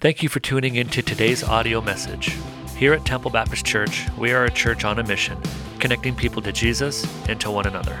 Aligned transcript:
Thank 0.00 0.22
you 0.22 0.30
for 0.30 0.40
tuning 0.40 0.76
in 0.76 0.88
to 0.88 1.02
today's 1.02 1.44
audio 1.44 1.82
message. 1.82 2.34
Here 2.74 2.94
at 2.94 3.04
Temple 3.04 3.30
Baptist 3.30 3.66
Church, 3.66 4.06
we 4.16 4.32
are 4.32 4.46
a 4.46 4.50
church 4.50 4.82
on 4.86 4.98
a 4.98 5.02
mission, 5.02 5.36
connecting 5.78 6.14
people 6.14 6.40
to 6.40 6.52
Jesus 6.52 7.06
and 7.28 7.38
to 7.42 7.50
one 7.50 7.66
another. 7.66 8.00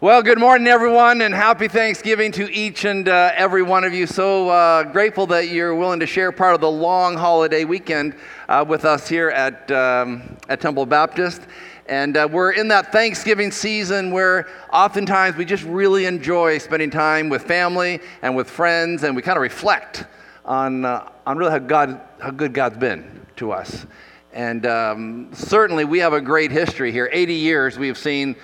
Well, 0.00 0.22
good 0.22 0.38
morning, 0.38 0.68
everyone, 0.68 1.22
and 1.22 1.34
happy 1.34 1.66
Thanksgiving 1.66 2.30
to 2.30 2.48
each 2.48 2.84
and 2.84 3.08
uh, 3.08 3.32
every 3.34 3.64
one 3.64 3.82
of 3.82 3.92
you. 3.92 4.06
So 4.06 4.48
uh, 4.48 4.84
grateful 4.84 5.26
that 5.26 5.48
you're 5.48 5.74
willing 5.74 5.98
to 5.98 6.06
share 6.06 6.30
part 6.30 6.54
of 6.54 6.60
the 6.60 6.70
long 6.70 7.16
holiday 7.16 7.64
weekend 7.64 8.14
uh, 8.48 8.64
with 8.66 8.84
us 8.84 9.08
here 9.08 9.30
at, 9.30 9.72
um, 9.72 10.36
at 10.48 10.60
Temple 10.60 10.86
Baptist. 10.86 11.42
And 11.90 12.16
uh, 12.16 12.28
we're 12.30 12.52
in 12.52 12.68
that 12.68 12.92
Thanksgiving 12.92 13.50
season 13.50 14.12
where 14.12 14.46
oftentimes 14.72 15.36
we 15.36 15.44
just 15.44 15.64
really 15.64 16.04
enjoy 16.04 16.58
spending 16.58 16.88
time 16.88 17.28
with 17.28 17.42
family 17.42 17.98
and 18.22 18.36
with 18.36 18.48
friends, 18.48 19.02
and 19.02 19.16
we 19.16 19.22
kind 19.22 19.36
of 19.36 19.42
reflect 19.42 20.04
on, 20.44 20.84
uh, 20.84 21.10
on 21.26 21.36
really 21.36 21.50
how, 21.50 21.58
God, 21.58 22.00
how 22.20 22.30
good 22.30 22.54
God's 22.54 22.78
been 22.78 23.26
to 23.38 23.50
us. 23.50 23.86
And 24.32 24.66
um, 24.66 25.30
certainly 25.32 25.84
we 25.84 25.98
have 25.98 26.12
a 26.12 26.20
great 26.20 26.52
history 26.52 26.92
here. 26.92 27.10
80 27.12 27.34
years 27.34 27.76
we've 27.76 27.98
seen 27.98 28.36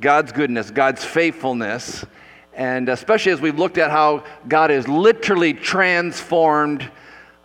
God's 0.00 0.32
goodness, 0.32 0.72
God's 0.72 1.04
faithfulness, 1.04 2.04
and 2.52 2.88
especially 2.88 3.30
as 3.30 3.40
we've 3.40 3.60
looked 3.60 3.78
at 3.78 3.92
how 3.92 4.24
God 4.48 4.70
has 4.70 4.88
literally 4.88 5.54
transformed 5.54 6.90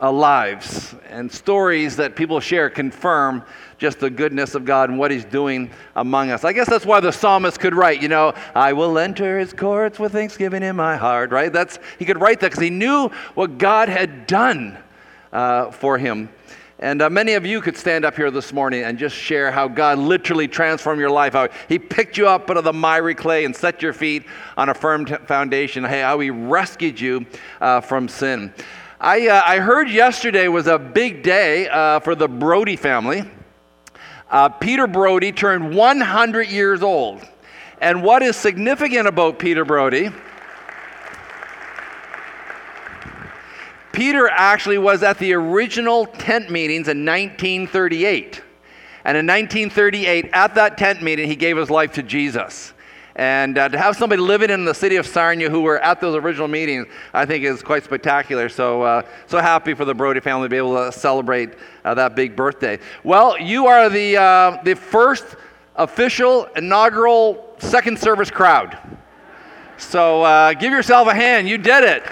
uh, 0.02 0.12
lives 0.12 0.96
and 1.10 1.32
stories 1.32 1.96
that 1.96 2.16
people 2.16 2.40
share 2.40 2.70
confirm 2.70 3.44
just 3.78 4.00
the 4.00 4.10
goodness 4.10 4.56
of 4.56 4.66
God 4.66 4.90
and 4.90 4.98
what 5.00 5.12
He's 5.12 5.26
doing 5.26 5.70
among 5.96 6.32
us. 6.32 6.44
I 6.44 6.54
guess 6.54 6.70
that's 6.70 6.86
why 6.86 7.00
the 7.00 7.12
psalmist 7.12 7.60
could 7.60 7.76
write, 7.76 8.02
you 8.02 8.08
know, 8.08 8.34
I 8.56 8.74
will 8.74 8.98
enter 8.98 9.40
His 9.40 9.54
courts 9.54 10.00
with 10.00 10.12
thanksgiving 10.12 10.64
in 10.64 10.76
my 10.76 10.96
heart, 10.96 11.32
right? 11.32 11.52
That's 11.52 11.80
he 12.00 12.06
could 12.06 12.20
write 12.20 12.40
that 12.42 12.52
because 12.52 12.64
he 12.64 12.70
knew 12.70 13.10
what 13.36 13.58
God 13.58 13.90
had 13.90 14.28
done 14.28 14.78
uh, 15.32 15.72
for 15.72 15.98
him. 15.98 16.30
And 16.80 17.02
uh, 17.02 17.10
many 17.10 17.34
of 17.34 17.44
you 17.44 17.60
could 17.60 17.76
stand 17.76 18.06
up 18.06 18.16
here 18.16 18.30
this 18.30 18.54
morning 18.54 18.84
and 18.84 19.00
just 19.00 19.16
share 19.16 19.52
how 19.52 19.68
God 19.68 19.98
literally 19.98 20.48
transformed 20.48 21.00
your 21.00 21.10
life, 21.10 21.34
how 21.34 21.50
He 21.68 21.80
picked 21.80 22.18
you 22.18 22.28
up 22.28 22.52
out 22.52 22.58
of 22.58 22.64
the 22.64 22.74
miry 22.74 23.16
clay 23.16 23.46
and 23.46 23.56
set 23.56 23.82
your 23.82 23.94
feet 23.94 24.26
on 24.58 24.70
a 24.70 24.76
firm 24.76 25.04
t- 25.04 25.16
foundation, 25.26 25.84
Hey, 25.84 26.02
how 26.02 26.20
He 26.20 26.30
rescued 26.30 27.00
you 27.00 27.26
uh, 27.62 27.82
from 27.82 28.08
sin. 28.08 28.54
I, 29.00 29.28
uh, 29.28 29.44
I 29.46 29.60
heard 29.60 29.92
yesterday 29.92 30.48
was 30.48 30.66
a 30.66 30.80
big 30.80 31.22
day 31.22 31.70
uh, 31.70 32.00
for 32.00 32.16
the 32.16 32.28
Brody 32.28 32.76
family. 32.76 33.30
Uh, 34.32 34.50
Peter 34.50 34.88
Brody 34.88 35.32
turned 35.32 35.76
100 35.76 36.48
years 36.48 36.82
old. 36.82 37.22
And 37.80 38.02
what 38.02 38.24
is 38.24 38.36
significant 38.36 39.08
about 39.08 39.38
Peter 39.38 39.64
Brody? 39.64 40.10
Peter 43.92 44.28
actually 44.30 44.80
was 44.80 45.04
at 45.04 45.20
the 45.20 45.34
original 45.34 46.08
tent 46.08 46.50
meetings 46.50 46.88
in 46.88 47.06
1938. 47.06 48.42
And 49.06 49.16
in 49.16 49.28
1938, 49.28 50.32
at 50.34 50.56
that 50.56 50.76
tent 50.78 51.04
meeting, 51.04 51.28
he 51.28 51.36
gave 51.36 51.56
his 51.56 51.70
life 51.70 51.94
to 51.94 52.04
Jesus. 52.04 52.74
And 53.18 53.58
uh, 53.58 53.68
to 53.70 53.78
have 53.80 53.98
somebody 53.98 54.22
living 54.22 54.52
in 54.52 54.64
the 54.64 54.76
city 54.76 54.96
of 54.98 55.08
Sarnia 55.08 55.50
who 55.50 55.62
were 55.62 55.80
at 55.80 56.00
those 56.00 56.16
original 56.16 56.48
meetings, 56.48 56.86
I 57.16 57.26
think 57.26 57.44
is 57.44 57.64
quite 57.64 57.84
spectacular. 57.84 58.48
So, 58.48 58.84
uh, 58.84 59.02
so 59.26 59.40
happy 59.40 59.74
for 59.74 59.86
the 59.86 59.94
Brody 59.96 60.20
family 60.20 60.46
to 60.46 60.50
be 60.50 60.58
able 60.58 60.76
to 60.76 60.92
celebrate 60.92 61.56
uh, 61.84 61.96
that 61.96 62.16
big 62.16 62.36
birthday. 62.36 62.78
Well, 63.04 63.40
you 63.40 63.66
are 63.66 63.90
the, 63.90 64.18
uh, 64.18 64.62
the 64.64 64.76
first 64.76 65.36
official 65.76 66.46
inaugural 66.56 67.56
second 67.58 67.98
service 67.98 68.30
crowd. 68.30 68.78
So 69.78 70.22
uh, 70.22 70.54
give 70.54 70.72
yourself 70.72 71.08
a 71.08 71.14
hand. 71.16 71.50
You 71.50 71.58
did 71.58 71.84
it. 71.84 72.04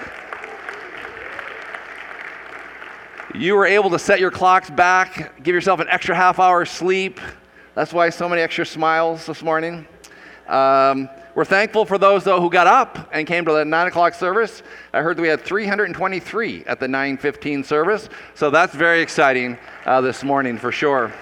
You 3.35 3.55
were 3.55 3.67
able 3.67 3.91
to 3.91 3.99
set 3.99 4.19
your 4.19 4.31
clocks 4.31 4.71
back, 4.71 5.43
give 5.43 5.53
yourself 5.53 5.79
an 5.79 5.87
extra 5.89 6.15
half 6.15 6.39
hour 6.39 6.65
sleep. 6.65 7.19
That's 7.75 7.93
why 7.93 8.09
so 8.09 8.27
many 8.27 8.41
extra 8.41 8.65
smiles 8.65 9.27
this 9.27 9.43
morning. 9.43 9.85
Um, 10.47 11.09
we're 11.33 11.45
thankful 11.45 11.85
for 11.85 11.97
those, 11.97 12.23
though, 12.23 12.39
who 12.39 12.49
got 12.49 12.67
up 12.67 13.09
and 13.11 13.27
came 13.27 13.45
to 13.45 13.51
the 13.51 13.65
9 13.65 13.87
o'clock 13.87 14.13
service. 14.13 14.63
I 14.93 15.01
heard 15.01 15.17
that 15.17 15.21
we 15.21 15.27
had 15.27 15.41
323 15.41 16.63
at 16.65 16.79
the 16.79 16.87
9.15 16.87 17.65
service, 17.65 18.09
so 18.35 18.49
that's 18.49 18.73
very 18.73 19.01
exciting 19.01 19.57
uh, 19.85 20.01
this 20.01 20.23
morning 20.23 20.57
for 20.57 20.71
sure. 20.71 21.13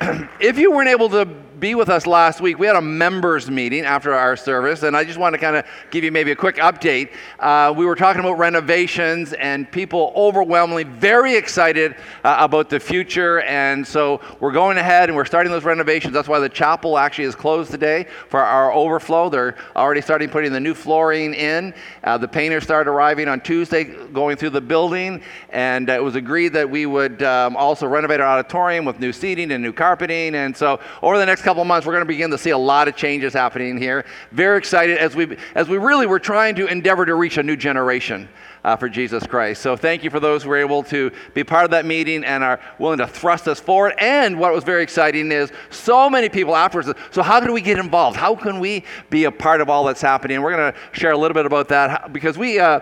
if 0.40 0.58
you 0.58 0.70
weren't 0.70 0.88
able 0.88 1.08
to 1.08 1.24
be 1.64 1.74
with 1.74 1.88
us 1.88 2.06
last 2.06 2.42
week, 2.42 2.58
we 2.58 2.66
had 2.66 2.76
a 2.76 2.82
members 2.82 3.50
meeting 3.50 3.86
after 3.86 4.12
our 4.12 4.36
service, 4.36 4.82
and 4.82 4.94
I 4.94 5.02
just 5.02 5.18
want 5.18 5.32
to 5.32 5.38
kind 5.38 5.56
of 5.56 5.64
give 5.90 6.04
you 6.04 6.12
maybe 6.12 6.30
a 6.30 6.36
quick 6.36 6.56
update. 6.56 7.08
Uh, 7.40 7.72
we 7.74 7.86
were 7.86 7.94
talking 7.94 8.20
about 8.20 8.36
renovations, 8.36 9.32
and 9.32 9.72
people 9.72 10.12
overwhelmingly 10.14 10.84
very 10.84 11.34
excited 11.34 11.96
uh, 12.22 12.36
about 12.38 12.68
the 12.68 12.78
future, 12.78 13.40
and 13.40 13.86
so 13.86 14.20
we're 14.40 14.52
going 14.52 14.76
ahead 14.76 15.08
and 15.08 15.16
we're 15.16 15.24
starting 15.24 15.50
those 15.50 15.64
renovations. 15.64 16.12
That's 16.12 16.28
why 16.28 16.38
the 16.38 16.50
chapel 16.50 16.98
actually 16.98 17.24
is 17.24 17.34
closed 17.34 17.70
today 17.70 18.08
for 18.28 18.40
our 18.40 18.70
overflow. 18.70 19.30
They're 19.30 19.56
already 19.74 20.02
starting 20.02 20.28
putting 20.28 20.52
the 20.52 20.60
new 20.60 20.74
flooring 20.74 21.32
in. 21.32 21.72
Uh, 22.02 22.18
the 22.18 22.28
painters 22.28 22.64
started 22.64 22.90
arriving 22.90 23.26
on 23.26 23.40
Tuesday, 23.40 23.84
going 23.84 24.36
through 24.36 24.50
the 24.50 24.60
building, 24.60 25.22
and 25.48 25.88
it 25.88 26.02
was 26.02 26.14
agreed 26.14 26.52
that 26.52 26.68
we 26.68 26.84
would 26.84 27.22
um, 27.22 27.56
also 27.56 27.86
renovate 27.86 28.20
our 28.20 28.38
auditorium 28.38 28.84
with 28.84 29.00
new 29.00 29.14
seating 29.14 29.50
and 29.52 29.64
new 29.64 29.72
carpeting. 29.72 30.34
And 30.34 30.54
so 30.54 30.78
over 31.00 31.16
the 31.16 31.24
next 31.24 31.40
couple 31.40 31.53
months, 31.62 31.86
we're 31.86 31.92
going 31.92 32.02
to 32.02 32.08
begin 32.08 32.30
to 32.30 32.38
see 32.38 32.50
a 32.50 32.58
lot 32.58 32.88
of 32.88 32.96
changes 32.96 33.34
happening 33.34 33.76
here. 33.76 34.06
Very 34.32 34.56
excited 34.56 34.96
as 34.96 35.14
we 35.14 35.36
as 35.54 35.68
we 35.68 35.76
really 35.76 36.06
were 36.06 36.18
trying 36.18 36.54
to 36.54 36.66
endeavor 36.66 37.04
to 37.04 37.14
reach 37.14 37.36
a 37.36 37.42
new 37.42 37.56
generation. 37.56 38.28
Uh, 38.64 38.74
for 38.74 38.88
Jesus 38.88 39.26
Christ. 39.26 39.60
So, 39.60 39.76
thank 39.76 40.02
you 40.02 40.08
for 40.08 40.20
those 40.20 40.42
who 40.42 40.48
were 40.48 40.56
able 40.56 40.82
to 40.84 41.10
be 41.34 41.44
part 41.44 41.66
of 41.66 41.70
that 41.72 41.84
meeting 41.84 42.24
and 42.24 42.42
are 42.42 42.58
willing 42.78 42.96
to 42.96 43.06
thrust 43.06 43.46
us 43.46 43.60
forward. 43.60 43.92
And 43.98 44.38
what 44.38 44.54
was 44.54 44.64
very 44.64 44.82
exciting 44.82 45.30
is 45.32 45.52
so 45.68 46.08
many 46.08 46.30
people 46.30 46.56
afterwards. 46.56 46.90
So, 47.10 47.22
how 47.22 47.40
can 47.40 47.52
we 47.52 47.60
get 47.60 47.78
involved? 47.78 48.16
How 48.16 48.34
can 48.34 48.60
we 48.60 48.84
be 49.10 49.24
a 49.24 49.30
part 49.30 49.60
of 49.60 49.68
all 49.68 49.84
that's 49.84 50.00
happening? 50.00 50.40
We're 50.40 50.56
going 50.56 50.72
to 50.72 50.98
share 50.98 51.12
a 51.12 51.18
little 51.18 51.34
bit 51.34 51.44
about 51.44 51.68
that 51.68 52.14
because 52.14 52.38
we. 52.38 52.58
Uh, 52.58 52.80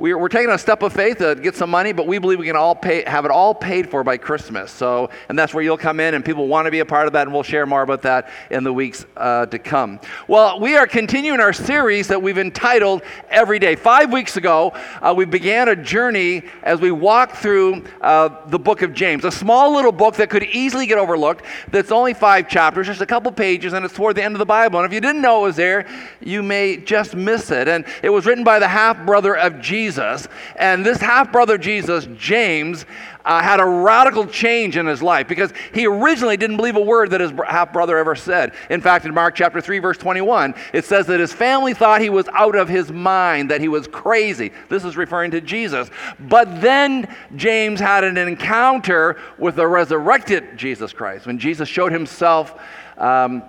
we're, 0.00 0.16
we're 0.16 0.30
taking 0.30 0.50
a 0.50 0.56
step 0.56 0.82
of 0.82 0.94
faith 0.94 1.18
to 1.18 1.34
get 1.34 1.54
some 1.54 1.68
money, 1.68 1.92
but 1.92 2.06
we 2.06 2.18
believe 2.18 2.38
we 2.38 2.46
can 2.46 2.56
all 2.56 2.74
pay, 2.74 3.04
have 3.06 3.26
it 3.26 3.30
all 3.30 3.54
paid 3.54 3.90
for 3.90 4.02
by 4.02 4.16
Christmas. 4.16 4.72
So, 4.72 5.10
and 5.28 5.38
that's 5.38 5.52
where 5.52 5.62
you'll 5.62 5.76
come 5.76 6.00
in, 6.00 6.14
and 6.14 6.24
people 6.24 6.48
want 6.48 6.64
to 6.64 6.70
be 6.70 6.78
a 6.78 6.86
part 6.86 7.06
of 7.06 7.12
that, 7.12 7.26
and 7.26 7.34
we'll 7.34 7.42
share 7.42 7.66
more 7.66 7.82
about 7.82 8.00
that 8.02 8.30
in 8.50 8.64
the 8.64 8.72
weeks 8.72 9.04
uh, 9.18 9.44
to 9.44 9.58
come. 9.58 10.00
Well, 10.26 10.58
we 10.58 10.74
are 10.74 10.86
continuing 10.86 11.38
our 11.38 11.52
series 11.52 12.08
that 12.08 12.22
we've 12.22 12.38
entitled 12.38 13.02
Every 13.28 13.58
Day. 13.58 13.76
Five 13.76 14.10
weeks 14.10 14.38
ago, 14.38 14.72
uh, 15.02 15.12
we 15.14 15.26
began 15.26 15.68
a 15.68 15.76
journey 15.76 16.44
as 16.62 16.80
we 16.80 16.90
walked 16.90 17.36
through 17.36 17.84
uh, 18.00 18.48
the 18.48 18.58
book 18.58 18.80
of 18.80 18.94
James, 18.94 19.26
a 19.26 19.30
small 19.30 19.74
little 19.74 19.92
book 19.92 20.16
that 20.16 20.30
could 20.30 20.44
easily 20.44 20.86
get 20.86 20.96
overlooked. 20.96 21.44
That's 21.72 21.92
only 21.92 22.14
five 22.14 22.48
chapters, 22.48 22.86
just 22.86 23.02
a 23.02 23.06
couple 23.06 23.30
pages, 23.32 23.74
and 23.74 23.84
it's 23.84 23.92
toward 23.92 24.16
the 24.16 24.24
end 24.24 24.34
of 24.34 24.38
the 24.38 24.46
Bible. 24.46 24.78
And 24.78 24.86
if 24.86 24.94
you 24.94 25.00
didn't 25.02 25.20
know 25.20 25.40
it 25.40 25.48
was 25.48 25.56
there, 25.56 25.86
you 26.20 26.42
may 26.42 26.78
just 26.78 27.14
miss 27.14 27.50
it. 27.50 27.68
And 27.68 27.84
it 28.02 28.08
was 28.08 28.24
written 28.24 28.44
by 28.44 28.58
the 28.58 28.68
half 28.68 29.04
brother 29.04 29.36
of 29.36 29.60
Jesus. 29.60 29.89
Jesus. 29.90 30.28
And 30.54 30.86
this 30.86 30.98
half 30.98 31.32
brother 31.32 31.58
Jesus, 31.58 32.06
James, 32.16 32.86
uh, 33.24 33.42
had 33.42 33.58
a 33.58 33.64
radical 33.64 34.24
change 34.24 34.76
in 34.76 34.86
his 34.86 35.02
life 35.02 35.26
because 35.26 35.52
he 35.74 35.84
originally 35.86 36.36
didn't 36.36 36.56
believe 36.56 36.76
a 36.76 36.80
word 36.80 37.10
that 37.10 37.20
his 37.20 37.32
half 37.48 37.72
brother 37.72 37.98
ever 37.98 38.14
said. 38.14 38.54
In 38.70 38.80
fact, 38.80 39.04
in 39.04 39.12
Mark 39.12 39.34
chapter 39.34 39.60
3, 39.60 39.80
verse 39.80 39.98
21, 39.98 40.54
it 40.72 40.84
says 40.84 41.06
that 41.08 41.18
his 41.18 41.32
family 41.32 41.74
thought 41.74 42.00
he 42.00 42.08
was 42.08 42.28
out 42.28 42.54
of 42.54 42.68
his 42.68 42.92
mind, 42.92 43.50
that 43.50 43.60
he 43.60 43.66
was 43.66 43.88
crazy. 43.88 44.52
This 44.68 44.84
is 44.84 44.96
referring 44.96 45.32
to 45.32 45.40
Jesus. 45.40 45.90
But 46.20 46.60
then 46.60 47.12
James 47.34 47.80
had 47.80 48.04
an 48.04 48.16
encounter 48.16 49.18
with 49.38 49.56
the 49.56 49.66
resurrected 49.66 50.56
Jesus 50.56 50.92
Christ. 50.92 51.26
When 51.26 51.38
Jesus 51.38 51.68
showed 51.68 51.90
himself 51.90 52.58
um, 52.96 53.42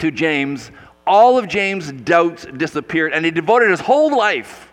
to 0.00 0.10
James, 0.10 0.72
all 1.06 1.38
of 1.38 1.46
James' 1.46 1.92
doubts 1.92 2.44
disappeared, 2.56 3.12
and 3.12 3.24
he 3.24 3.30
devoted 3.30 3.70
his 3.70 3.80
whole 3.80 4.16
life 4.16 4.65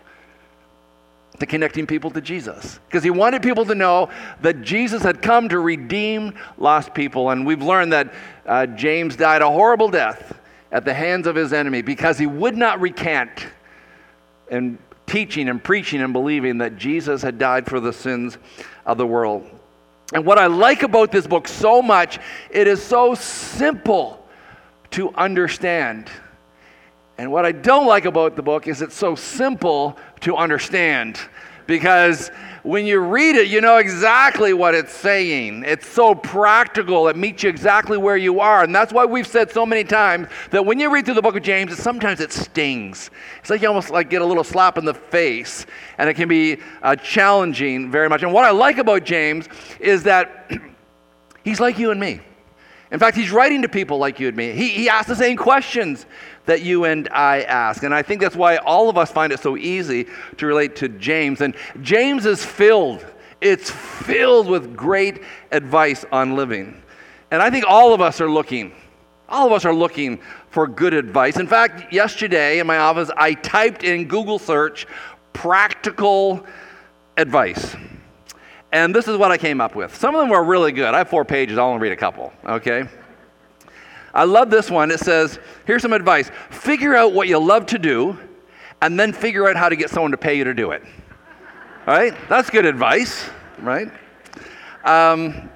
to 1.40 1.46
connecting 1.46 1.86
people 1.86 2.10
to 2.10 2.20
Jesus 2.20 2.78
because 2.86 3.02
he 3.02 3.10
wanted 3.10 3.42
people 3.42 3.64
to 3.66 3.74
know 3.74 4.08
that 4.42 4.62
Jesus 4.62 5.02
had 5.02 5.20
come 5.20 5.48
to 5.48 5.58
redeem 5.58 6.34
lost 6.58 6.94
people. 6.94 7.30
And 7.30 7.44
we've 7.44 7.62
learned 7.62 7.92
that 7.92 8.14
uh, 8.46 8.66
James 8.66 9.16
died 9.16 9.42
a 9.42 9.50
horrible 9.50 9.88
death 9.88 10.38
at 10.70 10.84
the 10.84 10.94
hands 10.94 11.26
of 11.26 11.34
his 11.34 11.52
enemy 11.52 11.82
because 11.82 12.18
he 12.18 12.26
would 12.26 12.56
not 12.56 12.80
recant 12.80 13.46
and 14.50 14.78
teaching 15.06 15.48
and 15.48 15.62
preaching 15.62 16.02
and 16.02 16.12
believing 16.12 16.58
that 16.58 16.76
Jesus 16.76 17.22
had 17.22 17.38
died 17.38 17.66
for 17.66 17.80
the 17.80 17.92
sins 17.92 18.38
of 18.86 18.98
the 18.98 19.06
world. 19.06 19.48
And 20.12 20.24
what 20.24 20.38
I 20.38 20.46
like 20.46 20.82
about 20.82 21.10
this 21.10 21.26
book 21.26 21.48
so 21.48 21.82
much, 21.82 22.18
it 22.50 22.66
is 22.66 22.82
so 22.82 23.14
simple 23.14 24.26
to 24.92 25.12
understand. 25.14 26.10
And 27.16 27.30
what 27.30 27.46
I 27.46 27.52
don't 27.52 27.86
like 27.86 28.06
about 28.06 28.34
the 28.34 28.42
book 28.42 28.66
is 28.66 28.82
it's 28.82 28.96
so 28.96 29.14
simple 29.14 29.96
to 30.20 30.36
understand 30.36 31.20
because 31.66 32.30
when 32.62 32.86
you 32.86 32.98
read 32.98 33.36
it, 33.36 33.48
you 33.48 33.60
know 33.60 33.76
exactly 33.76 34.52
what 34.52 34.74
it's 34.74 34.92
saying. 34.92 35.64
It's 35.66 35.86
so 35.86 36.14
practical, 36.14 37.08
it 37.08 37.16
meets 37.16 37.42
you 37.42 37.50
exactly 37.50 37.98
where 37.98 38.16
you 38.16 38.40
are. 38.40 38.64
And 38.64 38.74
that's 38.74 38.92
why 38.92 39.04
we've 39.04 39.26
said 39.26 39.50
so 39.50 39.64
many 39.64 39.84
times 39.84 40.28
that 40.50 40.64
when 40.64 40.80
you 40.80 40.90
read 40.90 41.04
through 41.04 41.14
the 41.14 41.22
book 41.22 41.36
of 41.36 41.42
James, 41.42 41.76
sometimes 41.78 42.20
it 42.20 42.32
stings. 42.32 43.10
It's 43.40 43.50
like 43.50 43.62
you 43.62 43.68
almost 43.68 43.90
like 43.90 44.10
get 44.10 44.22
a 44.22 44.24
little 44.26 44.44
slap 44.44 44.78
in 44.78 44.84
the 44.84 44.94
face, 44.94 45.66
and 45.98 46.08
it 46.08 46.14
can 46.14 46.28
be 46.28 46.58
uh, 46.82 46.96
challenging 46.96 47.90
very 47.90 48.08
much. 48.08 48.22
And 48.22 48.32
what 48.32 48.44
I 48.44 48.50
like 48.50 48.78
about 48.78 49.04
James 49.04 49.48
is 49.78 50.02
that 50.04 50.50
he's 51.44 51.60
like 51.60 51.78
you 51.78 51.90
and 51.90 52.00
me. 52.00 52.20
In 52.90 52.98
fact, 52.98 53.16
he's 53.16 53.30
writing 53.32 53.62
to 53.62 53.68
people 53.68 53.98
like 53.98 54.20
you 54.20 54.28
and 54.28 54.36
me. 54.36 54.52
He, 54.52 54.68
he 54.68 54.88
asks 54.88 55.08
the 55.08 55.16
same 55.16 55.36
questions 55.36 56.06
that 56.46 56.62
you 56.62 56.84
and 56.84 57.08
I 57.10 57.42
ask. 57.42 57.82
And 57.82 57.94
I 57.94 58.02
think 58.02 58.20
that's 58.20 58.36
why 58.36 58.56
all 58.58 58.88
of 58.88 58.98
us 58.98 59.10
find 59.10 59.32
it 59.32 59.40
so 59.40 59.56
easy 59.56 60.06
to 60.36 60.46
relate 60.46 60.76
to 60.76 60.88
James. 60.88 61.40
And 61.40 61.56
James 61.80 62.26
is 62.26 62.44
filled, 62.44 63.04
it's 63.40 63.70
filled 63.70 64.48
with 64.48 64.76
great 64.76 65.22
advice 65.50 66.04
on 66.12 66.36
living. 66.36 66.82
And 67.30 67.42
I 67.42 67.50
think 67.50 67.64
all 67.66 67.94
of 67.94 68.00
us 68.00 68.20
are 68.20 68.30
looking, 68.30 68.72
all 69.28 69.46
of 69.46 69.52
us 69.52 69.64
are 69.64 69.74
looking 69.74 70.20
for 70.50 70.68
good 70.68 70.94
advice. 70.94 71.36
In 71.36 71.48
fact, 71.48 71.92
yesterday 71.92 72.60
in 72.60 72.66
my 72.66 72.76
office, 72.76 73.10
I 73.16 73.34
typed 73.34 73.82
in 73.82 74.06
Google 74.06 74.38
search 74.38 74.86
practical 75.32 76.46
advice. 77.16 77.74
And 78.74 78.92
this 78.92 79.06
is 79.06 79.16
what 79.16 79.30
I 79.30 79.38
came 79.38 79.60
up 79.60 79.76
with. 79.76 79.94
Some 79.94 80.16
of 80.16 80.20
them 80.20 80.30
were 80.30 80.42
really 80.42 80.72
good. 80.72 80.94
I 80.94 80.98
have 80.98 81.08
four 81.08 81.24
pages, 81.24 81.58
I'll 81.58 81.66
only 81.66 81.80
read 81.80 81.92
a 81.92 81.96
couple, 81.96 82.32
okay? 82.44 82.82
I 84.12 84.24
love 84.24 84.50
this 84.50 84.68
one. 84.68 84.90
It 84.90 84.98
says, 84.98 85.38
here's 85.64 85.80
some 85.80 85.92
advice 85.92 86.28
figure 86.50 86.96
out 86.96 87.12
what 87.12 87.28
you 87.28 87.38
love 87.38 87.66
to 87.66 87.78
do, 87.78 88.18
and 88.82 88.98
then 88.98 89.12
figure 89.12 89.48
out 89.48 89.54
how 89.54 89.68
to 89.68 89.76
get 89.76 89.90
someone 89.90 90.10
to 90.10 90.16
pay 90.16 90.36
you 90.36 90.42
to 90.42 90.54
do 90.54 90.72
it. 90.72 90.82
All 91.86 91.94
right? 91.94 92.14
That's 92.28 92.50
good 92.50 92.66
advice, 92.66 93.30
right? 93.60 93.92
Um, 94.84 95.48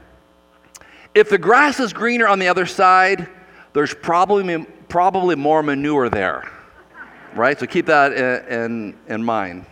if 1.13 1.29
the 1.29 1.39
grass 1.39 1.81
is 1.81 1.93
greener 1.93 2.29
on 2.29 2.39
the 2.39 2.47
other 2.47 2.67
side, 2.67 3.29
there's 3.73 3.95
probably, 3.95 4.65
probably 4.89 5.35
more 5.35 5.65
manure 5.65 6.09
there, 6.09 6.49
right? 7.35 7.59
So 7.59 7.67
keep 7.67 7.87
that 7.87 8.13
in, 8.13 8.61
in, 8.61 8.99
in 9.09 9.25
mind. 9.25 9.67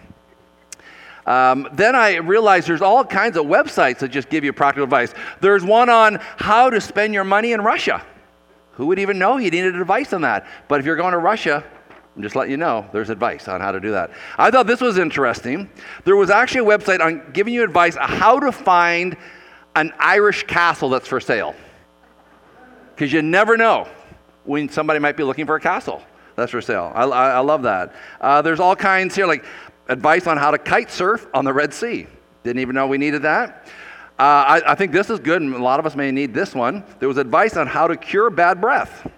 Um, 1.27 1.69
then 1.73 1.97
I 1.97 2.17
realized 2.17 2.69
there's 2.69 2.83
all 2.83 3.05
kinds 3.05 3.37
of 3.37 3.47
websites 3.47 3.99
that 3.99 4.09
just 4.09 4.29
give 4.29 4.45
you 4.45 4.53
practical 4.53 4.85
advice. 4.85 5.13
There's 5.41 5.65
one 5.65 5.91
on 5.91 6.21
how 6.37 6.71
to 6.71 6.81
spend 6.81 7.13
your 7.13 7.25
money 7.25 7.53
in 7.53 7.61
Russia. 7.61 8.05
Who 8.73 8.87
would 8.87 8.99
even 8.99 9.19
know 9.19 9.37
he 9.37 9.51
needed 9.51 9.75
advice 9.75 10.13
on 10.13 10.21
that? 10.23 10.47
But 10.69 10.81
if 10.81 10.87
you're 10.87 10.97
going 10.97 11.13
to 11.13 11.19
Russia, 11.19 11.65
I'm 12.15 12.23
just 12.23 12.37
letting 12.37 12.53
you 12.53 12.57
know 12.57 12.87
there's 12.93 13.11
advice 13.11 13.49
on 13.49 13.61
how 13.61 13.73
to 13.73 13.81
do 13.81 13.91
that. 13.91 14.11
I 14.39 14.51
thought 14.51 14.67
this 14.67 14.81
was 14.81 14.99
interesting. 14.99 15.69
There 16.05 16.17
was 16.17 16.31
actually 16.31 16.61
a 16.61 16.79
website 16.79 17.01
on 17.01 17.23
giving 17.33 17.53
you 17.53 17.65
advice 17.65 17.97
on 17.97 18.09
how 18.09 18.39
to 18.39 18.53
find 18.53 19.17
an 19.75 19.93
Irish 19.99 20.45
castle 20.45 20.89
that's 20.91 21.09
for 21.09 21.21
sale. 21.21 21.55
Because 22.95 23.13
you 23.13 23.21
never 23.21 23.57
know 23.57 23.89
when 24.45 24.69
somebody 24.69 25.01
might 25.01 25.17
be 25.17 25.25
looking 25.25 25.45
for 25.45 25.57
a 25.57 25.61
castle 25.61 26.03
that's 26.37 26.53
for 26.53 26.61
sale. 26.61 26.93
I, 26.95 27.05
I, 27.05 27.31
I 27.31 27.39
love 27.41 27.63
that. 27.63 27.95
Uh, 28.21 28.43
there's 28.43 28.61
all 28.61 28.77
kinds 28.77 29.15
here, 29.15 29.27
like 29.27 29.45
advice 29.89 30.27
on 30.27 30.37
how 30.37 30.51
to 30.51 30.59
kite 30.59 30.91
surf 30.91 31.27
on 31.35 31.45
the 31.45 31.53
Red 31.53 31.73
Sea. 31.73 32.07
Didn't 32.43 32.61
even 32.61 32.75
know 32.75 32.87
we 32.87 32.99
needed 32.99 33.23
that. 33.23 33.67
Uh, 34.19 34.23
I, 34.23 34.73
I, 34.73 34.75
think 34.75 34.93
this 34.93 35.11
is 35.11 35.19
good, 35.19 35.43
and 35.43 35.55
a 35.55 35.63
lot 35.63 35.79
of 35.79 35.85
us 35.85 35.95
may 35.95 36.11
need 36.11 36.33
this 36.33 36.55
one. 36.55 36.83
There 37.01 37.09
was 37.09 37.19
advice 37.19 37.57
on 37.57 37.67
how 37.67 37.87
to 37.87 37.97
cure 37.97 38.31
bad 38.31 38.63
breath 38.63 39.11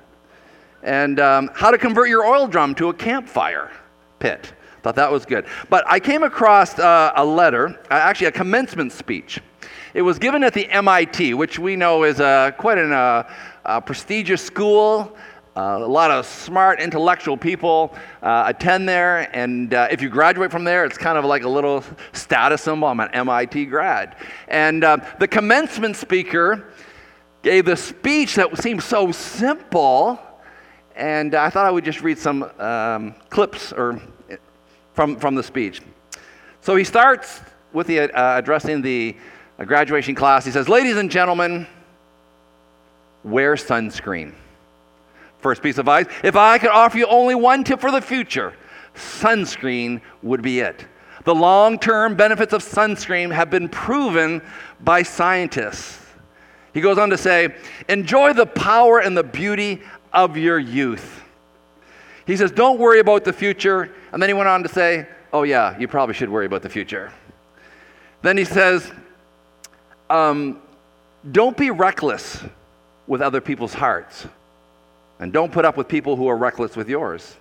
and 0.83 1.21
um, 1.21 1.51
how 1.55 1.71
to 1.71 1.79
convert 1.79 2.09
your 2.09 2.25
oil 2.27 2.49
drum 2.49 2.75
to 2.77 2.89
a 2.89 2.95
campfire 2.95 3.71
pit. 4.19 4.53
Thought 4.83 4.97
that 4.97 5.13
was 5.13 5.25
good. 5.25 5.47
But 5.71 5.85
I 5.87 6.01
came 6.01 6.23
across 6.23 6.79
uh, 6.79 7.13
a 7.15 7.25
letter, 7.25 7.79
uh, 7.91 7.95
actually, 7.95 8.29
a 8.29 8.33
commencement 8.33 8.93
speech. 8.93 9.41
It 9.95 10.03
was 10.03 10.19
given 10.19 10.43
at 10.43 10.55
the 10.55 10.69
MIT, 10.69 11.35
which 11.35 11.59
we 11.59 11.77
know 11.77 12.05
is 12.05 12.21
a, 12.21 12.55
quite 12.59 12.79
an, 12.79 12.93
uh, 12.93 13.29
a 13.65 13.81
prestigious 13.81 14.43
school. 14.43 15.17
Uh, 15.59 15.77
a 15.79 15.89
lot 15.89 16.13
of 16.13 16.25
smart, 16.25 16.81
intellectual 16.81 17.37
people 17.37 17.93
uh, 18.23 18.45
attend 18.47 18.89
there, 18.89 19.29
and 19.37 19.75
uh, 19.75 19.89
if 19.91 20.01
you 20.01 20.09
graduate 20.09 20.53
from 20.53 20.63
there, 20.63 20.85
it's 20.85 20.97
kind 20.97 21.19
of 21.19 21.25
like 21.25 21.43
a 21.43 21.49
little 21.49 21.83
status 22.13 22.63
symbol. 22.63 22.87
I'm 22.87 23.01
an 23.01 23.13
MIT 23.13 23.67
grad. 23.67 24.15
And 24.47 24.85
uh, 24.85 24.99
the 25.19 25.27
commencement 25.27 25.97
speaker 25.97 26.69
gave 27.43 27.65
the 27.65 27.77
speech 27.77 28.37
that 28.37 28.57
seemed 28.57 28.85
so 28.85 29.11
simple, 29.11 30.21
and 30.95 31.35
I 31.35 31.51
thought 31.51 31.67
I 31.67 31.73
would 31.73 31.85
just 31.85 32.03
read 32.03 32.19
some 32.19 32.45
um, 32.61 33.17
clips 33.29 33.73
or, 33.73 34.01
from, 34.95 35.17
from 35.17 35.35
the 35.35 35.43
speech. 35.43 35.81
So 36.61 36.77
he 36.77 36.85
starts 36.85 37.41
with 37.73 37.89
the, 37.89 38.03
uh, 38.03 38.39
addressing 38.39 38.81
the 38.81 39.17
graduation 39.67 40.15
class. 40.15 40.45
He 40.45 40.53
says, 40.53 40.69
Ladies 40.69 40.99
and 40.99 41.11
gentlemen, 41.11 41.67
wear 43.25 43.57
sunscreen. 43.57 44.35
First 45.39 45.63
piece 45.63 45.79
of 45.79 45.81
advice 45.81 46.07
if 46.25 46.37
I 46.37 46.59
could 46.59 46.71
offer 46.71 46.99
you 46.99 47.07
only 47.07 47.35
one 47.35 47.65
tip 47.65 47.81
for 47.81 47.91
the 47.91 48.01
future, 48.01 48.55
sunscreen 48.95 50.01
would 50.23 50.43
be 50.43 50.61
it. 50.61 50.87
The 51.25 51.35
long 51.35 51.79
term 51.79 52.17
benefits 52.17 52.53
of 52.53 52.63
sunscreen 52.63 53.33
have 53.33 53.51
been 53.51 53.69
proven 53.69 54.43
by 54.81 55.03
scientists. 55.03 56.05
He 56.75 56.81
goes 56.81 56.99
on 56.99 57.11
to 57.11 57.19
say, 57.19 57.55
enjoy 57.89 58.33
the 58.33 58.47
power 58.47 59.01
and 59.01 59.17
the 59.17 59.25
beauty 59.25 59.83
of 60.13 60.37
your 60.37 60.59
youth. 60.59 61.23
He 62.27 62.37
says, 62.37 62.51
don't 62.51 62.79
worry 62.79 63.01
about 63.01 63.25
the 63.25 63.33
future. 63.33 63.95
And 64.13 64.23
then 64.23 64.29
he 64.29 64.35
went 64.35 64.49
on 64.49 64.63
to 64.63 64.69
say, 64.69 65.09
oh, 65.33 65.43
yeah, 65.45 65.79
you 65.79 65.89
probably 65.89 66.15
should 66.15 66.29
worry 66.29 66.47
about 66.47 66.63
the 66.63 66.69
future. 66.69 67.13
Then 68.23 68.37
he 68.37 68.45
says, 68.45 68.91
um, 70.11 70.61
don't 71.33 71.57
be 71.57 71.71
reckless 71.71 72.43
with 73.07 73.23
other 73.23 73.41
people's 73.41 73.75
hearts. 73.75 74.27
And 75.21 75.33
don't 75.33 75.53
put 75.53 75.65
up 75.65 75.77
with 75.77 75.89
people 75.89 76.17
who 76.17 76.29
are 76.29 76.37
reckless 76.37 76.77
with 76.77 76.89
yours. 76.89 77.37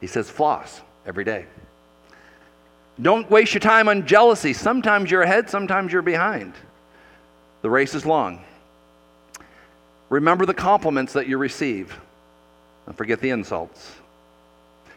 He 0.00 0.06
says, 0.06 0.28
floss 0.28 0.80
every 1.06 1.24
day. 1.24 1.46
Don't 3.00 3.30
waste 3.30 3.54
your 3.54 3.60
time 3.60 3.88
on 3.88 4.06
jealousy. 4.06 4.52
Sometimes 4.52 5.10
you're 5.10 5.22
ahead, 5.22 5.48
sometimes 5.48 5.92
you're 5.92 6.02
behind. 6.02 6.52
The 7.62 7.70
race 7.70 7.94
is 7.94 8.04
long. 8.04 8.44
Remember 10.10 10.44
the 10.44 10.54
compliments 10.54 11.14
that 11.14 11.26
you 11.26 11.38
receive 11.38 11.98
and 12.86 12.94
forget 12.96 13.20
the 13.20 13.30
insults. 13.30 13.92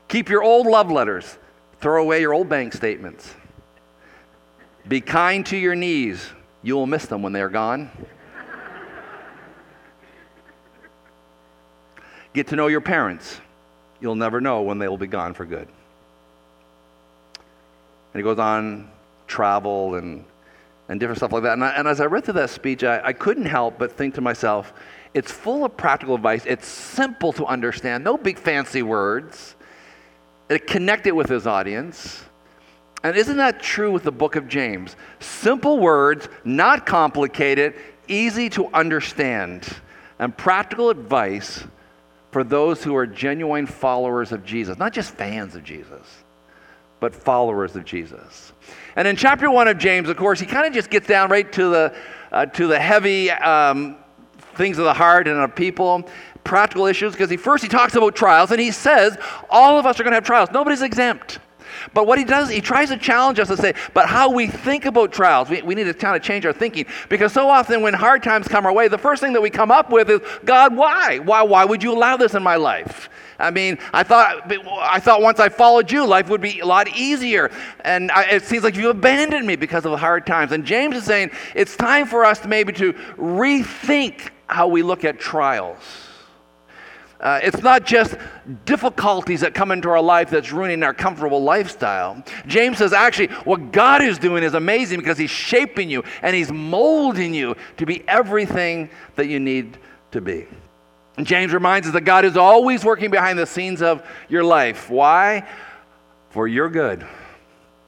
Keep 0.10 0.30
your 0.30 0.44
old 0.44 0.68
love 0.68 0.92
letters, 0.92 1.38
throw 1.80 2.02
away 2.02 2.20
your 2.20 2.34
old 2.34 2.50
bank 2.50 2.74
statements. 2.74 3.34
Be 4.88 5.02
kind 5.02 5.46
to 5.48 5.58
your 5.58 5.76
knees. 5.76 6.30
You 6.64 6.76
will 6.76 6.86
miss 6.86 7.06
them 7.06 7.22
when 7.22 7.32
they 7.32 7.42
are 7.42 7.50
gone. 7.50 7.90
Get 12.36 12.48
to 12.48 12.58
know 12.58 12.68
your 12.68 12.82
parents. 12.82 13.40
You'll 14.02 14.16
never 14.16 14.42
know 14.42 14.62
when 14.62 14.78
they 14.78 14.90
will 14.90 14.98
be 14.98 15.08
gone 15.08 15.34
for 15.34 15.46
good. 15.46 15.70
And 18.14 18.18
he 18.18 18.24
goes 18.24 18.40
on, 18.40 18.92
travel 19.26 19.96
and, 19.96 20.26
and 20.90 21.00
different 21.00 21.20
stuff 21.20 21.32
like 21.32 21.44
that. 21.44 21.54
And, 21.54 21.64
I, 21.64 21.70
and 21.70 21.88
as 21.88 22.02
I 22.02 22.06
read 22.08 22.26
through 22.26 22.34
that 22.34 22.50
speech, 22.50 22.84
I, 22.84 23.00
I 23.06 23.14
couldn't 23.14 23.46
help 23.46 23.80
but 23.80 23.94
think 23.94 24.16
to 24.16 24.22
myself, 24.22 24.74
it's 25.14 25.32
full 25.32 25.64
of 25.64 25.78
practical 25.78 26.14
advice. 26.14 26.46
It's 26.46 26.68
simple 26.68 27.32
to 27.32 27.46
understand, 27.46 28.04
no 28.04 28.18
big 28.18 28.38
fancy 28.38 28.82
words. 28.82 29.56
It 30.50 30.68
connected 30.68 31.14
with 31.14 31.30
his 31.30 31.48
audience. 31.48 32.22
And 33.02 33.16
isn't 33.16 33.38
that 33.38 33.62
true 33.62 33.94
with 33.94 34.04
the 34.04 34.12
book 34.12 34.36
of 34.36 34.50
James? 34.50 34.98
Simple 35.22 35.80
words, 35.80 36.28
not 36.44 36.86
complicated, 36.86 37.76
easy 38.10 38.50
to 38.50 38.68
understand, 38.74 39.74
and 40.20 40.36
practical 40.36 40.90
advice 40.90 41.64
for 42.36 42.44
those 42.44 42.84
who 42.84 42.94
are 42.98 43.08
genuine 43.08 43.66
followers 43.66 44.34
of 44.34 44.44
Jesus, 44.44 44.78
not 44.78 44.92
just 44.92 45.12
fans 45.12 45.56
of 45.56 45.64
Jesus, 45.64 46.06
but 47.00 47.16
followers 47.16 47.74
of 47.78 47.86
Jesus. 47.86 48.52
And 48.98 49.08
in 49.08 49.16
chapter 49.16 49.50
one 49.50 49.70
of 49.70 49.78
James, 49.78 50.10
of 50.10 50.18
course, 50.18 50.38
he 50.38 50.46
kind 50.46 50.68
of 50.68 50.74
just 50.74 50.90
gets 50.90 51.08
down 51.08 51.30
right 51.32 51.50
to 51.54 51.70
the, 51.70 51.96
uh, 52.34 52.46
to 52.48 52.68
the 52.68 52.78
heavy 52.78 53.32
um, 53.32 53.96
things 54.56 54.78
of 54.78 54.84
the 54.84 54.94
heart 54.94 55.30
and 55.30 55.40
of 55.40 55.56
people, 55.56 56.10
practical 56.44 56.88
issues, 56.88 57.14
because 57.14 57.30
he 57.30 57.38
first 57.38 57.64
he 57.64 57.70
talks 57.70 57.96
about 57.96 58.18
trials 58.18 58.52
and 58.52 58.60
he 58.60 58.72
says 58.72 59.18
all 59.50 59.80
of 59.80 59.86
us 59.86 59.98
are 59.98 60.04
going 60.04 60.12
to 60.12 60.16
have 60.16 60.26
trials. 60.26 60.50
Nobody's 60.52 60.82
exempt. 60.82 61.40
But 61.94 62.08
what 62.08 62.18
he 62.18 62.26
does, 62.26 62.50
he 62.50 62.62
tries 62.62 62.90
to 62.90 62.98
challenge 62.98 63.40
us 63.40 63.48
to 63.50 63.58
say, 63.58 63.74
but 63.94 64.08
how 64.08 64.30
we 64.30 64.48
think 64.48 64.86
about 64.86 65.12
trials, 65.12 65.50
we, 65.50 65.62
we 65.62 65.76
need 65.76 65.86
to 65.86 65.94
kind 65.94 66.16
of 66.16 66.22
change 66.22 66.46
our 66.46 66.54
thinking. 66.54 66.86
Because 67.10 67.34
so 67.34 67.50
often 67.50 67.82
when 67.82 67.94
hard 67.94 68.24
times 68.24 68.48
come 68.48 68.66
our 68.66 68.74
way, 68.74 68.88
the 68.88 68.98
first 68.98 69.22
thing 69.22 69.34
that 69.34 69.42
we 69.42 69.50
come 69.50 69.72
up 69.72 69.90
with 69.90 70.10
is, 70.10 70.22
God, 70.44 70.76
why? 70.76 71.20
Why, 71.20 71.42
why 71.44 71.66
would 71.66 71.84
you 71.84 71.92
allow 71.92 72.18
this 72.18 72.34
in 72.34 72.44
my 72.44 72.56
life? 72.56 73.10
I 73.38 73.52
mean, 73.52 73.78
I 73.94 74.04
thought, 74.04 74.50
I 74.82 75.00
thought 75.00 75.22
once 75.22 75.40
I 75.40 75.50
followed 75.50 75.92
you, 75.92 76.06
life 76.06 76.30
would 76.30 76.42
be 76.42 76.60
a 76.60 76.66
lot 76.66 76.88
easier. 76.96 77.52
And 77.82 78.12
I, 78.12 78.24
it 78.32 78.44
seems 78.44 78.64
like 78.64 78.76
you 78.76 78.90
abandoned 78.90 79.46
me 79.46 79.56
because 79.56 79.86
of 79.86 80.00
hard 80.00 80.26
times. 80.26 80.52
And 80.52 80.66
James 80.66 80.96
is 80.96 81.04
saying 81.04 81.32
it's 81.54 81.76
time 81.76 82.08
for 82.08 82.24
us 82.24 82.46
maybe 82.46 82.72
to 82.74 82.94
rethink 83.18 84.30
how 84.48 84.68
we 84.68 84.84
look 84.84 85.04
at 85.04 85.20
trials. 85.20 85.80
Uh, 87.26 87.40
it's 87.42 87.64
not 87.64 87.84
just 87.88 88.16
difficulties 88.66 89.42
that 89.42 89.56
come 89.56 89.72
into 89.72 89.90
our 89.90 90.02
life 90.02 90.30
that's 90.30 90.52
ruining 90.52 90.84
our 90.84 90.94
comfortable 90.94 91.42
lifestyle. 91.42 92.24
James 92.46 92.78
says, 92.78 92.94
actually, 92.94 93.30
what 93.46 93.72
God 93.72 94.04
is 94.04 94.20
doing 94.20 94.44
is 94.44 94.54
amazing 94.54 95.00
because 95.00 95.18
He's 95.18 95.32
shaping 95.32 95.90
you 95.90 96.04
and 96.22 96.36
He's 96.36 96.52
molding 96.52 97.34
you 97.34 97.56
to 97.78 97.86
be 97.88 98.08
everything 98.08 98.92
that 99.16 99.26
you 99.26 99.40
need 99.40 99.80
to 100.12 100.22
be. 100.22 100.46
And 101.18 101.26
James 101.26 101.52
reminds 101.52 101.88
us 101.88 101.94
that 101.94 102.02
God 102.02 102.26
is 102.26 102.38
always 102.38 102.86
working 102.86 103.10
behind 103.10 103.40
the 103.40 103.48
scenes 103.48 103.82
of 103.82 104.08
your 104.30 104.44
life. 104.44 104.92
Why? 104.92 105.50
For 106.30 106.48
your 106.48 106.70
good 106.70 107.08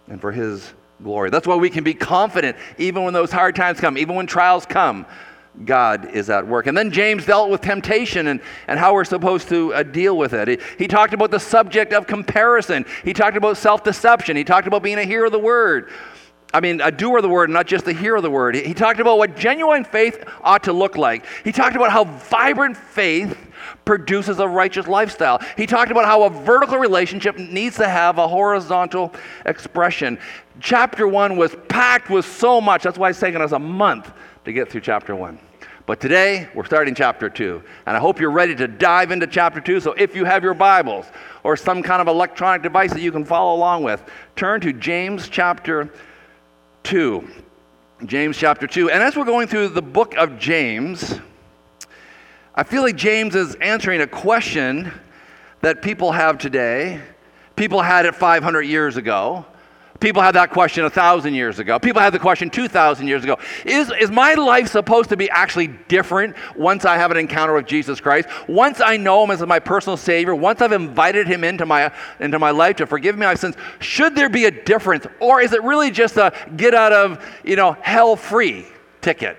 and 0.08 0.20
for 0.20 0.32
His 0.32 0.74
glory. 1.04 1.30
That's 1.30 1.46
why 1.46 1.58
we 1.58 1.70
can 1.70 1.84
be 1.84 1.94
confident 1.94 2.58
even 2.80 3.04
when 3.04 3.14
those 3.14 3.32
hard 3.32 3.56
times 3.56 3.80
come, 3.80 4.00
even 4.00 4.16
when 4.16 4.26
trials 4.26 4.66
come. 4.66 5.06
God 5.66 6.12
is 6.12 6.30
at 6.30 6.46
work. 6.46 6.68
And 6.68 6.78
then 6.78 6.92
James 6.92 7.26
dealt 7.26 7.50
with 7.50 7.62
temptation 7.62 8.28
and, 8.28 8.42
and 8.68 8.80
how 8.80 8.94
we're 8.94 9.04
supposed 9.06 9.50
to 9.50 9.74
uh, 9.74 9.84
deal 9.84 10.18
with 10.18 10.34
it. 10.34 10.48
He, 10.48 10.58
he 10.78 10.88
talked 10.88 11.14
about 11.14 11.32
the 11.32 11.40
subject 11.40 11.94
of 11.94 12.08
comparison. 12.08 12.86
He 13.04 13.14
talked 13.14 13.38
about 13.38 13.58
self 13.58 13.84
deception. 13.84 14.38
He 14.38 14.44
talked 14.44 14.68
about 14.68 14.84
being 14.84 15.00
a 15.00 15.04
hearer 15.04 15.26
of 15.26 15.32
the 15.32 15.40
word. 15.40 15.90
I 16.54 16.62
mean, 16.62 16.80
a 16.80 16.92
doer 16.92 17.18
of 17.18 17.24
the 17.24 17.30
word, 17.30 17.50
not 17.50 17.68
just 17.68 17.88
a 17.88 17.94
hearer 17.94 18.18
of 18.18 18.24
the 18.24 18.32
word. 18.32 18.56
He, 18.56 18.64
he 18.64 18.74
talked 18.74 19.00
about 19.00 19.18
what 19.18 19.36
genuine 19.36 19.84
faith 19.84 20.24
ought 20.42 20.64
to 20.64 20.74
look 20.74 20.96
like. 20.96 21.26
He 21.44 21.52
talked 21.52 21.76
about 21.76 21.92
how 21.92 22.06
vibrant 22.06 22.78
faith 22.78 23.38
produces 23.84 24.40
a 24.40 24.48
righteous 24.48 24.88
lifestyle. 24.88 25.42
He 25.58 25.66
talked 25.66 25.92
about 25.92 26.06
how 26.06 26.24
a 26.24 26.30
vertical 26.30 26.78
relationship 26.78 27.38
needs 27.38 27.78
to 27.78 27.88
have 27.88 28.18
a 28.18 28.28
horizontal 28.28 29.14
expression. 29.46 30.20
Chapter 30.60 31.08
one 31.08 31.36
was 31.36 31.56
packed 31.68 32.10
with 32.10 32.26
so 32.26 32.62
much. 32.62 32.84
That's 32.84 32.98
why 32.98 33.10
it's 33.10 33.20
taken 33.20 33.42
us 33.42 33.52
a 33.52 33.60
month 33.60 34.12
to 34.46 34.54
get 34.54 34.70
through 34.70 34.82
chapter 34.82 35.16
one. 35.16 35.40
But 35.88 36.00
today, 36.02 36.50
we're 36.54 36.66
starting 36.66 36.94
chapter 36.94 37.30
two. 37.30 37.64
And 37.86 37.98
I 37.98 38.00
hope 38.00 38.20
you're 38.20 38.30
ready 38.30 38.54
to 38.56 38.68
dive 38.68 39.10
into 39.10 39.26
chapter 39.26 39.60
two. 39.60 39.80
So 39.80 39.94
if 39.94 40.16
you 40.16 40.26
have 40.26 40.44
your 40.44 40.54
Bibles 40.54 41.08
or 41.44 41.58
some 41.58 41.82
kind 41.82 42.02
of 42.02 42.08
electronic 42.08 42.62
device 42.62 42.92
that 42.92 43.02
you 43.02 43.12
can 43.12 43.26
follow 43.26 43.56
along 43.56 43.84
with, 43.84 44.04
turn 44.36 44.62
to 44.62 44.74
James 44.74 45.30
chapter 45.30 45.90
two. 46.84 47.28
James 48.06 48.38
chapter 48.38 48.68
2. 48.68 48.92
And 48.92 49.02
as 49.02 49.16
we're 49.16 49.26
going 49.26 49.48
through 49.48 49.70
the 49.70 49.82
book 49.82 50.16
of 50.18 50.38
James, 50.38 51.20
I 52.54 52.62
feel 52.62 52.84
like 52.84 52.96
James 52.96 53.34
is 53.34 53.56
answering 53.56 54.02
a 54.02 54.08
question 54.08 54.92
that 55.62 55.82
people 55.82 56.12
have 56.12 56.38
today. 56.38 57.02
People 57.56 57.82
had 57.82 58.06
it 58.06 58.14
500 58.14 58.62
years 58.62 58.98
ago. 58.98 59.48
People 60.00 60.22
had 60.22 60.36
that 60.36 60.52
question 60.52 60.86
a 60.86 60.90
thousand 60.90 61.34
years 61.34 61.58
ago. 61.58 61.80
People 61.80 62.02
had 62.02 62.14
the 62.14 62.20
question 62.20 62.52
2,000 62.52 63.08
years 63.08 63.24
ago. 63.24 63.38
Is, 63.66 63.92
is 64.00 64.12
my 64.12 64.36
life 64.36 64.68
supposed 64.68 65.10
to 65.10 65.18
be 65.18 65.28
actually 65.30 65.68
different 65.68 66.36
once 66.56 66.86
I 66.86 66.98
have 66.98 67.10
an 67.10 67.18
encounter 67.18 67.54
with 67.54 67.66
Jesus 67.66 68.00
Christ? 68.00 68.30
Once 68.48 68.80
I 68.80 68.98
know 68.98 69.24
Him 69.24 69.32
as 69.32 69.42
my 69.42 69.60
personal 69.60 69.98
Savior, 69.98 70.36
once 70.36 70.62
I've 70.62 70.72
invited 70.72 71.26
Him 71.26 71.44
into 71.44 71.66
my, 71.66 71.92
into 72.20 72.38
my 72.38 72.52
life 72.52 72.76
to 72.78 72.86
forgive 72.86 73.16
me 73.18 73.26
my 73.26 73.34
sins, 73.34 73.56
should 73.80 74.14
there 74.14 74.30
be 74.30 74.46
a 74.46 74.52
difference? 74.52 75.08
Or 75.20 75.42
is 75.42 75.54
it 75.54 75.64
really 75.64 75.90
just 75.90 76.18
a 76.18 76.32
get 76.56 76.76
out 76.76 76.94
of, 76.94 77.26
you 77.44 77.56
know, 77.56 77.76
hell 77.82 78.16
free 78.16 78.68
ticket? 79.02 79.38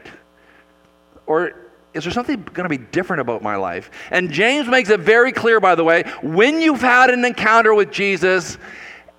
Or 1.26 1.52
is 1.94 2.02
there 2.02 2.12
something 2.12 2.42
going 2.42 2.68
to 2.68 2.68
be 2.68 2.84
different 2.84 3.20
about 3.20 3.42
my 3.42 3.54
life? 3.54 3.92
And 4.10 4.32
James 4.32 4.66
makes 4.66 4.90
it 4.90 5.00
very 5.00 5.30
clear, 5.30 5.60
by 5.60 5.76
the 5.76 5.84
way, 5.84 6.02
when 6.22 6.60
you've 6.60 6.80
had 6.80 7.10
an 7.10 7.24
encounter 7.24 7.74
with 7.74 7.92
Jesus, 7.92 8.58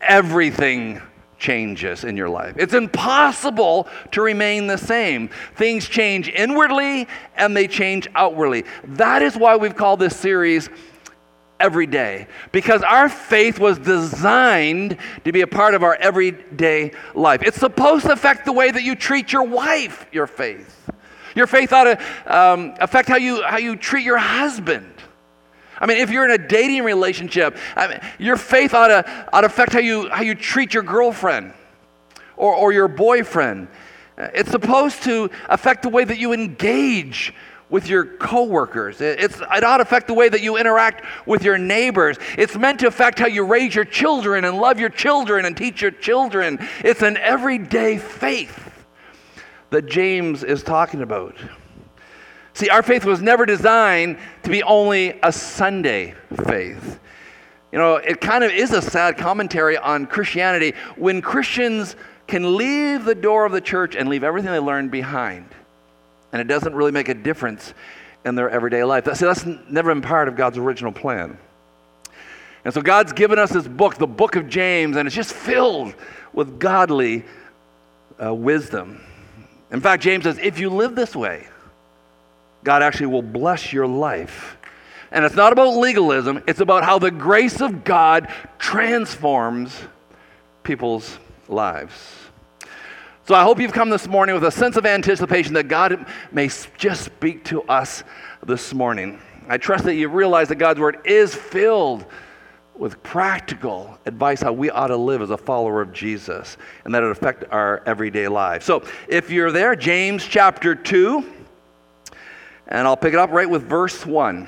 everything 0.02 1.02
changes 1.40 2.04
in 2.04 2.16
your 2.16 2.30
life. 2.30 2.56
It's 2.58 2.74
impossible 2.74 3.88
to 4.12 4.22
remain 4.22 4.68
the 4.68 4.78
same. 4.78 5.30
Things 5.56 5.88
change 5.88 6.30
inwardly 6.30 7.08
and 7.36 7.56
they 7.56 7.68
change 7.68 8.08
outwardly. 8.14 8.66
That 8.84 9.22
is 9.22 9.36
why 9.36 9.56
we've 9.56 9.76
called 9.76 10.00
this 10.00 10.16
series 10.16 10.70
every 11.60 11.88
day 11.88 12.28
because 12.52 12.84
our 12.84 13.10
faith 13.10 13.60
was 13.60 13.80
designed 13.80 14.98
to 15.26 15.32
be 15.32 15.42
a 15.42 15.48
part 15.48 15.74
of 15.74 15.84
our 15.84 15.96
everyday 15.96 16.92
life. 17.16 17.42
It's 17.44 17.58
supposed 17.58 18.06
to 18.06 18.14
affect 18.14 18.46
the 18.46 18.54
way 18.54 18.72
that 18.72 18.84
you 18.84 18.96
treat 18.96 19.34
your 19.34 19.44
wife, 19.44 20.06
your 20.12 20.28
faith. 20.28 20.76
Your 21.36 21.48
faith 21.48 21.72
ought 21.74 21.84
to 21.86 22.36
um, 22.36 22.74
affect 22.80 23.08
how 23.08 23.18
you, 23.18 23.44
how 23.44 23.58
you 23.58 23.76
treat 23.76 24.04
your 24.04 24.18
husband. 24.18 24.94
I 25.80 25.86
mean, 25.86 25.98
if 25.98 26.10
you're 26.10 26.26
in 26.26 26.32
a 26.32 26.48
dating 26.48 26.84
relationship, 26.84 27.58
I 27.76 27.88
mean, 27.88 28.00
your 28.20 28.38
faith 28.38 28.74
ought 28.74 28.90
to, 28.90 29.30
ought 29.34 29.42
to 29.42 29.48
affect 29.48 29.74
how 29.74 29.80
you, 29.80 30.10
how 30.10 30.22
you 30.22 30.36
treat 30.36 30.74
your 30.74 30.84
girlfriend 30.84 31.54
or, 32.36 32.54
or 32.54 32.72
your 32.74 32.88
boyfriend. 32.88 33.68
It's 34.18 34.52
supposed 34.52 35.04
to 35.04 35.30
affect 35.48 35.84
the 35.84 35.90
way 35.90 36.04
that 36.04 36.18
you 36.18 36.34
engage 36.34 37.34
with 37.70 37.88
your 37.88 38.06
coworkers. 38.06 39.00
It's, 39.00 39.40
it 39.40 39.64
ought 39.64 39.78
to 39.78 39.84
affect 39.84 40.08
the 40.08 40.14
way 40.14 40.28
that 40.28 40.42
you 40.42 40.58
interact 40.58 41.06
with 41.28 41.44
your 41.44 41.58
neighbors. 41.58 42.18
It's 42.38 42.58
meant 42.58 42.80
to 42.80 42.88
affect 42.88 43.20
how 43.20 43.28
you 43.28 43.46
raise 43.46 43.76
your 43.76 43.86
children 43.86 44.44
and 44.46 44.58
love 44.58 44.80
your 44.80 44.90
children 44.90 45.46
and 45.46 45.56
teach 45.56 45.82
your 45.82 45.92
children. 45.92 46.58
It's 46.84 47.04
an 47.04 47.18
everyday 47.18 47.98
faith 48.00 48.74
that 49.70 49.86
James 49.86 50.44
is 50.44 50.64
talking 50.64 51.02
about. 51.02 51.36
See, 52.54 52.70
our 52.70 52.84
faith 52.84 53.06
was 53.06 53.22
never 53.22 53.46
designed 53.46 54.18
to 54.44 54.50
be 54.50 54.64
only 54.64 55.20
a 55.24 55.32
Sunday 55.32 56.16
faith. 56.46 57.00
You 57.72 57.78
know, 57.78 57.98
it 57.98 58.20
kind 58.20 58.44
of 58.44 58.52
is 58.52 58.72
a 58.72 58.82
sad 58.82 59.18
commentary 59.18 59.78
on 59.78 60.08
Christianity 60.08 60.74
when 60.96 61.22
Christians 61.22 61.96
can 62.28 62.58
leave 62.58 63.06
the 63.06 63.16
door 63.16 63.46
of 63.46 63.52
the 63.52 63.62
church 63.62 63.96
and 63.96 64.10
leave 64.10 64.24
everything 64.24 64.52
they 64.52 64.60
learned 64.60 64.92
behind. 64.92 65.46
And 66.32 66.42
it 66.42 66.48
doesn't 66.48 66.74
really 66.74 66.92
make 66.92 67.10
a 67.10 67.14
difference 67.14 67.74
in 68.26 68.36
their 68.36 68.50
everyday 68.50 68.84
life. 68.84 69.06
See, 69.16 69.26
that's 69.26 69.46
never 69.46 69.94
been 69.94 70.02
part 70.02 70.28
of 70.28 70.36
God's 70.36 70.58
original 70.58 70.92
plan. 70.92 71.38
And 72.66 72.74
so 72.74 72.82
God's 72.82 73.14
given 73.14 73.40
us 73.40 73.52
this 73.52 73.68
book, 73.68 73.96
the 73.96 74.08
book 74.08 74.36
of 74.36 74.50
James, 74.50 74.98
and 74.98 75.08
it's 75.08 75.16
just 75.16 75.34
filled 75.34 75.96
with 76.34 76.60
godly 76.60 77.24
uh, 78.24 78.34
wisdom. 78.34 79.02
In 79.72 79.80
fact, 79.80 80.04
James 80.04 80.26
says, 80.26 80.38
if 80.40 80.60
you 80.60 80.70
live 80.70 80.96
this 80.96 81.16
way, 81.16 81.48
God 82.64 82.84
actually 82.84 83.08
will 83.08 83.22
bless 83.22 83.72
your 83.72 83.88
life. 83.88 84.58
And 85.12 85.26
it's 85.26 85.36
not 85.36 85.54
about 85.54 85.76
legalism, 85.76 86.44
it's 86.48 86.60
about 86.60 86.84
how 86.84 87.00
the 87.00 87.12
grace 87.12 87.62
of 87.62 87.84
God 87.84 88.32
transforms 88.60 89.76
people's 90.64 91.18
lives. 91.48 92.16
So 93.26 93.36
I 93.36 93.44
hope 93.44 93.60
you've 93.60 93.74
come 93.74 93.90
this 93.90 94.08
morning 94.08 94.36
with 94.36 94.44
a 94.44 94.52
sense 94.52 94.76
of 94.76 94.86
anticipation 94.86 95.54
that 95.54 95.68
God 95.68 96.06
may 96.32 96.50
just 96.78 97.06
speak 97.06 97.44
to 97.46 97.62
us 97.64 98.04
this 98.46 98.74
morning. 98.74 99.22
I 99.48 99.58
trust 99.58 99.84
that 99.86 99.96
you 99.96 100.10
realize 100.10 100.48
that 100.50 100.56
God's 100.56 100.80
word 100.80 101.00
is 101.06 101.34
filled 101.34 102.06
with 102.76 103.02
practical 103.04 104.00
advice 104.06 104.42
how 104.42 104.54
we 104.54 104.70
ought 104.70 104.88
to 104.88 104.96
live 104.96 105.22
as 105.22 105.32
a 105.32 105.38
follower 105.38 105.82
of 105.82 105.92
Jesus 105.92 106.58
and 106.86 106.96
that 106.96 107.04
it 107.04 107.12
affect 107.12 107.44
our 107.52 107.84
everyday 107.86 108.28
lives. 108.28 108.66
So 108.66 108.84
if 109.08 109.30
you're 109.30 109.52
there, 109.52 109.76
James 109.76 110.26
chapter 110.26 110.74
2, 110.74 111.39
and 112.70 112.88
I'll 112.88 112.98
pick 112.98 113.14
it 113.14 113.20
up 113.20 113.32
right 113.32 113.50
with 113.50 113.64
verse 113.64 114.06
1. 114.06 114.48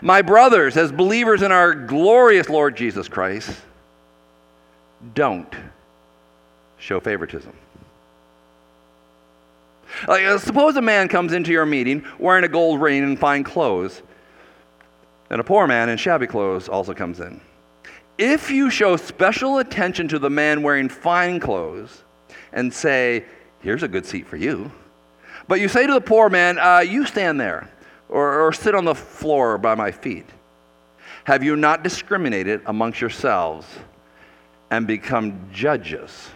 My 0.00 0.22
brothers, 0.22 0.76
as 0.76 0.90
believers 0.90 1.42
in 1.42 1.52
our 1.52 1.74
glorious 1.74 2.48
Lord 2.48 2.76
Jesus 2.76 3.08
Christ, 3.08 3.60
don't 5.14 5.52
show 6.78 7.00
favoritism. 7.00 7.52
Like, 10.08 10.24
uh, 10.24 10.38
suppose 10.38 10.76
a 10.76 10.82
man 10.82 11.08
comes 11.08 11.32
into 11.32 11.52
your 11.52 11.66
meeting 11.66 12.04
wearing 12.18 12.44
a 12.44 12.48
gold 12.48 12.80
ring 12.80 13.02
and 13.02 13.18
fine 13.18 13.44
clothes 13.44 14.02
and 15.30 15.40
a 15.40 15.44
poor 15.44 15.66
man 15.66 15.88
in 15.88 15.98
shabby 15.98 16.26
clothes 16.26 16.68
also 16.68 16.94
comes 16.94 17.20
in. 17.20 17.40
If 18.18 18.50
you 18.50 18.70
show 18.70 18.96
special 18.96 19.58
attention 19.58 20.06
to 20.08 20.18
the 20.18 20.30
man 20.30 20.62
wearing 20.62 20.88
fine 20.88 21.40
clothes 21.40 22.04
and 22.52 22.72
say, 22.72 23.24
Here's 23.60 23.82
a 23.82 23.88
good 23.88 24.06
seat 24.06 24.26
for 24.26 24.36
you, 24.36 24.70
but 25.48 25.60
you 25.60 25.68
say 25.68 25.86
to 25.86 25.92
the 25.92 26.00
poor 26.00 26.28
man, 26.28 26.58
uh, 26.58 26.80
You 26.80 27.06
stand 27.06 27.40
there 27.40 27.70
or, 28.08 28.46
or 28.46 28.52
sit 28.52 28.74
on 28.74 28.84
the 28.84 28.94
floor 28.94 29.58
by 29.58 29.74
my 29.74 29.90
feet, 29.90 30.26
have 31.24 31.42
you 31.42 31.56
not 31.56 31.82
discriminated 31.82 32.60
amongst 32.66 33.00
yourselves 33.00 33.66
and 34.70 34.86
become 34.86 35.48
judges 35.52 36.30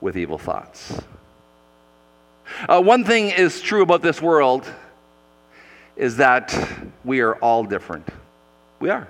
with 0.00 0.16
evil 0.16 0.38
thoughts? 0.38 1.00
Uh, 2.68 2.82
one 2.82 3.04
thing 3.04 3.30
is 3.30 3.60
true 3.60 3.82
about 3.82 4.02
this 4.02 4.20
world 4.20 4.66
is 5.96 6.16
that 6.16 6.56
we 7.04 7.20
are 7.20 7.36
all 7.36 7.64
different. 7.64 8.08
We 8.80 8.90
are. 8.90 9.06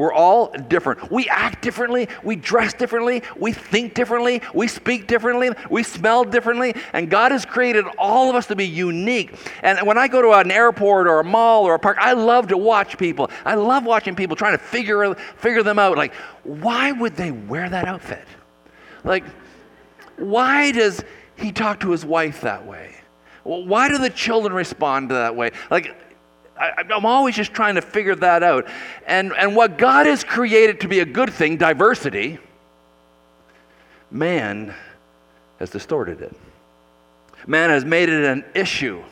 We're 0.00 0.14
all 0.14 0.50
different. 0.52 1.12
We 1.12 1.28
act 1.28 1.60
differently. 1.60 2.08
We 2.24 2.34
dress 2.34 2.72
differently. 2.72 3.22
We 3.36 3.52
think 3.52 3.92
differently. 3.92 4.40
We 4.54 4.66
speak 4.66 5.06
differently. 5.06 5.50
We 5.68 5.82
smell 5.82 6.24
differently. 6.24 6.74
And 6.94 7.10
God 7.10 7.32
has 7.32 7.44
created 7.44 7.84
all 7.98 8.30
of 8.30 8.34
us 8.34 8.46
to 8.46 8.56
be 8.56 8.66
unique. 8.66 9.34
And 9.62 9.86
when 9.86 9.98
I 9.98 10.08
go 10.08 10.22
to 10.22 10.32
an 10.32 10.50
airport 10.50 11.06
or 11.06 11.20
a 11.20 11.24
mall 11.24 11.64
or 11.64 11.74
a 11.74 11.78
park, 11.78 11.98
I 12.00 12.14
love 12.14 12.48
to 12.48 12.56
watch 12.56 12.96
people. 12.96 13.30
I 13.44 13.56
love 13.56 13.84
watching 13.84 14.14
people 14.14 14.36
trying 14.36 14.56
to 14.56 14.64
figure, 14.64 15.14
figure 15.36 15.62
them 15.62 15.78
out. 15.78 15.98
Like, 15.98 16.14
why 16.44 16.92
would 16.92 17.14
they 17.14 17.30
wear 17.30 17.68
that 17.68 17.86
outfit? 17.86 18.24
Like, 19.04 19.24
why 20.16 20.72
does 20.72 21.04
he 21.36 21.52
talk 21.52 21.80
to 21.80 21.90
his 21.90 22.06
wife 22.06 22.40
that 22.40 22.64
way? 22.64 22.94
Why 23.42 23.90
do 23.90 23.98
the 23.98 24.08
children 24.08 24.54
respond 24.54 25.10
that 25.10 25.36
way? 25.36 25.50
Like, 25.70 25.94
I, 26.60 26.84
I'm 26.92 27.06
always 27.06 27.34
just 27.34 27.54
trying 27.54 27.76
to 27.76 27.82
figure 27.82 28.14
that 28.16 28.42
out. 28.42 28.68
And, 29.06 29.32
and 29.32 29.56
what 29.56 29.78
God 29.78 30.06
has 30.06 30.22
created 30.22 30.80
to 30.80 30.88
be 30.88 31.00
a 31.00 31.06
good 31.06 31.32
thing, 31.32 31.56
diversity, 31.56 32.38
man 34.10 34.74
has 35.58 35.70
distorted 35.70 36.20
it. 36.20 36.36
Man 37.46 37.70
has 37.70 37.84
made 37.84 38.10
it 38.10 38.24
an 38.24 38.44
issue 38.54 39.02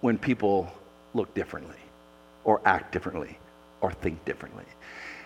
when 0.00 0.16
people 0.16 0.72
look 1.12 1.34
differently, 1.34 1.76
or 2.44 2.60
act 2.64 2.92
differently, 2.92 3.38
or 3.80 3.92
think 3.92 4.24
differently. 4.24 4.64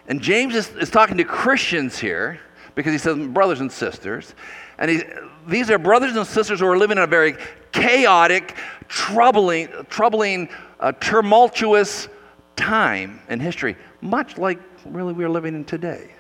And 0.09 0.21
James 0.21 0.55
is, 0.57 0.69
is 0.77 0.91
talking 0.91 1.17
to 1.19 1.25
Christians 1.25 1.99
here 1.99 2.41
because 2.75 2.93
he 2.93 2.99
says, 2.99 3.17
brothers 3.29 3.61
and 3.61 3.71
sisters. 3.71 4.35
And 4.79 4.91
he, 4.91 5.03
these 5.47 5.71
are 5.71 5.79
brothers 5.79 6.17
and 6.17 6.27
sisters 6.27 6.61
who 6.61 6.67
are 6.67 6.79
living 6.79 6.99
in 6.99 7.05
a 7.05 7.07
very 7.07 7.37
chaotic, 7.71 8.57
troubling, 8.89 9.69
troubling, 9.89 10.49
uh, 10.83 10.93
tumultuous 10.93 12.09
time 12.57 13.21
in 13.29 13.41
history, 13.41 13.77
much 14.01 14.37
like 14.37 14.59
really 14.85 15.13
we 15.13 15.25
are 15.25 15.31
living 15.31 15.55
in 15.55 15.65
today. 15.65 16.11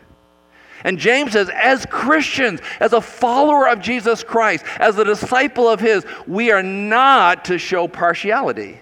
And 0.85 0.99
James 0.99 1.33
says, 1.33 1.51
as 1.51 1.85
Christians, 1.87 2.61
as 2.81 2.93
a 2.93 3.01
follower 3.01 3.69
of 3.69 3.81
Jesus 3.81 4.25
Christ, 4.25 4.65
as 4.79 4.99
a 4.99 5.05
disciple 5.05 5.69
of 5.69 5.81
His, 5.81 6.05
we 6.27 6.51
are 6.51 6.63
not 6.63 7.45
to 7.47 7.59
show 7.59 7.87
partiality. 7.87 8.81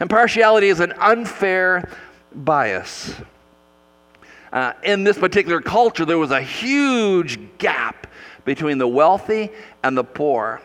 And 0.00 0.08
partiality 0.08 0.68
is 0.68 0.80
an 0.80 0.92
unfair 0.98 1.88
bias. 2.34 3.14
Uh, 4.52 4.72
in 4.82 5.04
this 5.04 5.18
particular 5.18 5.60
culture, 5.60 6.04
there 6.04 6.18
was 6.18 6.30
a 6.30 6.42
huge 6.42 7.38
gap 7.58 8.06
between 8.44 8.78
the 8.78 8.88
wealthy 8.88 9.50
and 9.82 9.96
the 9.96 10.04
poor. 10.04 10.60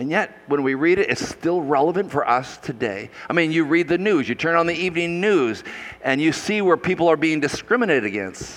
And 0.00 0.10
yet, 0.10 0.34
when 0.46 0.62
we 0.62 0.72
read 0.72 0.98
it, 0.98 1.10
it's 1.10 1.28
still 1.28 1.60
relevant 1.60 2.10
for 2.10 2.26
us 2.26 2.56
today. 2.56 3.10
I 3.28 3.34
mean, 3.34 3.52
you 3.52 3.64
read 3.64 3.86
the 3.86 3.98
news, 3.98 4.30
you 4.30 4.34
turn 4.34 4.56
on 4.56 4.66
the 4.66 4.74
evening 4.74 5.20
news, 5.20 5.62
and 6.00 6.22
you 6.22 6.32
see 6.32 6.62
where 6.62 6.78
people 6.78 7.06
are 7.08 7.18
being 7.18 7.38
discriminated 7.38 8.06
against. 8.06 8.54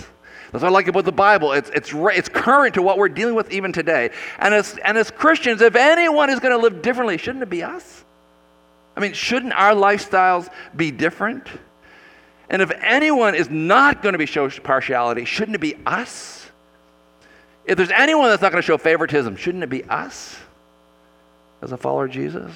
That's 0.54 0.64
what 0.64 0.64
I 0.64 0.70
like 0.70 0.88
about 0.88 1.04
the 1.04 1.12
Bible. 1.12 1.52
It's, 1.52 1.70
it's, 1.72 1.92
it's 1.94 2.30
current 2.30 2.76
to 2.76 2.82
what 2.82 2.98
we're 2.98 3.10
dealing 3.10 3.36
with 3.36 3.52
even 3.52 3.74
today. 3.74 4.12
And 4.40 4.54
as, 4.54 4.78
and 4.86 4.98
as 4.98 5.12
Christians, 5.12 5.62
if 5.62 5.76
anyone 5.76 6.30
is 6.30 6.40
going 6.40 6.54
to 6.54 6.58
live 6.58 6.82
differently, 6.82 7.18
shouldn't 7.18 7.44
it 7.44 7.50
be 7.50 7.62
us? 7.62 8.06
I 8.96 9.02
mean, 9.02 9.12
shouldn't 9.12 9.52
our 9.52 9.74
lifestyles 9.74 10.50
be 10.74 10.92
different? 10.92 11.46
And 12.50 12.62
if 12.62 12.72
anyone 12.72 13.36
is 13.36 13.50
not 13.50 14.02
going 14.02 14.14
to 14.14 14.20
be 14.20 14.28
show 14.28 14.50
partiality, 14.50 15.26
shouldn't 15.26 15.56
it 15.56 15.62
be 15.62 15.76
us? 15.86 16.50
If 17.66 17.76
there's 17.76 17.92
anyone 17.92 18.30
that's 18.30 18.42
not 18.42 18.54
going 18.54 18.62
to 18.62 18.66
show 18.66 18.78
favoritism, 18.78 19.36
shouldn't 19.36 19.66
it 19.66 19.70
be 19.70 19.84
us 19.84 20.38
as 21.64 21.72
a 21.72 21.78
follower 21.78 22.06
of 22.06 22.12
Jesus? 22.12 22.54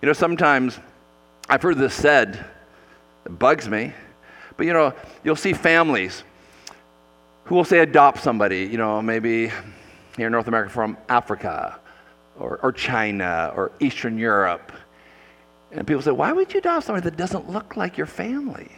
You 0.00 0.06
know, 0.06 0.12
sometimes 0.12 0.80
I've 1.48 1.62
heard 1.62 1.78
this 1.78 1.94
said, 1.94 2.44
it 3.24 3.38
bugs 3.38 3.68
me, 3.68 3.92
but 4.56 4.66
you 4.66 4.72
know, 4.72 4.94
you'll 5.22 5.36
see 5.36 5.52
families 5.52 6.24
who 7.44 7.54
will 7.54 7.64
say 7.64 7.80
adopt 7.80 8.22
somebody, 8.22 8.64
you 8.64 8.78
know, 8.78 9.02
maybe 9.02 9.48
here 10.16 10.26
in 10.26 10.32
North 10.32 10.48
America 10.48 10.70
from 10.70 10.96
Africa 11.08 11.78
or, 12.38 12.58
or 12.62 12.72
China 12.72 13.52
or 13.54 13.72
Eastern 13.80 14.18
Europe. 14.18 14.72
And 15.70 15.86
people 15.86 16.02
say, 16.02 16.10
why 16.10 16.32
would 16.32 16.52
you 16.52 16.58
adopt 16.58 16.86
somebody 16.86 17.04
that 17.04 17.16
doesn't 17.16 17.48
look 17.48 17.76
like 17.76 17.96
your 17.96 18.06
family? 18.06 18.70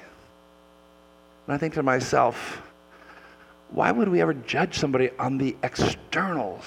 And 1.47 1.55
I 1.55 1.59
think 1.59 1.75
to 1.75 1.83
myself, 1.83 2.63
why 3.71 3.91
would 3.91 4.09
we 4.09 4.21
ever 4.21 4.35
judge 4.35 4.79
somebody 4.79 5.11
on 5.19 5.39
the 5.39 5.57
externals? 5.63 6.65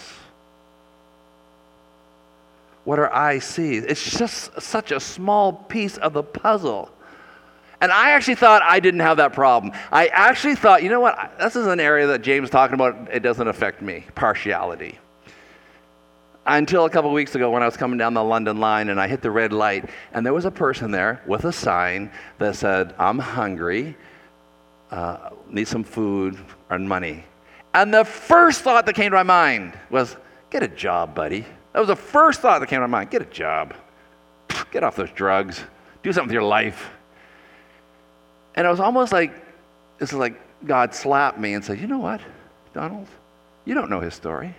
What 2.87 2.99
our 2.99 3.13
eyes 3.13 3.43
see. 3.43 3.75
It's 3.75 4.17
just 4.17 4.61
such 4.61 4.93
a 4.93 4.99
small 5.01 5.51
piece 5.51 5.97
of 5.97 6.13
the 6.13 6.23
puzzle. 6.23 6.89
And 7.81 7.91
I 7.91 8.11
actually 8.11 8.35
thought 8.35 8.61
I 8.63 8.79
didn't 8.79 9.01
have 9.01 9.17
that 9.17 9.33
problem. 9.33 9.73
I 9.91 10.07
actually 10.07 10.55
thought, 10.55 10.83
you 10.83 10.89
know 10.89 11.01
what? 11.01 11.37
This 11.37 11.57
is 11.57 11.67
an 11.67 11.81
area 11.81 12.07
that 12.07 12.21
James 12.21 12.49
talking 12.49 12.75
about. 12.75 13.09
It 13.11 13.19
doesn't 13.19 13.45
affect 13.45 13.81
me. 13.81 14.05
Partiality 14.15 14.99
until 16.45 16.85
a 16.85 16.89
couple 16.89 17.11
weeks 17.11 17.35
ago 17.35 17.51
when 17.51 17.61
I 17.61 17.65
was 17.65 17.75
coming 17.75 17.97
down 17.97 18.13
the 18.13 18.23
London 18.23 18.61
line 18.61 18.87
and 18.87 19.01
I 19.01 19.09
hit 19.09 19.21
the 19.21 19.31
red 19.31 19.51
light, 19.51 19.89
and 20.13 20.25
there 20.25 20.33
was 20.33 20.45
a 20.45 20.51
person 20.51 20.89
there 20.89 21.21
with 21.27 21.43
a 21.43 21.51
sign 21.51 22.09
that 22.37 22.55
said, 22.55 22.95
I'm 22.97 23.19
hungry, 23.19 23.97
uh, 24.91 25.31
need 25.49 25.67
some 25.67 25.83
food 25.83 26.37
and 26.69 26.87
money. 26.87 27.25
And 27.73 27.93
the 27.93 28.05
first 28.05 28.61
thought 28.61 28.85
that 28.85 28.95
came 28.95 29.11
to 29.11 29.17
my 29.17 29.23
mind 29.23 29.77
was, 29.89 30.15
get 30.49 30.63
a 30.63 30.69
job, 30.69 31.13
buddy. 31.13 31.45
That 31.77 31.81
was 31.81 31.89
the 31.89 31.95
first 31.95 32.41
thought 32.41 32.57
that 32.57 32.69
came 32.69 32.77
to 32.77 32.87
my 32.87 33.01
mind. 33.01 33.11
Get 33.11 33.21
a 33.21 33.25
job. 33.25 33.75
Get 34.71 34.83
off 34.83 34.95
those 34.95 35.11
drugs. 35.11 35.61
Do 36.01 36.11
something 36.11 36.29
with 36.29 36.33
your 36.33 36.41
life. 36.41 36.89
And 38.55 38.65
it 38.65 38.69
was 38.71 38.79
almost 38.79 39.13
like, 39.13 39.31
it's 39.99 40.11
like 40.11 40.41
God 40.65 40.95
slapped 40.95 41.37
me 41.37 41.53
and 41.53 41.63
said, 41.63 41.79
you 41.79 41.85
know 41.85 41.99
what, 41.99 42.19
Donald? 42.73 43.05
You 43.63 43.75
don't 43.75 43.91
know 43.91 43.99
his 43.99 44.15
story. 44.15 44.55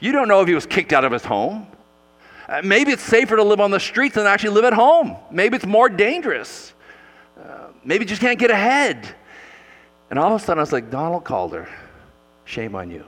You 0.00 0.10
don't 0.10 0.26
know 0.26 0.40
if 0.40 0.48
he 0.48 0.54
was 0.54 0.66
kicked 0.66 0.92
out 0.92 1.04
of 1.04 1.12
his 1.12 1.24
home. 1.24 1.68
Uh, 2.48 2.62
maybe 2.64 2.90
it's 2.90 3.04
safer 3.04 3.36
to 3.36 3.44
live 3.44 3.60
on 3.60 3.70
the 3.70 3.78
streets 3.78 4.16
than 4.16 4.26
actually 4.26 4.50
live 4.50 4.64
at 4.64 4.72
home. 4.72 5.16
Maybe 5.30 5.54
it's 5.54 5.66
more 5.66 5.88
dangerous. 5.88 6.72
Uh, 7.40 7.68
maybe 7.84 8.02
you 8.02 8.08
just 8.08 8.20
can't 8.20 8.40
get 8.40 8.50
ahead. 8.50 9.14
And 10.10 10.18
all 10.18 10.34
of 10.34 10.42
a 10.42 10.44
sudden, 10.44 10.58
I 10.58 10.62
was 10.62 10.72
like, 10.72 10.90
Donald 10.90 11.22
Calder, 11.22 11.68
shame 12.44 12.74
on 12.74 12.90
you 12.90 13.04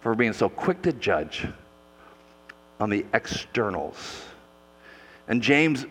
for 0.00 0.14
being 0.14 0.32
so 0.32 0.48
quick 0.48 0.80
to 0.80 0.94
judge 0.94 1.46
on 2.80 2.90
the 2.90 3.04
externals. 3.14 4.22
And 5.28 5.42
James, 5.42 5.86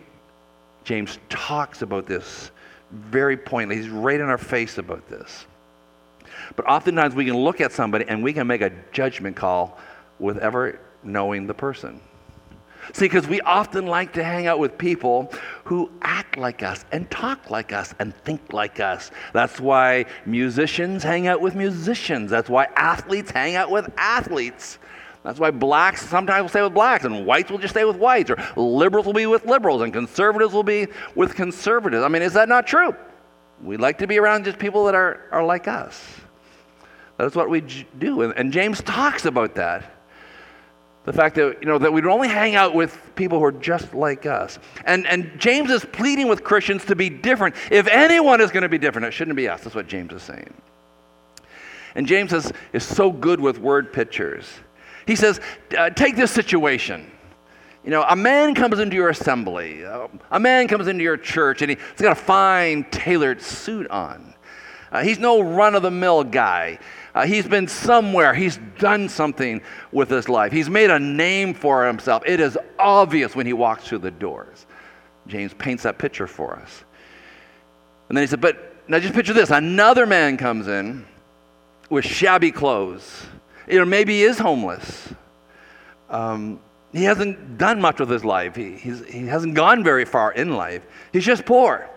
James 0.84 1.18
talks 1.28 1.82
about 1.82 2.06
this 2.06 2.50
very 2.90 3.36
pointedly. 3.36 3.76
He's 3.76 3.88
right 3.90 4.20
in 4.20 4.26
our 4.26 4.38
face 4.38 4.78
about 4.78 5.08
this. 5.08 5.46
But 6.54 6.66
oftentimes 6.66 7.14
we 7.14 7.24
can 7.24 7.36
look 7.36 7.60
at 7.60 7.72
somebody 7.72 8.04
and 8.08 8.22
we 8.22 8.32
can 8.32 8.46
make 8.46 8.60
a 8.60 8.70
judgment 8.92 9.36
call 9.36 9.78
with 10.18 10.38
ever 10.38 10.78
knowing 11.02 11.46
the 11.46 11.54
person. 11.54 12.00
See, 12.92 13.06
because 13.06 13.26
we 13.26 13.40
often 13.40 13.86
like 13.86 14.12
to 14.12 14.22
hang 14.22 14.46
out 14.46 14.60
with 14.60 14.78
people 14.78 15.32
who 15.64 15.90
act 16.02 16.38
like 16.38 16.62
us 16.62 16.84
and 16.92 17.10
talk 17.10 17.50
like 17.50 17.72
us 17.72 17.94
and 17.98 18.14
think 18.18 18.52
like 18.52 18.78
us. 18.78 19.10
That's 19.32 19.60
why 19.60 20.06
musicians 20.24 21.02
hang 21.02 21.26
out 21.26 21.40
with 21.40 21.56
musicians. 21.56 22.30
That's 22.30 22.48
why 22.48 22.68
athletes 22.76 23.32
hang 23.32 23.56
out 23.56 23.70
with 23.70 23.92
athletes. 23.96 24.78
That's 25.26 25.40
why 25.40 25.50
blacks 25.50 26.08
sometimes 26.08 26.42
will 26.42 26.48
stay 26.50 26.62
with 26.62 26.72
blacks 26.72 27.04
and 27.04 27.26
whites 27.26 27.50
will 27.50 27.58
just 27.58 27.74
stay 27.74 27.84
with 27.84 27.96
whites, 27.96 28.30
or 28.30 28.36
liberals 28.54 29.06
will 29.06 29.12
be 29.12 29.26
with 29.26 29.44
liberals 29.44 29.82
and 29.82 29.92
conservatives 29.92 30.54
will 30.54 30.62
be 30.62 30.86
with 31.16 31.34
conservatives. 31.34 32.04
I 32.04 32.08
mean, 32.08 32.22
is 32.22 32.34
that 32.34 32.48
not 32.48 32.64
true? 32.64 32.94
We 33.60 33.76
like 33.76 33.98
to 33.98 34.06
be 34.06 34.20
around 34.20 34.44
just 34.44 34.56
people 34.56 34.84
that 34.84 34.94
are, 34.94 35.22
are 35.32 35.44
like 35.44 35.66
us. 35.66 36.00
That's 37.18 37.34
what 37.34 37.50
we 37.50 37.62
do. 37.98 38.22
And, 38.22 38.34
and 38.36 38.52
James 38.52 38.80
talks 38.82 39.24
about 39.24 39.56
that. 39.56 39.94
The 41.06 41.12
fact 41.12 41.34
that, 41.34 41.58
you 41.60 41.66
know, 41.66 41.78
that 41.78 41.92
we'd 41.92 42.06
only 42.06 42.28
hang 42.28 42.54
out 42.54 42.72
with 42.72 42.96
people 43.16 43.40
who 43.40 43.46
are 43.46 43.52
just 43.52 43.94
like 43.94 44.26
us. 44.26 44.60
And, 44.84 45.08
and 45.08 45.32
James 45.40 45.70
is 45.70 45.84
pleading 45.84 46.28
with 46.28 46.44
Christians 46.44 46.84
to 46.84 46.94
be 46.94 47.10
different. 47.10 47.56
If 47.72 47.88
anyone 47.88 48.40
is 48.40 48.52
going 48.52 48.62
to 48.62 48.68
be 48.68 48.78
different, 48.78 49.08
it 49.08 49.10
shouldn't 49.10 49.36
be 49.36 49.48
us. 49.48 49.64
That's 49.64 49.74
what 49.74 49.88
James 49.88 50.12
is 50.12 50.22
saying. 50.22 50.54
And 51.96 52.06
James 52.06 52.32
is, 52.32 52.52
is 52.72 52.84
so 52.84 53.10
good 53.10 53.40
with 53.40 53.58
word 53.58 53.92
pictures. 53.92 54.46
He 55.06 55.16
says, 55.16 55.40
uh, 55.76 55.90
take 55.90 56.16
this 56.16 56.30
situation. 56.30 57.10
You 57.84 57.90
know, 57.90 58.04
a 58.08 58.16
man 58.16 58.54
comes 58.54 58.80
into 58.80 58.96
your 58.96 59.10
assembly, 59.10 59.84
uh, 59.84 60.08
a 60.32 60.40
man 60.40 60.66
comes 60.66 60.88
into 60.88 61.04
your 61.04 61.16
church, 61.16 61.62
and 61.62 61.70
he, 61.70 61.76
he's 61.76 62.00
got 62.00 62.12
a 62.12 62.20
fine 62.20 62.84
tailored 62.90 63.40
suit 63.40 63.86
on. 63.88 64.34
Uh, 64.90 65.02
he's 65.02 65.18
no 65.18 65.40
run 65.40 65.74
of 65.76 65.82
the 65.82 65.90
mill 65.90 66.24
guy. 66.24 66.78
Uh, 67.14 67.26
he's 67.26 67.46
been 67.46 67.68
somewhere. 67.68 68.34
He's 68.34 68.58
done 68.78 69.08
something 69.08 69.62
with 69.92 70.10
his 70.10 70.28
life. 70.28 70.52
He's 70.52 70.68
made 70.68 70.90
a 70.90 70.98
name 70.98 71.54
for 71.54 71.86
himself. 71.86 72.22
It 72.26 72.40
is 72.40 72.58
obvious 72.78 73.34
when 73.36 73.46
he 73.46 73.52
walks 73.52 73.86
through 73.86 73.98
the 73.98 74.10
doors. 74.10 74.66
James 75.26 75.54
paints 75.54 75.84
that 75.84 75.98
picture 75.98 76.26
for 76.26 76.56
us. 76.56 76.84
And 78.08 78.16
then 78.16 78.22
he 78.22 78.26
said, 78.26 78.40
But 78.40 78.76
now 78.88 78.98
just 78.98 79.14
picture 79.14 79.32
this 79.32 79.50
another 79.50 80.06
man 80.06 80.36
comes 80.36 80.68
in 80.68 81.04
with 81.88 82.04
shabby 82.04 82.52
clothes. 82.52 83.26
Know, 83.66 83.84
maybe 83.84 84.14
he 84.14 84.22
is 84.22 84.38
homeless. 84.38 85.12
Um, 86.08 86.60
he 86.92 87.04
hasn't 87.04 87.58
done 87.58 87.80
much 87.80 88.00
with 88.00 88.08
his 88.08 88.24
life. 88.24 88.54
He, 88.56 88.72
he 88.72 89.26
hasn't 89.26 89.54
gone 89.54 89.84
very 89.84 90.04
far 90.04 90.32
in 90.32 90.54
life. 90.54 90.86
He's 91.12 91.24
just 91.24 91.44
poor. 91.44 91.90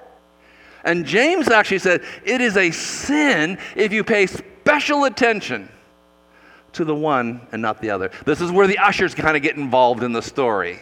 And 0.84 1.06
James 1.06 1.50
actually 1.50 1.80
said, 1.80 2.04
It 2.24 2.42
is 2.42 2.58
a 2.58 2.72
sin 2.72 3.58
if 3.76 3.94
you 3.94 4.04
pay 4.04 4.26
special 4.26 5.06
attention 5.06 5.70
to 6.74 6.86
the 6.86 6.96
one 6.96 7.42
and 7.52 7.62
not 7.62 7.82
the 7.82 7.90
other. 7.90 8.12
This 8.26 8.42
is 8.42 8.52
where 8.52 8.68
the 8.68 8.78
ushers 8.78 9.16
kind 9.16 9.36
of 9.36 9.44
get 9.44 9.56
involved 9.56 10.04
in 10.04 10.12
the 10.12 10.22
story. 10.22 10.80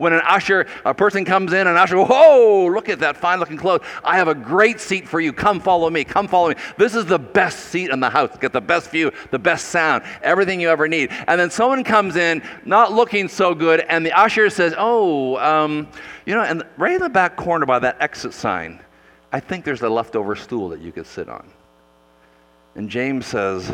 When 0.00 0.14
an 0.14 0.22
usher, 0.26 0.66
a 0.86 0.94
person 0.94 1.26
comes 1.26 1.52
in, 1.52 1.66
an 1.66 1.76
usher, 1.76 1.98
whoa, 2.02 2.68
look 2.72 2.88
at 2.88 3.00
that 3.00 3.18
fine 3.18 3.38
looking 3.38 3.58
clothes. 3.58 3.84
I 4.02 4.16
have 4.16 4.28
a 4.28 4.34
great 4.34 4.80
seat 4.80 5.06
for 5.06 5.20
you. 5.20 5.30
Come 5.30 5.60
follow 5.60 5.90
me. 5.90 6.04
Come 6.04 6.26
follow 6.26 6.48
me. 6.48 6.54
This 6.78 6.94
is 6.94 7.04
the 7.04 7.18
best 7.18 7.66
seat 7.66 7.90
in 7.90 8.00
the 8.00 8.08
house. 8.08 8.34
Get 8.38 8.54
the 8.54 8.62
best 8.62 8.88
view, 8.90 9.12
the 9.30 9.38
best 9.38 9.66
sound, 9.66 10.04
everything 10.22 10.58
you 10.58 10.70
ever 10.70 10.88
need. 10.88 11.10
And 11.28 11.38
then 11.38 11.50
someone 11.50 11.84
comes 11.84 12.16
in, 12.16 12.42
not 12.64 12.94
looking 12.94 13.28
so 13.28 13.54
good, 13.54 13.80
and 13.80 14.06
the 14.06 14.18
usher 14.18 14.48
says, 14.48 14.72
oh, 14.78 15.36
um, 15.36 15.86
you 16.24 16.34
know, 16.34 16.44
and 16.44 16.62
right 16.78 16.94
in 16.94 17.02
the 17.02 17.10
back 17.10 17.36
corner 17.36 17.66
by 17.66 17.78
that 17.80 18.00
exit 18.00 18.32
sign, 18.32 18.80
I 19.32 19.40
think 19.40 19.66
there's 19.66 19.82
a 19.82 19.90
leftover 19.90 20.34
stool 20.34 20.70
that 20.70 20.80
you 20.80 20.92
could 20.92 21.06
sit 21.06 21.28
on. 21.28 21.46
And 22.74 22.88
James 22.88 23.26
says, 23.26 23.70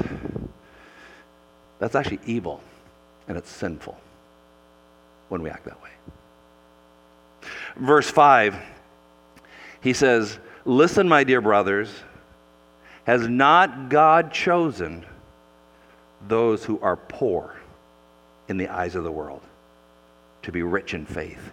that's 1.78 1.94
actually 1.94 2.18
evil 2.26 2.60
and 3.28 3.38
it's 3.38 3.48
sinful 3.48 3.96
when 5.28 5.40
we 5.40 5.50
act 5.50 5.66
that 5.66 5.80
way. 5.80 5.90
Verse 7.76 8.11
5, 8.11 8.56
he 9.80 9.92
says, 9.92 10.38
Listen, 10.64 11.09
my 11.09 11.24
dear 11.24 11.40
brothers, 11.40 11.90
has 13.04 13.28
not 13.28 13.88
God 13.88 14.32
chosen 14.32 15.06
those 16.26 16.64
who 16.64 16.80
are 16.80 16.96
poor 16.96 17.54
in 18.48 18.56
the 18.56 18.68
eyes 18.68 18.94
of 18.94 19.04
the 19.04 19.12
world 19.12 19.42
to 20.42 20.52
be 20.52 20.62
rich 20.62 20.94
in 20.94 21.06
faith 21.06 21.52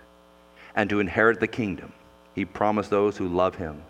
and 0.75 0.89
to 0.89 0.99
inherit 0.99 1.39
the 1.39 1.47
kingdom 1.47 1.93
he 2.34 2.43
promised 2.43 2.89
those 2.89 3.17
who 3.17 3.27
love 3.27 3.56
him? 3.56 3.84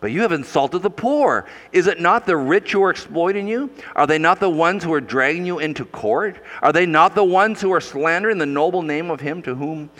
But 0.00 0.12
you 0.12 0.22
have 0.22 0.32
insulted 0.32 0.80
the 0.80 0.90
poor. 0.90 1.46
Is 1.72 1.86
it 1.86 2.00
not 2.00 2.26
the 2.26 2.36
rich 2.36 2.72
who 2.72 2.82
are 2.82 2.90
exploiting 2.90 3.46
you? 3.46 3.70
Are 3.94 4.06
they 4.06 4.18
not 4.18 4.40
the 4.40 4.48
ones 4.48 4.82
who 4.82 4.92
are 4.94 5.00
dragging 5.00 5.44
you 5.44 5.58
into 5.58 5.84
court? 5.84 6.42
Are 6.62 6.72
they 6.72 6.86
not 6.86 7.14
the 7.14 7.22
ones 7.22 7.60
who 7.60 7.72
are 7.72 7.82
slandering 7.82 8.38
the 8.38 8.46
noble 8.46 8.82
name 8.82 9.10
of 9.10 9.20
him 9.20 9.42
to 9.42 9.54
whom 9.54 9.90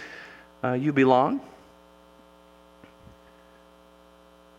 uh, 0.63 0.73
you 0.73 0.93
belong? 0.93 1.41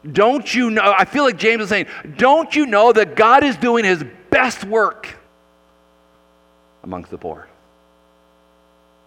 Don't 0.10 0.54
you 0.54 0.72
know? 0.72 0.94
I 0.98 1.06
feel 1.06 1.24
like 1.24 1.38
James 1.38 1.64
is 1.64 1.70
saying, 1.70 1.86
Don't 2.18 2.56
you 2.56 2.66
know 2.66 2.92
that 2.92 3.16
God 3.16 3.44
is 3.44 3.56
doing 3.58 3.86
his 3.86 4.04
best 4.30 4.64
work 4.64 5.08
amongst 6.84 7.12
the 7.12 7.18
poor? 7.18 7.48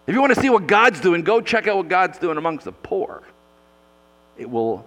If 0.07 0.13
you 0.13 0.21
want 0.21 0.33
to 0.33 0.39
see 0.39 0.49
what 0.49 0.67
God's 0.67 1.01
doing, 1.01 1.23
go 1.23 1.41
check 1.41 1.67
out 1.67 1.77
what 1.77 1.89
God's 1.89 2.17
doing 2.17 2.37
amongst 2.37 2.65
the 2.65 2.71
poor. 2.71 3.23
It 4.37 4.49
will 4.49 4.85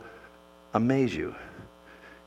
amaze 0.73 1.15
you. 1.15 1.35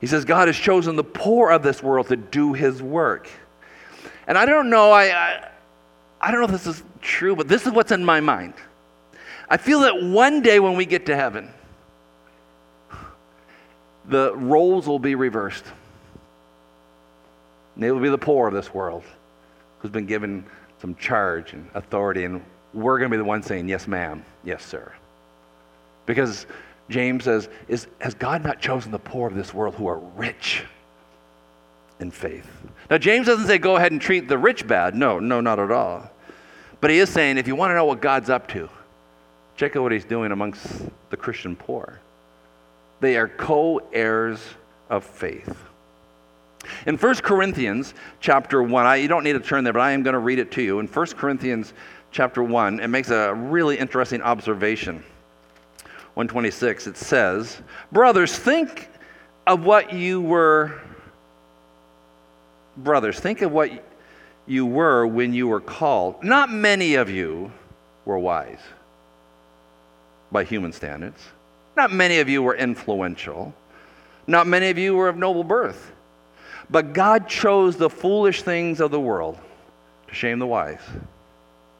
He 0.00 0.06
says, 0.06 0.24
God 0.24 0.48
has 0.48 0.56
chosen 0.56 0.96
the 0.96 1.04
poor 1.04 1.50
of 1.50 1.62
this 1.62 1.82
world 1.82 2.08
to 2.08 2.16
do 2.16 2.52
his 2.52 2.82
work. 2.82 3.28
And 4.26 4.36
I 4.36 4.46
don't 4.46 4.68
know, 4.68 4.90
I, 4.90 5.04
I, 5.04 5.48
I 6.20 6.30
don't 6.30 6.40
know 6.40 6.46
if 6.46 6.50
this 6.50 6.66
is 6.66 6.82
true, 7.00 7.34
but 7.34 7.48
this 7.48 7.66
is 7.66 7.72
what's 7.72 7.92
in 7.92 8.04
my 8.04 8.20
mind. 8.20 8.54
I 9.52 9.58
feel 9.58 9.80
that 9.80 10.02
one 10.02 10.40
day 10.40 10.60
when 10.60 10.76
we 10.76 10.86
get 10.86 11.04
to 11.04 11.14
heaven, 11.14 11.50
the 14.06 14.34
roles 14.34 14.86
will 14.86 14.98
be 14.98 15.14
reversed. 15.14 15.66
And 17.74 17.84
they 17.84 17.92
will 17.92 18.00
be 18.00 18.08
the 18.08 18.16
poor 18.16 18.48
of 18.48 18.54
this 18.54 18.72
world 18.72 19.04
who's 19.80 19.90
been 19.90 20.06
given 20.06 20.46
some 20.80 20.94
charge 20.94 21.52
and 21.52 21.68
authority, 21.74 22.24
and 22.24 22.42
we're 22.72 22.98
going 22.98 23.10
to 23.10 23.14
be 23.14 23.18
the 23.18 23.26
ones 23.26 23.44
saying, 23.44 23.68
Yes, 23.68 23.86
ma'am, 23.86 24.24
yes, 24.42 24.64
sir. 24.64 24.90
Because 26.06 26.46
James 26.88 27.24
says, 27.24 27.50
is, 27.68 27.88
Has 28.00 28.14
God 28.14 28.42
not 28.42 28.58
chosen 28.58 28.90
the 28.90 28.98
poor 28.98 29.28
of 29.28 29.34
this 29.34 29.52
world 29.52 29.74
who 29.74 29.86
are 29.86 29.98
rich 30.16 30.64
in 32.00 32.10
faith? 32.10 32.48
Now, 32.88 32.96
James 32.96 33.26
doesn't 33.26 33.48
say 33.48 33.58
go 33.58 33.76
ahead 33.76 33.92
and 33.92 34.00
treat 34.00 34.28
the 34.28 34.38
rich 34.38 34.66
bad. 34.66 34.94
No, 34.94 35.18
no, 35.18 35.42
not 35.42 35.58
at 35.58 35.70
all. 35.70 36.10
But 36.80 36.90
he 36.90 36.96
is 37.00 37.10
saying 37.10 37.36
if 37.36 37.46
you 37.46 37.54
want 37.54 37.72
to 37.72 37.74
know 37.74 37.84
what 37.84 38.00
God's 38.00 38.30
up 38.30 38.48
to, 38.48 38.70
check 39.56 39.76
out 39.76 39.82
what 39.82 39.92
he's 39.92 40.04
doing 40.04 40.32
amongst 40.32 40.66
the 41.10 41.16
Christian 41.16 41.56
poor. 41.56 42.00
They 43.00 43.16
are 43.16 43.28
co 43.28 43.80
heirs 43.92 44.40
of 44.88 45.04
faith. 45.04 45.56
In 46.86 46.96
1 46.96 47.14
Corinthians 47.16 47.94
chapter 48.20 48.62
1, 48.62 48.86
I, 48.86 48.96
you 48.96 49.08
don't 49.08 49.24
need 49.24 49.32
to 49.32 49.40
turn 49.40 49.64
there, 49.64 49.72
but 49.72 49.82
I 49.82 49.92
am 49.92 50.02
going 50.02 50.14
to 50.14 50.20
read 50.20 50.38
it 50.38 50.52
to 50.52 50.62
you. 50.62 50.78
In 50.78 50.86
1 50.86 51.06
Corinthians 51.08 51.72
chapter 52.12 52.42
1, 52.42 52.80
it 52.80 52.88
makes 52.88 53.10
a 53.10 53.34
really 53.34 53.76
interesting 53.76 54.22
observation. 54.22 55.02
126, 56.14 56.86
it 56.86 56.96
says, 56.96 57.60
Brothers, 57.90 58.36
think 58.36 58.88
of 59.46 59.64
what 59.64 59.92
you 59.92 60.20
were. 60.20 60.80
Brothers, 62.76 63.18
think 63.18 63.42
of 63.42 63.50
what 63.50 63.70
you 64.46 64.64
were 64.66 65.06
when 65.06 65.34
you 65.34 65.48
were 65.48 65.60
called. 65.60 66.22
Not 66.22 66.50
many 66.50 66.94
of 66.94 67.10
you 67.10 67.50
were 68.04 68.18
wise 68.18 68.60
by 70.32 70.44
human 70.44 70.72
standards. 70.72 71.20
Not 71.76 71.92
many 71.92 72.18
of 72.18 72.28
you 72.28 72.42
were 72.42 72.56
influential. 72.56 73.54
Not 74.26 74.46
many 74.46 74.70
of 74.70 74.78
you 74.78 74.94
were 74.96 75.08
of 75.08 75.16
noble 75.16 75.44
birth. 75.44 75.92
But 76.70 76.92
God 76.94 77.28
chose 77.28 77.76
the 77.76 77.90
foolish 77.90 78.42
things 78.42 78.80
of 78.80 78.90
the 78.90 79.00
world 79.00 79.38
to 80.08 80.14
shame 80.14 80.38
the 80.38 80.46
wise. 80.46 80.80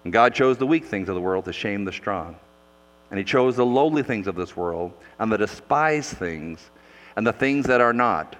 And 0.05 0.13
God 0.13 0.35
chose 0.35 0.59
the 0.59 0.67
weak 0.67 0.85
things 0.85 1.09
of 1.09 1.15
the 1.15 1.21
world 1.21 1.45
to 1.47 1.53
shame 1.53 1.85
the 1.85 1.93
strong. 1.93 2.37
And 3.11 3.19
he 3.19 3.25
chose 3.25 3.57
the 3.57 3.67
lowly 3.67 4.03
things 4.03 4.27
of 4.27 4.35
this 4.35 4.57
world 4.57 4.93
and 5.19 5.31
the 5.31 5.39
despised 5.39 6.17
things 6.17 6.71
and 7.17 7.27
the 7.27 7.33
things 7.33 7.67
that 7.67 7.81
are 7.81 7.93
not 7.93 8.37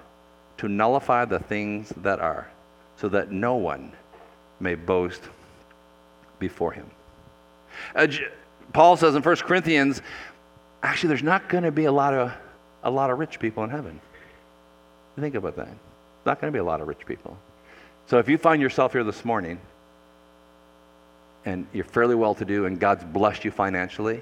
to 0.57 0.67
nullify 0.67 1.25
the 1.25 1.39
things 1.39 1.89
that 1.97 2.19
are, 2.19 2.49
so 2.97 3.09
that 3.09 3.31
no 3.31 3.55
one 3.55 3.91
may 4.59 4.75
boast 4.75 5.21
before 6.39 6.71
him. 6.71 6.89
Paul 8.71 8.97
says 8.97 9.15
in 9.15 9.21
1 9.21 9.35
Corinthians, 9.37 10.01
actually, 10.81 11.09
there's 11.09 11.23
not 11.23 11.49
going 11.49 11.63
to 11.63 11.71
be 11.71 11.85
a 11.85 11.91
lot 11.91 12.13
of 12.13 12.31
a 12.83 12.91
lot 12.91 13.09
of 13.09 13.17
rich 13.17 13.39
people 13.39 13.63
in 13.63 13.69
heaven. 13.69 13.99
Think 15.17 15.35
about 15.35 15.55
that. 15.55 15.69
Not 16.25 16.41
going 16.41 16.51
to 16.51 16.55
be 16.55 16.59
a 16.59 16.63
lot 16.63 16.81
of 16.81 16.87
rich 16.87 17.05
people. 17.05 17.37
So 18.07 18.19
if 18.19 18.27
you 18.27 18.37
find 18.37 18.61
yourself 18.61 18.91
here 18.91 19.03
this 19.03 19.23
morning 19.23 19.59
and 21.45 21.65
you're 21.73 21.85
fairly 21.85 22.15
well 22.15 22.35
to 22.35 22.45
do 22.45 22.65
and 22.65 22.79
God's 22.79 23.03
blessed 23.03 23.45
you 23.45 23.51
financially, 23.51 24.21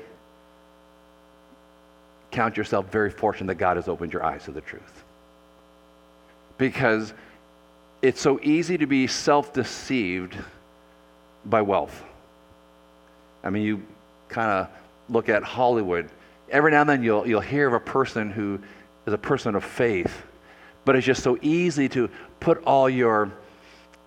count 2.29 2.57
yourself 2.57 2.91
very 2.91 3.09
fortunate 3.09 3.47
that 3.47 3.55
God 3.55 3.77
has 3.77 3.87
opened 3.87 4.13
your 4.13 4.23
eyes 4.23 4.43
to 4.45 4.51
the 4.51 4.61
truth. 4.61 5.03
Because 6.57 7.13
it's 8.01 8.21
so 8.21 8.39
easy 8.43 8.77
to 8.77 8.85
be 8.85 9.07
self 9.07 9.53
deceived 9.53 10.37
by 11.45 11.61
wealth. 11.61 12.03
I 13.43 13.49
mean, 13.49 13.63
you 13.63 13.83
kind 14.31 14.51
of 14.51 14.67
look 15.09 15.29
at 15.29 15.43
Hollywood. 15.43 16.09
Every 16.49 16.71
now 16.71 16.81
and 16.81 16.89
then 16.89 17.03
you'll, 17.03 17.27
you'll 17.27 17.41
hear 17.41 17.67
of 17.67 17.73
a 17.73 17.79
person 17.79 18.31
who 18.31 18.59
is 19.05 19.13
a 19.13 19.17
person 19.17 19.55
of 19.55 19.63
faith, 19.63 20.23
but 20.85 20.95
it's 20.95 21.05
just 21.05 21.23
so 21.23 21.37
easy 21.41 21.87
to 21.89 22.09
put 22.39 22.63
all 22.63 22.89
your 22.89 23.31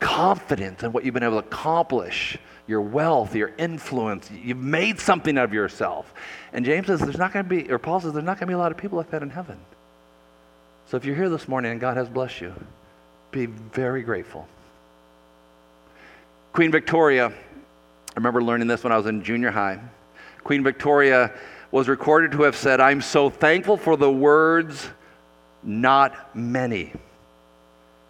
confidence 0.01 0.83
in 0.83 0.93
what 0.93 1.05
you've 1.05 1.15
been 1.15 1.23
able 1.23 1.41
to 1.41 1.47
accomplish 1.47 2.39
your 2.67 2.81
wealth, 2.81 3.35
your 3.35 3.53
influence. 3.59 4.31
You've 4.31 4.59
made 4.59 4.99
something 4.99 5.37
of 5.39 5.53
yourself. 5.53 6.13
And 6.53 6.65
James 6.65 6.87
says 6.87 7.01
there's 7.01 7.19
not 7.19 7.33
going 7.33 7.45
to 7.45 7.49
be, 7.49 7.71
or 7.71 7.79
Paul 7.79 8.01
says 8.01 8.13
there's 8.13 8.25
not 8.25 8.39
going 8.39 8.47
to 8.47 8.51
be 8.51 8.55
a 8.55 8.59
lot 8.59 8.73
of 8.73 8.79
people 8.79 8.97
like 8.97 9.11
that 9.11 9.23
in 9.23 9.31
heaven. 9.31 9.59
So 10.87 10.97
if 10.97 11.05
you're 11.05 11.17
here 11.17 11.29
this 11.29 11.49
morning 11.49 11.73
and 11.73 11.81
God 11.81 11.97
has 11.97 12.09
blessed 12.09 12.41
you, 12.41 12.55
be 13.31 13.47
very 13.47 14.03
grateful. 14.03 14.47
Queen 16.53 16.71
Victoria, 16.71 17.29
I 17.29 17.33
remember 18.17 18.43
learning 18.43 18.69
this 18.69 18.85
when 18.85 18.93
I 18.93 18.97
was 18.97 19.07
in 19.07 19.23
junior 19.25 19.51
high. 19.51 19.81
Queen 20.45 20.63
Victoria 20.63 21.33
was 21.71 21.89
recorded 21.89 22.31
to 22.33 22.43
have 22.43 22.55
said, 22.55 22.81
I'm 22.81 23.01
so 23.01 23.31
thankful 23.31 23.77
for 23.77 23.97
the 23.97 24.13
words, 24.13 24.89
not 25.63 26.37
many. 26.37 26.93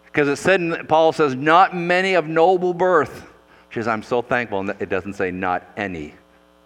Because 0.05 0.27
it 0.27 0.35
said, 0.35 0.87
Paul 0.87 1.13
says, 1.13 1.33
not 1.33 1.75
many 1.75 2.13
of 2.13 2.27
noble 2.27 2.73
birth. 2.73 3.25
She 3.69 3.79
says, 3.79 3.87
I'm 3.87 4.03
so 4.03 4.21
thankful. 4.21 4.59
And 4.59 4.69
it 4.79 4.89
doesn't 4.89 5.13
say 5.13 5.31
not 5.31 5.65
any 5.75 6.13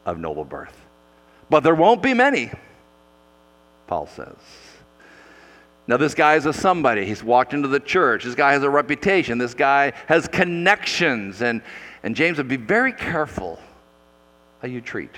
of 0.06 0.20
noble 0.20 0.44
birth. 0.44 0.76
But 1.50 1.62
there 1.62 1.74
won't 1.74 2.04
be 2.04 2.14
many, 2.14 2.52
Paul 3.88 4.08
says. 4.08 4.36
Now, 5.88 5.98
this 5.98 6.14
guy 6.14 6.36
is 6.36 6.46
a 6.46 6.54
somebody. 6.54 7.06
He's 7.06 7.24
walked 7.24 7.54
into 7.54 7.68
the 7.68 7.80
church. 7.80 8.24
This 8.24 8.36
guy 8.36 8.54
has 8.54 8.62
a 8.62 8.70
reputation. 8.70 9.38
This 9.38 9.56
guy 9.56 9.94
has 10.08 10.28
connections. 10.28 11.42
And, 11.42 11.62
and 12.04 12.16
James 12.16 12.38
would 12.38 12.48
be 12.48 12.58
very 12.58 12.94
careful 12.94 13.60
how 14.62 14.68
you 14.68 14.82
treat 14.82 15.12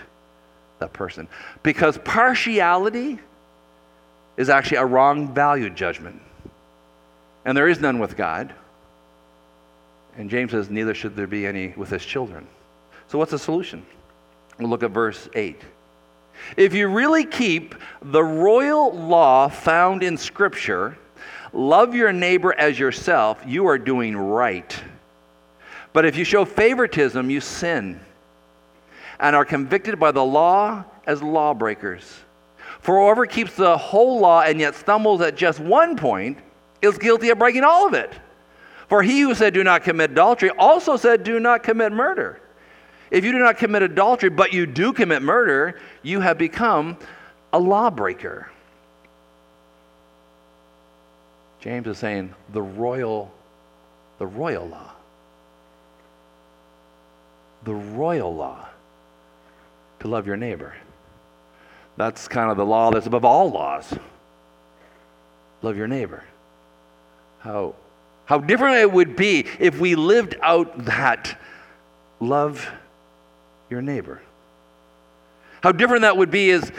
that 0.81 0.91
person. 0.91 1.27
Because 1.63 1.97
partiality 1.99 3.19
is 4.37 4.49
actually 4.49 4.77
a 4.77 4.85
wrong 4.85 5.33
value 5.33 5.69
judgment. 5.69 6.21
And 7.45 7.57
there 7.57 7.67
is 7.67 7.79
none 7.79 7.99
with 7.99 8.17
God. 8.17 8.53
And 10.17 10.29
James 10.29 10.51
says, 10.51 10.69
neither 10.69 10.93
should 10.93 11.15
there 11.15 11.27
be 11.27 11.47
any 11.47 11.69
with 11.69 11.89
his 11.89 12.03
children. 12.03 12.45
So, 13.07 13.17
what's 13.17 13.31
the 13.31 13.39
solution? 13.39 13.85
We'll 14.59 14.69
look 14.69 14.83
at 14.83 14.91
verse 14.91 15.27
8. 15.33 15.59
If 16.57 16.73
you 16.73 16.87
really 16.87 17.25
keep 17.25 17.75
the 18.01 18.23
royal 18.23 18.93
law 18.93 19.47
found 19.47 20.03
in 20.03 20.17
Scripture, 20.17 20.97
love 21.53 21.95
your 21.95 22.11
neighbor 22.11 22.53
as 22.53 22.77
yourself, 22.77 23.41
you 23.45 23.67
are 23.67 23.77
doing 23.77 24.15
right. 24.15 24.81
But 25.93 26.05
if 26.05 26.15
you 26.15 26.23
show 26.23 26.45
favoritism, 26.45 27.29
you 27.29 27.41
sin. 27.41 27.99
And 29.21 29.35
are 29.35 29.45
convicted 29.45 29.99
by 29.99 30.11
the 30.11 30.25
law 30.25 30.83
as 31.05 31.21
lawbreakers. 31.21 32.19
For 32.79 32.99
whoever 32.99 33.27
keeps 33.27 33.55
the 33.55 33.77
whole 33.77 34.19
law 34.19 34.41
and 34.41 34.59
yet 34.59 34.75
stumbles 34.75 35.21
at 35.21 35.35
just 35.35 35.59
one 35.59 35.95
point 35.95 36.39
is 36.81 36.97
guilty 36.97 37.29
of 37.29 37.37
breaking 37.37 37.63
all 37.63 37.87
of 37.87 37.93
it. 37.93 38.11
For 38.89 39.03
he 39.03 39.21
who 39.21 39.35
said, 39.35 39.53
Do 39.53 39.63
not 39.63 39.83
commit 39.83 40.11
adultery, 40.11 40.49
also 40.49 40.97
said, 40.97 41.23
Do 41.23 41.39
not 41.39 41.61
commit 41.61 41.93
murder. 41.93 42.41
If 43.11 43.23
you 43.23 43.31
do 43.31 43.39
not 43.39 43.57
commit 43.57 43.83
adultery, 43.83 44.29
but 44.29 44.51
you 44.53 44.65
do 44.65 44.91
commit 44.91 45.21
murder, 45.21 45.79
you 46.01 46.19
have 46.19 46.37
become 46.37 46.97
a 47.53 47.59
lawbreaker. 47.59 48.49
James 51.59 51.85
is 51.85 51.99
saying 51.99 52.33
the 52.53 52.61
royal, 52.61 53.31
the 54.17 54.25
royal 54.25 54.67
law. 54.67 54.91
The 57.63 57.75
royal 57.75 58.33
law 58.33 58.70
to 60.01 60.07
love 60.07 60.27
your 60.27 60.37
neighbor. 60.37 60.73
That's 61.95 62.27
kind 62.27 62.51
of 62.51 62.57
the 62.57 62.65
law 62.65 62.91
that's 62.91 63.05
above 63.05 63.23
all 63.23 63.51
laws. 63.51 63.93
Love 65.61 65.77
your 65.77 65.87
neighbor. 65.87 66.23
How 67.39 67.75
how 68.25 68.39
different 68.39 68.77
it 68.77 68.91
would 68.91 69.15
be 69.15 69.45
if 69.59 69.79
we 69.79 69.95
lived 69.95 70.35
out 70.41 70.85
that 70.85 71.37
love 72.19 72.67
your 73.69 73.81
neighbor. 73.81 74.21
How 75.61 75.71
different 75.71 76.01
that 76.01 76.17
would 76.17 76.31
be 76.31 76.49
is 76.49 76.71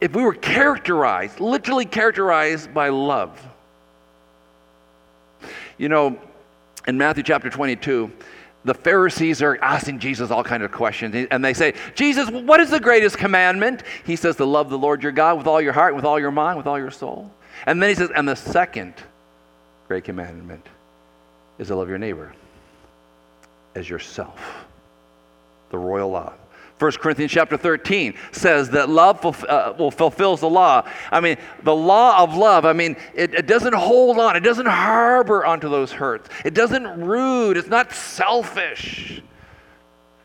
if 0.00 0.14
we 0.14 0.22
were 0.22 0.34
characterized, 0.34 1.40
literally 1.40 1.84
characterized 1.84 2.74
by 2.74 2.88
love. 2.88 3.40
You 5.78 5.88
know, 5.88 6.18
in 6.86 6.98
Matthew 6.98 7.22
chapter 7.22 7.48
22, 7.48 8.10
the 8.64 8.74
Pharisees 8.74 9.40
are 9.42 9.56
asking 9.62 10.00
Jesus 10.00 10.30
all 10.30 10.44
kinds 10.44 10.64
of 10.64 10.72
questions. 10.72 11.28
And 11.30 11.44
they 11.44 11.54
say, 11.54 11.74
Jesus, 11.94 12.30
what 12.30 12.60
is 12.60 12.70
the 12.70 12.80
greatest 12.80 13.16
commandment? 13.16 13.82
He 14.04 14.16
says, 14.16 14.36
to 14.36 14.44
love 14.44 14.68
the 14.68 14.78
Lord 14.78 15.02
your 15.02 15.12
God 15.12 15.38
with 15.38 15.46
all 15.46 15.60
your 15.60 15.72
heart, 15.72 15.96
with 15.96 16.04
all 16.04 16.20
your 16.20 16.30
mind, 16.30 16.58
with 16.58 16.66
all 16.66 16.78
your 16.78 16.90
soul. 16.90 17.30
And 17.66 17.82
then 17.82 17.88
he 17.88 17.94
says, 17.94 18.10
and 18.14 18.28
the 18.28 18.36
second 18.36 18.94
great 19.88 20.04
commandment 20.04 20.66
is 21.58 21.68
to 21.68 21.74
love 21.74 21.88
your 21.88 21.98
neighbor 21.98 22.34
as 23.74 23.88
yourself. 23.88 24.66
The 25.70 25.78
royal 25.78 26.10
law. 26.10 26.32
1 26.80 26.92
Corinthians 26.92 27.30
chapter 27.30 27.58
13 27.58 28.14
says 28.32 28.70
that 28.70 28.88
love 28.88 29.44
uh, 29.44 29.74
will 29.78 29.90
fulfills 29.90 30.40
the 30.40 30.48
law. 30.48 30.88
I 31.10 31.20
mean, 31.20 31.36
the 31.62 31.74
law 31.74 32.22
of 32.22 32.34
love, 32.34 32.64
I 32.64 32.72
mean, 32.72 32.96
it, 33.14 33.34
it 33.34 33.46
doesn't 33.46 33.74
hold 33.74 34.18
on, 34.18 34.34
it 34.34 34.40
doesn't 34.40 34.66
harbor 34.66 35.44
onto 35.44 35.68
those 35.68 35.92
hurts, 35.92 36.30
it 36.42 36.54
doesn't 36.54 36.86
rude, 37.02 37.58
it's 37.58 37.68
not 37.68 37.92
selfish. 37.92 39.22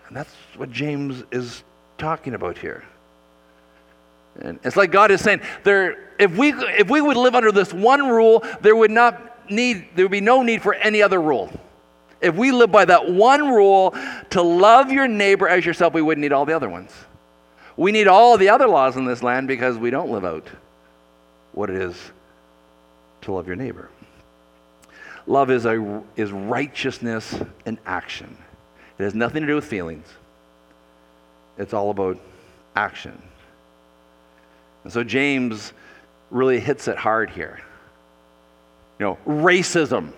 And 0.08 0.15
that's 0.15 0.34
what 0.56 0.72
James 0.72 1.26
is 1.30 1.65
talking 1.98 2.34
about 2.34 2.58
here. 2.58 2.86
And 4.39 4.58
it's 4.63 4.78
like 4.78 4.91
God 4.91 5.12
is 5.12 5.20
saying, 5.20 5.41
there, 5.65 6.13
if, 6.18 6.38
we, 6.38 6.54
if 6.54 6.89
we 6.89 7.02
would 7.02 7.18
live 7.18 7.36
under 7.36 7.52
this 7.52 7.74
one 7.74 8.08
rule, 8.08 8.46
there 8.62 8.78
would 8.78 8.91
not 8.91 9.52
need, 9.52 9.89
there 9.96 10.06
would 10.06 10.12
be 10.12 10.22
no 10.22 10.41
need 10.41 10.62
for 10.62 10.74
any 10.74 11.02
other 11.02 11.22
rule. 11.22 11.52
If 12.25 12.35
we 12.35 12.51
live 12.51 12.71
by 12.71 12.85
that 12.85 13.09
one 13.11 13.49
rule 13.53 13.95
to 14.31 14.41
love 14.41 14.91
your 14.91 15.07
neighbor 15.07 15.47
as 15.47 15.65
yourself, 15.65 15.93
we 15.93 16.01
wouldn't 16.01 16.23
need 16.23 16.33
all 16.33 16.45
the 16.45 16.53
other 16.53 16.69
ones. 16.69 16.91
We 17.77 17.91
need 17.91 18.07
all 18.07 18.38
the 18.38 18.49
other 18.49 18.67
laws 18.67 18.95
in 18.95 19.05
this 19.05 19.21
land 19.21 19.47
because 19.47 19.77
we 19.77 19.91
don't 19.91 20.09
live 20.09 20.25
out 20.25 20.47
what 21.51 21.69
it 21.69 21.75
is 21.75 21.95
to 23.21 23.31
love 23.31 23.45
your 23.45 23.55
neighbor. 23.55 23.89
Love 25.27 25.51
is, 25.51 25.65
a, 25.65 26.03
is 26.15 26.31
righteousness 26.31 27.35
in 27.65 27.77
action. 27.85 28.38
It 28.97 29.03
has 29.03 29.13
nothing 29.13 29.41
to 29.41 29.47
do 29.47 29.55
with 29.55 29.65
feelings. 29.65 30.07
It's 31.57 31.73
all 31.73 31.91
about 31.91 32.19
action. 32.75 33.21
And 34.83 34.91
so 34.91 35.03
James 35.03 35.73
really 36.31 36.59
hits 36.59 36.88
it 36.88 36.97
hard 36.97 37.29
here. 37.29 37.59
You 38.99 39.05
know, 39.05 39.17
racism. 39.27 40.11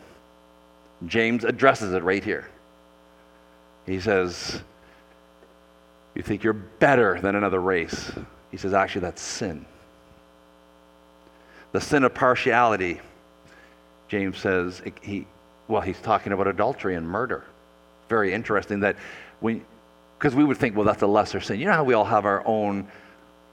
James 1.05 1.43
addresses 1.43 1.93
it 1.93 2.03
right 2.03 2.23
here. 2.23 2.47
He 3.85 3.99
says, 3.99 4.61
You 6.15 6.23
think 6.23 6.43
you're 6.43 6.53
better 6.53 7.19
than 7.19 7.35
another 7.35 7.59
race. 7.59 8.11
He 8.51 8.57
says, 8.57 8.73
Actually, 8.73 9.01
that's 9.01 9.21
sin. 9.21 9.65
The 11.71 11.81
sin 11.81 12.03
of 12.03 12.13
partiality, 12.13 13.01
James 14.07 14.37
says, 14.37 14.81
he, 15.01 15.27
well, 15.67 15.81
he's 15.81 15.99
talking 15.99 16.31
about 16.33 16.47
adultery 16.47 16.95
and 16.95 17.07
murder. 17.07 17.43
Very 18.09 18.33
interesting 18.33 18.79
that 18.79 18.95
we, 19.41 19.61
because 20.17 20.33
we 20.33 20.43
would 20.43 20.57
think, 20.57 20.75
well, 20.75 20.85
that's 20.85 21.01
a 21.01 21.07
lesser 21.07 21.41
sin. 21.41 21.59
You 21.59 21.65
know 21.65 21.73
how 21.73 21.83
we 21.83 21.93
all 21.93 22.05
have 22.05 22.25
our 22.25 22.41
own 22.47 22.87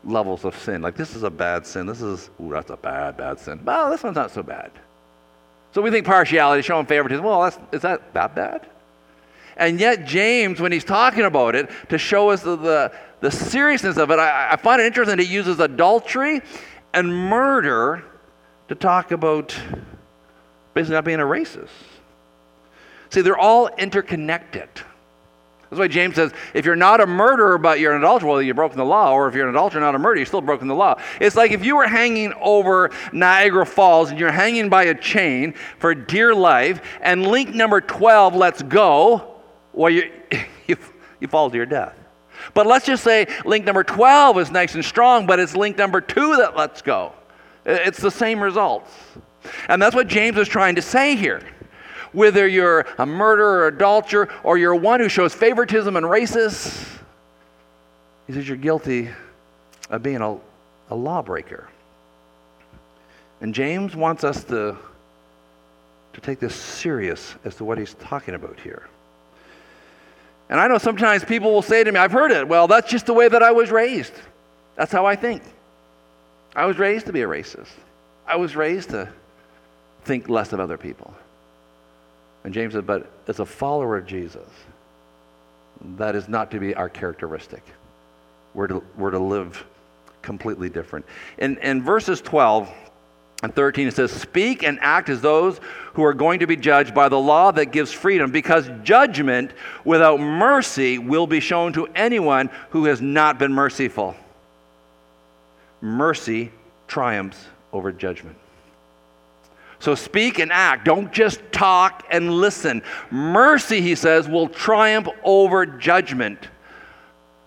levels 0.04 0.44
of 0.44 0.56
sin. 0.58 0.80
Like, 0.80 0.96
this 0.96 1.16
is 1.16 1.22
a 1.22 1.30
bad 1.30 1.66
sin. 1.66 1.86
This 1.86 2.02
is, 2.02 2.30
ooh, 2.40 2.50
that's 2.50 2.70
a 2.70 2.76
bad, 2.76 3.16
bad 3.16 3.40
sin. 3.40 3.60
Well, 3.64 3.90
this 3.90 4.02
one's 4.02 4.16
not 4.16 4.30
so 4.30 4.42
bad. 4.42 4.70
So 5.74 5.82
we 5.82 5.90
think 5.90 6.06
partiality, 6.06 6.62
showing 6.62 6.86
favoritism. 6.86 7.24
Well, 7.24 7.44
is 7.72 7.82
that 7.82 8.14
that 8.14 8.36
bad? 8.36 8.68
And 9.56 9.80
yet, 9.80 10.04
James, 10.04 10.60
when 10.60 10.70
he's 10.70 10.84
talking 10.84 11.24
about 11.24 11.56
it, 11.56 11.68
to 11.88 11.98
show 11.98 12.30
us 12.30 12.42
the, 12.42 12.54
the, 12.54 12.92
the 13.20 13.30
seriousness 13.30 13.96
of 13.96 14.10
it, 14.12 14.18
I, 14.20 14.52
I, 14.52 14.56
find 14.56 14.80
it 14.80 14.86
interesting 14.86 15.16
that 15.16 15.22
he 15.22 15.32
uses 15.32 15.58
adultery 15.58 16.42
and 16.92 17.12
murder 17.12 18.04
to 18.68 18.74
talk 18.76 19.10
about 19.10 19.56
basically 20.74 20.94
not 20.94 21.04
being 21.04 21.20
a 21.20 21.24
racist. 21.24 21.68
See, 23.10 23.20
they're 23.20 23.38
all 23.38 23.68
interconnected. 23.68 24.68
That's 25.70 25.80
why 25.80 25.88
James 25.88 26.14
says, 26.14 26.32
if 26.52 26.64
you're 26.64 26.76
not 26.76 27.00
a 27.00 27.06
murderer, 27.06 27.58
but 27.58 27.80
you're 27.80 27.92
an 27.92 28.02
adulterer, 28.02 28.28
well, 28.28 28.42
you've 28.42 28.56
broken 28.56 28.78
the 28.78 28.84
law. 28.84 29.12
Or 29.12 29.28
if 29.28 29.34
you're 29.34 29.48
an 29.48 29.54
adulterer, 29.54 29.80
not 29.80 29.94
a 29.94 29.98
murderer, 29.98 30.20
you've 30.20 30.28
still 30.28 30.40
broken 30.40 30.68
the 30.68 30.74
law. 30.74 31.00
It's 31.20 31.36
like 31.36 31.50
if 31.50 31.64
you 31.64 31.76
were 31.76 31.88
hanging 31.88 32.32
over 32.40 32.90
Niagara 33.12 33.66
Falls 33.66 34.10
and 34.10 34.18
you're 34.18 34.30
hanging 34.30 34.68
by 34.68 34.84
a 34.84 34.94
chain 34.94 35.54
for 35.78 35.94
dear 35.94 36.34
life, 36.34 36.80
and 37.00 37.26
link 37.26 37.54
number 37.54 37.80
12 37.80 38.36
lets 38.36 38.62
go, 38.62 39.40
well, 39.72 39.90
you, 39.90 40.10
you, 40.66 40.76
you 41.20 41.28
fall 41.28 41.50
to 41.50 41.56
your 41.56 41.66
death. 41.66 41.98
But 42.52 42.66
let's 42.66 42.84
just 42.84 43.02
say 43.02 43.26
link 43.44 43.64
number 43.64 43.84
12 43.84 44.38
is 44.38 44.50
nice 44.50 44.74
and 44.74 44.84
strong, 44.84 45.26
but 45.26 45.40
it's 45.40 45.56
link 45.56 45.78
number 45.78 46.00
2 46.00 46.36
that 46.36 46.56
lets 46.56 46.82
go. 46.82 47.12
It's 47.64 47.98
the 47.98 48.10
same 48.10 48.40
results. 48.40 48.90
And 49.68 49.80
that's 49.80 49.94
what 49.94 50.08
James 50.08 50.36
is 50.38 50.48
trying 50.48 50.74
to 50.74 50.82
say 50.82 51.16
here 51.16 51.42
whether 52.14 52.46
you're 52.46 52.86
a 52.98 53.06
murderer 53.06 53.60
or 53.60 53.66
adulterer 53.68 54.28
or 54.42 54.56
you're 54.56 54.74
one 54.74 55.00
who 55.00 55.08
shows 55.08 55.34
favoritism 55.34 55.96
and 55.96 56.06
racist, 56.06 56.98
he 58.26 58.32
says 58.32 58.48
you're 58.48 58.56
guilty 58.56 59.10
of 59.90 60.02
being 60.02 60.22
a, 60.22 60.36
a 60.90 60.94
lawbreaker. 60.94 61.68
And 63.40 63.54
James 63.54 63.94
wants 63.94 64.24
us 64.24 64.44
to, 64.44 64.76
to 66.12 66.20
take 66.20 66.38
this 66.38 66.54
serious 66.54 67.34
as 67.44 67.56
to 67.56 67.64
what 67.64 67.76
he's 67.76 67.94
talking 67.94 68.34
about 68.34 68.58
here. 68.58 68.88
And 70.48 70.60
I 70.60 70.68
know 70.68 70.78
sometimes 70.78 71.24
people 71.24 71.52
will 71.52 71.62
say 71.62 71.84
to 71.84 71.92
me, 71.92 71.98
I've 71.98 72.12
heard 72.12 72.30
it, 72.30 72.46
well, 72.46 72.66
that's 72.66 72.90
just 72.90 73.06
the 73.06 73.14
way 73.14 73.28
that 73.28 73.42
I 73.42 73.50
was 73.50 73.70
raised. 73.70 74.12
That's 74.76 74.92
how 74.92 75.06
I 75.06 75.16
think. 75.16 75.42
I 76.54 76.66
was 76.66 76.78
raised 76.78 77.06
to 77.06 77.12
be 77.12 77.22
a 77.22 77.26
racist. 77.26 77.72
I 78.26 78.36
was 78.36 78.54
raised 78.54 78.90
to 78.90 79.08
think 80.04 80.28
less 80.28 80.52
of 80.52 80.60
other 80.60 80.78
people. 80.78 81.14
And 82.44 82.52
James 82.52 82.74
said, 82.74 82.86
but 82.86 83.10
as 83.26 83.40
a 83.40 83.46
follower 83.46 83.96
of 83.96 84.06
Jesus, 84.06 84.48
that 85.96 86.14
is 86.14 86.28
not 86.28 86.50
to 86.52 86.60
be 86.60 86.74
our 86.74 86.88
characteristic. 86.88 87.62
We're 88.52 88.68
to, 88.68 88.84
we're 88.96 89.10
to 89.10 89.18
live 89.18 89.64
completely 90.22 90.68
different. 90.68 91.06
In, 91.38 91.58
in 91.58 91.82
verses 91.82 92.20
12 92.20 92.70
and 93.42 93.54
13, 93.54 93.88
it 93.88 93.94
says, 93.94 94.10
Speak 94.10 94.62
and 94.62 94.78
act 94.80 95.08
as 95.08 95.20
those 95.20 95.58
who 95.94 96.04
are 96.04 96.14
going 96.14 96.40
to 96.40 96.46
be 96.46 96.56
judged 96.56 96.94
by 96.94 97.08
the 97.08 97.18
law 97.18 97.50
that 97.50 97.66
gives 97.66 97.92
freedom, 97.92 98.30
because 98.30 98.70
judgment 98.82 99.50
without 99.84 100.20
mercy 100.20 100.98
will 100.98 101.26
be 101.26 101.40
shown 101.40 101.72
to 101.72 101.86
anyone 101.94 102.50
who 102.70 102.84
has 102.86 103.00
not 103.00 103.38
been 103.38 103.52
merciful. 103.52 104.14
Mercy 105.80 106.50
triumphs 106.86 107.44
over 107.72 107.90
judgment. 107.92 108.36
So 109.84 109.94
speak 109.94 110.38
and 110.38 110.50
act. 110.50 110.86
Don't 110.86 111.12
just 111.12 111.42
talk 111.52 112.06
and 112.10 112.32
listen. 112.32 112.82
Mercy, 113.10 113.82
he 113.82 113.94
says, 113.94 114.26
will 114.26 114.48
triumph 114.48 115.08
over 115.22 115.66
judgment. 115.66 116.48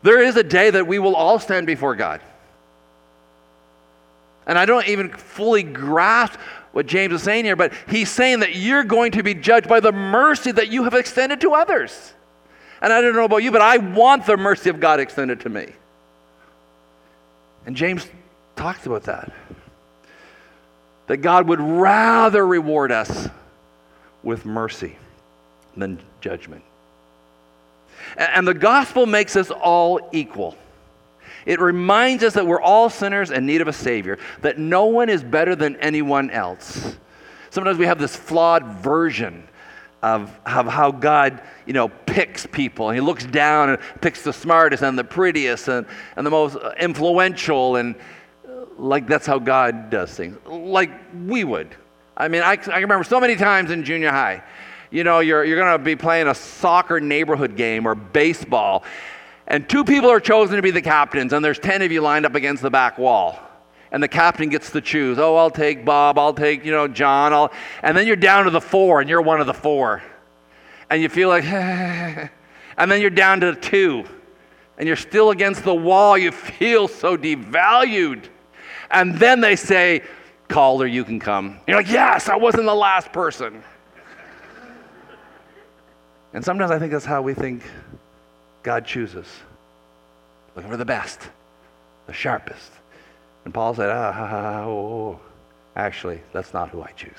There 0.03 0.21
is 0.21 0.35
a 0.35 0.43
day 0.43 0.69
that 0.69 0.85
we 0.85 0.99
will 0.99 1.15
all 1.15 1.39
stand 1.39 1.65
before 1.65 1.95
God. 1.95 2.21
And 4.45 4.55
I 4.55 4.67
don't 4.67 4.87
even 4.87 5.09
fully 5.09 5.63
grasp 5.63 6.39
what 6.73 6.85
James 6.85 7.11
is 7.11 7.23
saying 7.23 7.45
here, 7.45 7.55
but 7.55 7.73
he's 7.89 8.11
saying 8.11 8.41
that 8.41 8.55
you're 8.55 8.83
going 8.83 9.13
to 9.13 9.23
be 9.23 9.33
judged 9.33 9.67
by 9.67 9.79
the 9.79 9.91
mercy 9.91 10.51
that 10.51 10.67
you 10.67 10.83
have 10.83 10.93
extended 10.93 11.41
to 11.41 11.55
others. 11.55 12.13
And 12.83 12.93
I 12.93 13.01
don't 13.01 13.15
know 13.15 13.25
about 13.25 13.37
you, 13.37 13.51
but 13.51 13.63
I 13.63 13.77
want 13.77 14.27
the 14.27 14.37
mercy 14.37 14.69
of 14.69 14.79
God 14.79 14.99
extended 14.99 15.39
to 15.39 15.49
me. 15.49 15.69
And 17.65 17.75
James 17.75 18.07
talks 18.55 18.85
about 18.85 19.05
that 19.05 19.33
that 21.07 21.17
God 21.17 21.47
would 21.47 21.59
rather 21.59 22.45
reward 22.45 22.91
us 22.91 23.29
with 24.23 24.45
mercy 24.45 24.97
than 25.75 25.99
judgment. 26.21 26.63
And 28.17 28.47
the 28.47 28.53
gospel 28.53 29.05
makes 29.05 29.35
us 29.35 29.51
all 29.51 30.09
equal. 30.11 30.57
It 31.45 31.61
reminds 31.61 32.23
us 32.23 32.33
that 32.33 32.45
we're 32.45 32.61
all 32.61 32.89
sinners 32.89 33.31
in 33.31 33.45
need 33.45 33.61
of 33.61 33.67
a 33.67 33.73
Savior, 33.73 34.17
that 34.41 34.57
no 34.57 34.85
one 34.85 35.09
is 35.09 35.23
better 35.23 35.55
than 35.55 35.77
anyone 35.77 36.29
else. 36.29 36.97
Sometimes 37.49 37.77
we 37.77 37.85
have 37.85 37.99
this 37.99 38.15
flawed 38.15 38.65
version 38.65 39.47
of, 40.03 40.37
of 40.45 40.67
how 40.67 40.91
God, 40.91 41.41
you 41.65 41.73
know, 41.73 41.87
picks 41.87 42.45
people. 42.45 42.91
He 42.91 42.99
looks 42.99 43.25
down 43.25 43.69
and 43.69 43.79
picks 44.01 44.23
the 44.23 44.33
smartest 44.33 44.83
and 44.83 44.97
the 44.97 45.03
prettiest 45.03 45.67
and, 45.69 45.87
and 46.15 46.25
the 46.25 46.31
most 46.31 46.57
influential. 46.79 47.77
And 47.77 47.95
like 48.77 49.07
that's 49.07 49.25
how 49.25 49.39
God 49.39 49.89
does 49.89 50.11
things, 50.11 50.37
like 50.45 50.91
we 51.25 51.43
would. 51.43 51.75
I 52.15 52.27
mean, 52.27 52.41
I, 52.41 52.57
I 52.71 52.79
remember 52.79 53.03
so 53.03 53.19
many 53.19 53.35
times 53.35 53.71
in 53.71 53.83
junior 53.83 54.09
high, 54.09 54.43
you 54.89 55.03
know, 55.03 55.19
you're, 55.19 55.43
you're 55.43 55.57
going 55.57 55.77
to 55.77 55.83
be 55.83 55.95
playing 55.95 56.27
a 56.27 56.35
soccer 56.35 56.99
neighborhood 56.99 57.55
game 57.55 57.85
or 57.85 57.95
baseball, 57.95 58.83
and 59.47 59.67
two 59.67 59.83
people 59.83 60.09
are 60.09 60.19
chosen 60.19 60.55
to 60.55 60.61
be 60.61 60.71
the 60.71 60.81
captains, 60.81 61.33
and 61.33 61.43
there's 61.43 61.59
10 61.59 61.81
of 61.81 61.91
you 61.91 62.01
lined 62.01 62.25
up 62.25 62.35
against 62.35 62.61
the 62.61 62.69
back 62.69 62.97
wall. 62.97 63.39
And 63.89 64.03
the 64.03 64.07
captain 64.09 64.49
gets 64.49 64.71
to 64.71 64.81
choose. 64.81 65.17
Oh, 65.17 65.37
I'll 65.37 65.49
take 65.49 65.85
Bob, 65.85 66.19
I'll 66.19 66.33
take, 66.33 66.65
you 66.65 66.71
know, 66.71 66.89
John, 66.89 67.31
I'll, 67.31 67.53
and 67.81 67.95
then 67.95 68.05
you're 68.05 68.17
down 68.17 68.43
to 68.43 68.49
the 68.49 68.59
four, 68.59 68.99
and 68.99 69.09
you're 69.09 69.21
one 69.21 69.39
of 69.39 69.47
the 69.47 69.53
four. 69.53 70.03
And 70.89 71.01
you 71.01 71.07
feel 71.07 71.29
like, 71.29 71.45
and 72.77 72.91
then 72.91 72.99
you're 72.99 73.09
down 73.09 73.39
to 73.41 73.55
two, 73.55 74.03
and 74.77 74.87
you're 74.87 74.97
still 74.97 75.31
against 75.31 75.63
the 75.63 75.73
wall. 75.73 76.17
You 76.17 76.31
feel 76.31 76.87
so 76.89 77.17
devalued. 77.17 78.25
And 78.91 79.15
then 79.15 79.41
they 79.41 79.55
say, 79.55 80.03
Calder, 80.47 80.87
you 80.87 81.03
can 81.03 81.19
come. 81.19 81.47
And 81.47 81.61
you're 81.67 81.77
like, 81.77 81.91
yes, 81.91 82.29
I 82.29 82.37
wasn't 82.37 82.65
the 82.65 82.75
last 82.75 83.11
person. 83.11 83.63
and 86.33 86.43
sometimes 86.43 86.71
I 86.71 86.79
think 86.79 86.91
that's 86.91 87.05
how 87.05 87.21
we 87.21 87.33
think 87.33 87.63
God 88.63 88.85
chooses. 88.85 89.27
Looking 90.55 90.71
for 90.71 90.77
the 90.77 90.85
best, 90.85 91.29
the 92.05 92.13
sharpest. 92.13 92.71
And 93.45 93.53
Paul 93.53 93.73
said, 93.75 93.89
ah, 93.89 94.63
oh, 94.63 94.69
oh. 94.69 95.19
actually, 95.75 96.21
that's 96.33 96.53
not 96.53 96.69
who 96.69 96.81
I 96.81 96.91
choose. 96.91 97.11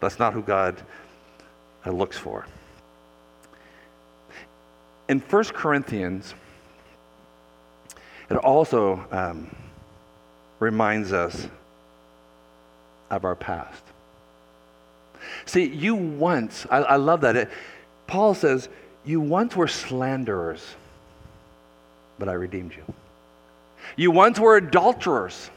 That's 0.00 0.18
not 0.18 0.32
who 0.32 0.42
God 0.42 0.80
uh, 1.84 1.90
looks 1.90 2.18
for. 2.18 2.46
In 5.08 5.20
1 5.20 5.44
Corinthians, 5.46 6.34
it 8.28 8.36
also 8.36 9.04
um, 9.10 9.54
reminds 10.58 11.12
us 11.12 11.48
of 13.10 13.24
our 13.24 13.34
past. 13.34 13.82
See, 15.44 15.64
you 15.64 15.94
once, 15.94 16.66
I, 16.70 16.78
I 16.78 16.96
love 16.96 17.22
that. 17.22 17.36
It, 17.36 17.50
Paul 18.06 18.34
says, 18.34 18.68
You 19.04 19.20
once 19.20 19.56
were 19.56 19.68
slanderers, 19.68 20.62
but 22.18 22.28
I 22.28 22.32
redeemed 22.32 22.72
you. 22.74 22.94
You 23.96 24.10
once 24.10 24.38
were 24.38 24.56
adulterers, 24.56 25.50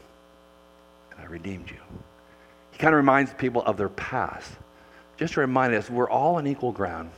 and 1.10 1.20
I 1.20 1.24
redeemed 1.24 1.70
you. 1.70 1.80
He 2.72 2.78
kind 2.78 2.94
of 2.94 2.98
reminds 2.98 3.32
people 3.34 3.62
of 3.62 3.76
their 3.76 3.88
past. 3.88 4.50
Just 5.16 5.34
to 5.34 5.40
remind 5.40 5.74
us, 5.74 5.90
we're 5.90 6.08
all 6.08 6.36
on 6.36 6.46
equal 6.46 6.72
ground 6.72 7.10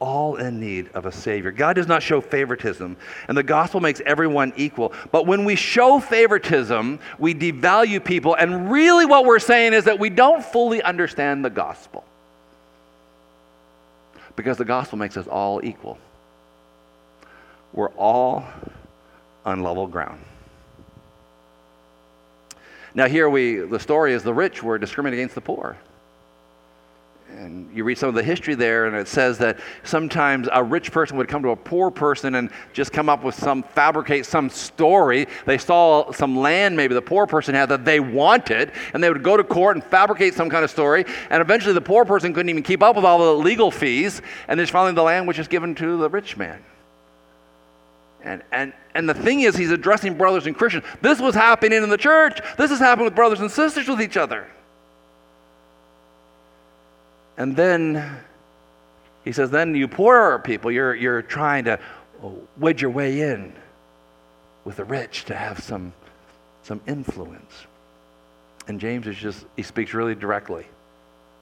all 0.00 0.36
in 0.36 0.58
need 0.58 0.88
of 0.94 1.06
a 1.06 1.12
Savior. 1.12 1.52
God 1.52 1.74
does 1.76 1.86
not 1.86 2.02
show 2.02 2.20
favoritism, 2.20 2.96
and 3.28 3.36
the 3.36 3.42
gospel 3.42 3.80
makes 3.80 4.00
everyone 4.04 4.52
equal. 4.56 4.92
But 5.12 5.26
when 5.26 5.44
we 5.44 5.54
show 5.54 6.00
favoritism, 6.00 6.98
we 7.18 7.34
devalue 7.34 8.02
people, 8.02 8.34
and 8.34 8.72
really 8.72 9.06
what 9.06 9.24
we're 9.24 9.38
saying 9.38 9.74
is 9.74 9.84
that 9.84 9.98
we 9.98 10.10
don't 10.10 10.44
fully 10.44 10.82
understand 10.82 11.44
the 11.44 11.50
gospel. 11.50 12.02
Because 14.34 14.56
the 14.56 14.64
gospel 14.64 14.98
makes 14.98 15.16
us 15.16 15.26
all 15.26 15.64
equal. 15.64 15.98
We're 17.72 17.90
all 17.90 18.44
on 19.44 19.62
level 19.62 19.86
ground. 19.86 20.24
Now, 22.94 23.06
here 23.06 23.28
we, 23.28 23.56
the 23.56 23.78
story 23.78 24.14
is 24.14 24.22
the 24.22 24.34
rich 24.34 24.62
were 24.62 24.78
discriminating 24.78 25.20
against 25.20 25.36
the 25.36 25.40
poor 25.40 25.76
and 27.38 27.74
you 27.74 27.84
read 27.84 27.98
some 27.98 28.08
of 28.08 28.14
the 28.14 28.22
history 28.22 28.54
there, 28.54 28.86
and 28.86 28.96
it 28.96 29.08
says 29.08 29.38
that 29.38 29.58
sometimes 29.84 30.48
a 30.52 30.62
rich 30.62 30.92
person 30.92 31.16
would 31.16 31.28
come 31.28 31.42
to 31.42 31.50
a 31.50 31.56
poor 31.56 31.90
person 31.90 32.34
and 32.34 32.50
just 32.72 32.92
come 32.92 33.08
up 33.08 33.24
with 33.24 33.34
some, 33.34 33.62
fabricate 33.62 34.26
some 34.26 34.50
story. 34.50 35.26
They 35.46 35.58
saw 35.58 36.12
some 36.12 36.36
land 36.36 36.76
maybe 36.76 36.94
the 36.94 37.02
poor 37.02 37.26
person 37.26 37.54
had 37.54 37.68
that 37.70 37.84
they 37.84 38.00
wanted, 38.00 38.72
and 38.92 39.02
they 39.02 39.08
would 39.08 39.22
go 39.22 39.36
to 39.36 39.44
court 39.44 39.76
and 39.76 39.84
fabricate 39.84 40.34
some 40.34 40.50
kind 40.50 40.64
of 40.64 40.70
story. 40.70 41.04
And 41.30 41.40
eventually 41.40 41.74
the 41.74 41.80
poor 41.80 42.04
person 42.04 42.34
couldn't 42.34 42.50
even 42.50 42.62
keep 42.62 42.82
up 42.82 42.96
with 42.96 43.04
all 43.04 43.18
the 43.18 43.42
legal 43.42 43.70
fees, 43.70 44.20
and 44.48 44.58
then 44.58 44.66
finally 44.66 44.92
the 44.92 45.02
land 45.02 45.26
was 45.26 45.36
just 45.36 45.50
given 45.50 45.74
to 45.76 45.96
the 45.98 46.08
rich 46.08 46.36
man. 46.36 46.64
And, 48.22 48.42
and, 48.52 48.74
and 48.94 49.08
the 49.08 49.14
thing 49.14 49.40
is, 49.40 49.56
he's 49.56 49.70
addressing 49.70 50.18
brothers 50.18 50.46
and 50.46 50.54
Christians. 50.54 50.84
This 51.00 51.20
was 51.20 51.34
happening 51.34 51.82
in 51.82 51.88
the 51.88 51.96
church. 51.96 52.40
This 52.58 52.70
is 52.70 52.78
happening 52.78 53.06
with 53.06 53.14
brothers 53.14 53.40
and 53.40 53.50
sisters 53.50 53.88
with 53.88 54.02
each 54.02 54.16
other. 54.16 54.46
And 57.36 57.56
then 57.56 58.18
he 59.24 59.32
says, 59.32 59.50
then 59.50 59.74
you 59.74 59.88
poorer 59.88 60.38
people, 60.38 60.70
you're, 60.70 60.94
you're 60.94 61.22
trying 61.22 61.64
to 61.64 61.78
wedge 62.58 62.82
your 62.82 62.90
way 62.90 63.20
in 63.20 63.52
with 64.64 64.76
the 64.76 64.84
rich 64.84 65.24
to 65.26 65.34
have 65.34 65.60
some, 65.60 65.92
some 66.62 66.80
influence. 66.86 67.66
And 68.68 68.78
James 68.78 69.06
is 69.06 69.16
just, 69.16 69.44
he 69.56 69.62
speaks 69.62 69.94
really 69.94 70.14
directly 70.14 70.66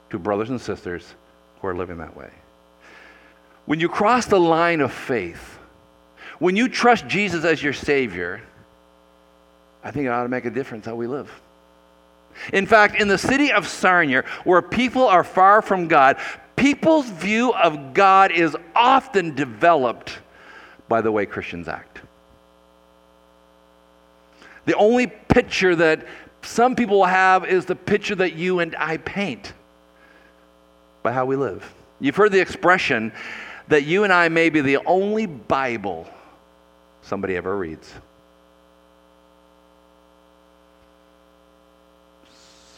to 0.09 0.19
brothers 0.19 0.49
and 0.49 0.59
sisters 0.59 1.13
who 1.61 1.67
are 1.67 1.75
living 1.75 1.97
that 1.97 2.15
way. 2.15 2.29
When 3.65 3.79
you 3.79 3.89
cross 3.89 4.25
the 4.25 4.39
line 4.39 4.81
of 4.81 4.91
faith, 4.91 5.57
when 6.39 6.55
you 6.55 6.69
trust 6.69 7.07
Jesus 7.07 7.43
as 7.43 7.61
your 7.61 7.73
Savior, 7.73 8.41
I 9.83 9.91
think 9.91 10.05
it 10.05 10.09
ought 10.09 10.23
to 10.23 10.29
make 10.29 10.45
a 10.45 10.49
difference 10.49 10.85
how 10.85 10.95
we 10.95 11.07
live. 11.07 11.29
In 12.53 12.65
fact, 12.65 12.99
in 12.99 13.07
the 13.07 13.17
city 13.17 13.51
of 13.51 13.67
Sarnia, 13.67 14.23
where 14.43 14.61
people 14.61 15.07
are 15.07 15.23
far 15.23 15.61
from 15.61 15.87
God, 15.87 16.17
people's 16.55 17.09
view 17.09 17.53
of 17.53 17.93
God 17.93 18.31
is 18.31 18.55
often 18.75 19.35
developed 19.35 20.19
by 20.87 21.01
the 21.01 21.11
way 21.11 21.25
Christians 21.25 21.67
act. 21.67 21.99
The 24.65 24.75
only 24.75 25.07
picture 25.07 25.75
that 25.75 26.05
some 26.41 26.75
people 26.75 27.05
have 27.05 27.45
is 27.45 27.65
the 27.65 27.75
picture 27.75 28.15
that 28.15 28.33
you 28.33 28.59
and 28.59 28.75
I 28.77 28.97
paint 28.97 29.53
by 31.03 31.11
how 31.11 31.25
we 31.25 31.35
live. 31.35 31.71
You've 31.99 32.15
heard 32.15 32.31
the 32.31 32.39
expression 32.39 33.11
that 33.67 33.83
you 33.83 34.03
and 34.03 34.11
I 34.11 34.29
may 34.29 34.49
be 34.49 34.61
the 34.61 34.77
only 34.85 35.25
Bible 35.25 36.07
somebody 37.01 37.35
ever 37.35 37.57
reads. 37.57 37.93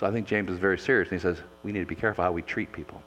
So 0.02 0.08
I 0.08 0.12
think 0.12 0.26
James 0.26 0.50
is 0.50 0.58
very 0.58 0.80
serious, 0.80 1.12
and 1.12 1.20
he 1.20 1.22
says 1.22 1.38
we 1.64 1.72
need 1.72 1.82
to 1.82 1.86
be 1.86 1.94
careful 1.94 2.24
how 2.24 2.32
we 2.32 2.42
treat 2.42 2.74
people. 2.74 3.04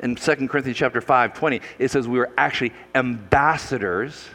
In 0.00 0.14
2 0.14 0.34
Corinthians 0.46 0.76
chapter 0.76 1.00
5, 1.00 1.32
20, 1.32 1.62
it 1.78 1.90
says 1.90 2.06
we 2.06 2.18
were 2.18 2.30
actually 2.36 2.74
ambassadors. 2.94 4.28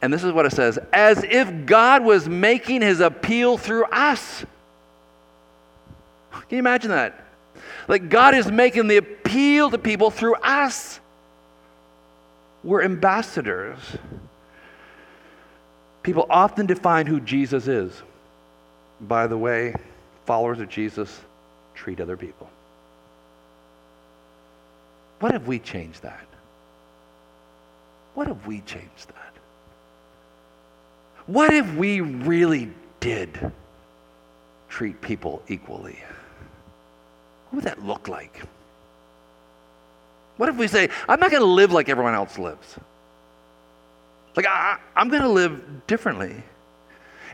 And 0.00 0.12
this 0.12 0.24
is 0.24 0.32
what 0.32 0.44
it 0.44 0.50
says 0.50 0.76
as 0.92 1.22
if 1.22 1.66
God 1.66 2.02
was 2.02 2.28
making 2.28 2.82
his 2.82 2.98
appeal 2.98 3.58
through 3.58 3.84
us. 3.84 4.44
Can 6.32 6.42
you 6.50 6.58
imagine 6.58 6.90
that? 6.90 7.24
Like 7.86 8.08
God 8.08 8.34
is 8.34 8.50
making 8.50 8.88
the 8.88 8.96
appeal 8.96 9.70
to 9.70 9.78
people 9.78 10.10
through 10.10 10.34
us. 10.34 10.98
We're 12.64 12.82
ambassadors. 12.82 13.78
People 16.02 16.26
often 16.28 16.66
define 16.66 17.06
who 17.06 17.20
Jesus 17.20 17.68
is 17.68 18.02
by 19.02 19.26
the 19.26 19.36
way 19.36 19.74
followers 20.26 20.60
of 20.60 20.68
Jesus 20.68 21.20
treat 21.74 22.00
other 22.00 22.16
people. 22.16 22.48
What 25.20 25.34
if 25.34 25.46
we 25.46 25.58
changed 25.58 26.02
that? 26.02 26.26
What 28.14 28.28
if 28.28 28.46
we 28.46 28.60
changed 28.60 29.08
that? 29.08 29.32
What 31.26 31.52
if 31.52 31.74
we 31.74 32.00
really 32.00 32.70
did 33.00 33.52
treat 34.68 35.00
people 35.00 35.42
equally? 35.48 35.98
What 37.50 37.56
would 37.56 37.64
that 37.64 37.84
look 37.84 38.08
like? 38.08 38.42
What 40.36 40.48
if 40.48 40.56
we 40.56 40.66
say, 40.66 40.88
I'm 41.08 41.20
not 41.20 41.30
going 41.30 41.42
to 41.42 41.46
live 41.46 41.72
like 41.72 41.88
everyone 41.88 42.14
else 42.14 42.38
lives? 42.38 42.76
Like, 44.34 44.46
I, 44.46 44.78
am 44.96 45.08
going 45.08 45.22
to 45.22 45.28
live 45.28 45.86
differently. 45.86 46.42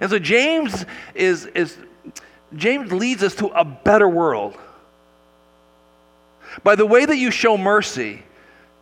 And 0.01 0.11
so 0.11 0.19
James 0.19 0.87
is, 1.15 1.47
is 1.47 1.77
James 2.55 2.93
leads 2.93 3.23
us 3.23 3.35
to 3.37 3.49
a 3.49 3.65
better 3.65 4.09
world. 4.09 4.57
By 6.63 6.75
the 6.75 6.87
way 6.87 7.05
that 7.05 7.17
you 7.17 7.31
show 7.31 7.59
mercy, 7.59 8.23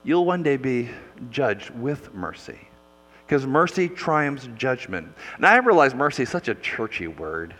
you'll 0.04 0.24
one 0.24 0.42
day 0.42 0.56
be 0.56 0.90
judged 1.30 1.70
with 1.70 2.14
mercy. 2.14 2.58
Because 3.26 3.44
mercy 3.46 3.88
triumphs 3.88 4.48
judgment. 4.56 5.12
And 5.36 5.46
I 5.46 5.56
realize 5.56 5.94
mercy 5.94 6.22
is 6.22 6.28
such 6.28 6.48
a 6.48 6.54
churchy 6.54 7.08
word. 7.08 7.54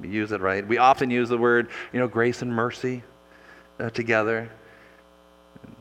We 0.00 0.08
use 0.08 0.32
it 0.32 0.40
right. 0.40 0.66
We 0.66 0.78
often 0.78 1.10
use 1.10 1.28
the 1.28 1.36
word, 1.36 1.68
you 1.92 2.00
know, 2.00 2.08
grace 2.08 2.40
and 2.40 2.52
mercy 2.52 3.02
uh, 3.78 3.90
together. 3.90 4.50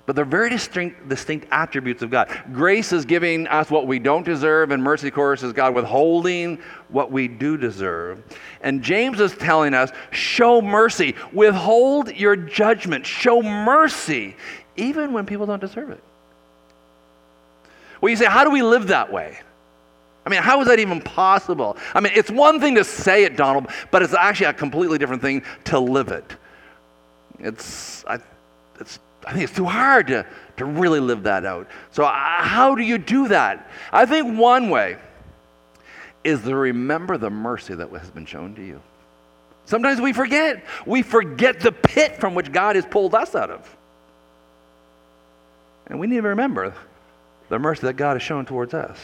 But 0.05 0.15
they're 0.15 0.25
very 0.25 0.49
distinct, 0.49 1.07
distinct 1.07 1.47
attributes 1.51 2.01
of 2.01 2.09
God. 2.09 2.29
Grace 2.51 2.91
is 2.91 3.05
giving 3.05 3.47
us 3.47 3.69
what 3.69 3.87
we 3.87 3.99
don't 3.99 4.25
deserve, 4.25 4.71
and 4.71 4.83
mercy, 4.83 5.07
of 5.07 5.13
course, 5.13 5.43
is 5.43 5.53
God 5.53 5.73
withholding 5.75 6.59
what 6.89 7.11
we 7.11 7.27
do 7.27 7.55
deserve. 7.55 8.21
And 8.61 8.81
James 8.81 9.19
is 9.19 9.37
telling 9.37 9.73
us 9.73 9.91
show 10.09 10.61
mercy, 10.61 11.15
withhold 11.31 12.13
your 12.15 12.35
judgment, 12.35 13.05
show 13.05 13.41
mercy, 13.41 14.35
even 14.75 15.13
when 15.13 15.25
people 15.25 15.45
don't 15.45 15.61
deserve 15.61 15.91
it. 15.91 16.03
Well, 18.01 18.09
you 18.09 18.15
say, 18.15 18.25
how 18.25 18.43
do 18.43 18.49
we 18.49 18.63
live 18.63 18.87
that 18.87 19.13
way? 19.13 19.39
I 20.25 20.29
mean, 20.29 20.41
how 20.41 20.61
is 20.61 20.67
that 20.67 20.79
even 20.79 21.01
possible? 21.01 21.77
I 21.93 21.99
mean, 21.99 22.13
it's 22.15 22.29
one 22.29 22.59
thing 22.59 22.75
to 22.75 22.83
say 22.83 23.23
it, 23.23 23.37
Donald, 23.37 23.67
but 23.91 24.03
it's 24.03 24.13
actually 24.13 24.47
a 24.47 24.53
completely 24.53 24.97
different 24.97 25.21
thing 25.21 25.43
to 25.65 25.79
live 25.79 26.09
it. 26.09 26.35
It's, 27.39 28.03
I, 28.05 28.19
it's 28.79 28.99
I 29.25 29.33
think 29.33 29.43
it's 29.43 29.55
too 29.55 29.65
hard 29.65 30.07
to, 30.07 30.25
to 30.57 30.65
really 30.65 30.99
live 30.99 31.23
that 31.23 31.45
out. 31.45 31.67
So, 31.91 32.03
uh, 32.03 32.11
how 32.11 32.75
do 32.75 32.81
you 32.81 32.97
do 32.97 33.27
that? 33.27 33.69
I 33.91 34.05
think 34.05 34.37
one 34.37 34.69
way 34.69 34.97
is 36.23 36.41
to 36.43 36.55
remember 36.55 37.17
the 37.17 37.29
mercy 37.29 37.75
that 37.75 37.89
has 37.89 38.09
been 38.09 38.25
shown 38.25 38.55
to 38.55 38.63
you. 38.63 38.81
Sometimes 39.65 40.01
we 40.01 40.13
forget. 40.13 40.63
We 40.85 41.01
forget 41.01 41.59
the 41.59 41.71
pit 41.71 42.19
from 42.19 42.35
which 42.35 42.51
God 42.51 42.75
has 42.75 42.85
pulled 42.85 43.15
us 43.15 43.35
out 43.35 43.49
of. 43.49 43.77
And 45.87 45.99
we 45.99 46.07
need 46.07 46.21
to 46.21 46.29
remember 46.29 46.73
the 47.49 47.59
mercy 47.59 47.81
that 47.87 47.93
God 47.93 48.13
has 48.13 48.23
shown 48.23 48.45
towards 48.45 48.73
us. 48.73 48.97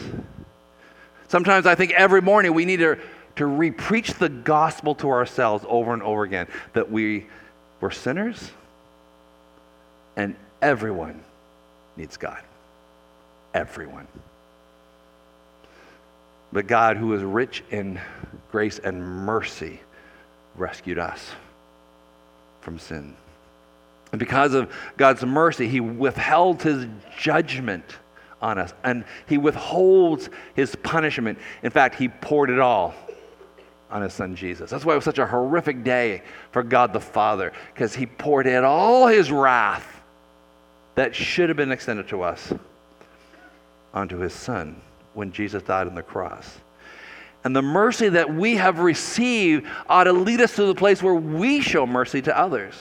Sometimes 1.28 1.65
I 1.65 1.76
think 1.76 1.91
every 1.91 2.22
morning 2.22 2.53
we 2.53 2.65
need 2.65 2.78
to, 2.78 2.97
to 3.36 3.43
repreach 3.43 4.18
the 4.18 4.30
gospel 4.30 4.95
to 4.95 5.09
ourselves 5.09 5.65
over 5.68 5.93
and 5.93 6.01
over 6.01 6.24
again 6.24 6.47
that 6.74 6.89
we 6.89 7.28
were 7.82 7.91
sinners 7.91 8.51
and 10.18 10.36
everyone 10.61 11.24
needs 11.95 12.18
God. 12.18 12.41
Everyone. 13.53 14.07
But 16.51 16.68
God, 16.68 16.97
who 16.97 17.13
is 17.13 17.24
rich 17.24 17.63
in 17.70 18.01
grace 18.51 18.80
and 18.80 19.01
mercy, 19.01 19.80
rescued 20.55 20.97
us 20.97 21.32
from 22.61 22.80
sin. 22.80 23.15
And 24.11 24.20
because 24.20 24.53
of 24.53 24.74
God's 24.97 25.24
mercy, 25.24 25.68
He 25.68 25.80
withheld 25.80 26.63
His 26.63 26.88
judgment 27.18 27.97
on 28.41 28.57
us. 28.57 28.74
And 28.84 29.05
He 29.28 29.38
withholds 29.38 30.30
His 30.55 30.76
punishment. 30.76 31.38
In 31.61 31.70
fact, 31.70 31.95
He 31.95 32.09
poured 32.09 32.49
it 32.49 32.59
all 32.59 32.95
on 33.91 34.01
His 34.01 34.13
Son 34.13 34.36
Jesus. 34.36 34.70
That's 34.70 34.84
why 34.84 34.93
it 34.93 34.97
was 34.97 35.05
such 35.05 35.20
a 35.20 35.28
horrific 35.28 35.84
day 35.84 36.24
for 36.51 36.63
God 36.63 36.91
the 36.93 36.99
Father, 36.99 37.51
because 37.74 37.93
He 37.93 38.05
poured 38.05 38.47
in 38.47 38.63
all 38.63 39.07
His 39.07 39.32
wrath 39.32 39.97
that 40.98 41.14
should 41.14 41.48
have 41.48 41.56
been 41.56 41.72
extended 41.72 42.08
to 42.08 42.24
us 42.24 42.52
onto 43.93 44.18
his 44.18 44.34
son 44.34 44.82
when 45.14 45.32
Jesus 45.32 45.62
died 45.62 45.86
on 45.86 45.93
the 45.93 46.02
cross. 46.02 46.58
And 47.43 47.56
the 47.56 47.62
mercy 47.62 48.10
that 48.10 48.34
we 48.34 48.56
have 48.56 48.80
received 48.80 49.68
ought 49.88 50.06
to 50.06 50.12
lead 50.12 50.41
us 50.41 50.56
to 50.56 50.66
the 50.66 50.74
place 50.74 51.04
where 51.04 51.14
we 51.14 51.62
show 51.62 51.86
mercy 51.86 52.20
to 52.24 52.36
others. 52.36 52.74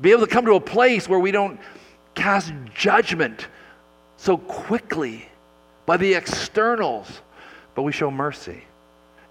Be 0.00 0.12
able 0.12 0.20
to 0.20 0.32
come 0.32 0.44
to 0.44 0.54
a 0.54 0.60
place 0.60 1.08
where 1.08 1.18
we 1.18 1.32
don't 1.32 1.58
cast 2.14 2.52
judgment 2.72 3.48
so 4.16 4.38
quickly 4.38 5.28
by 5.84 5.96
the 5.96 6.14
externals, 6.14 7.22
but 7.74 7.82
we 7.82 7.90
show 7.90 8.08
mercy. 8.08 8.62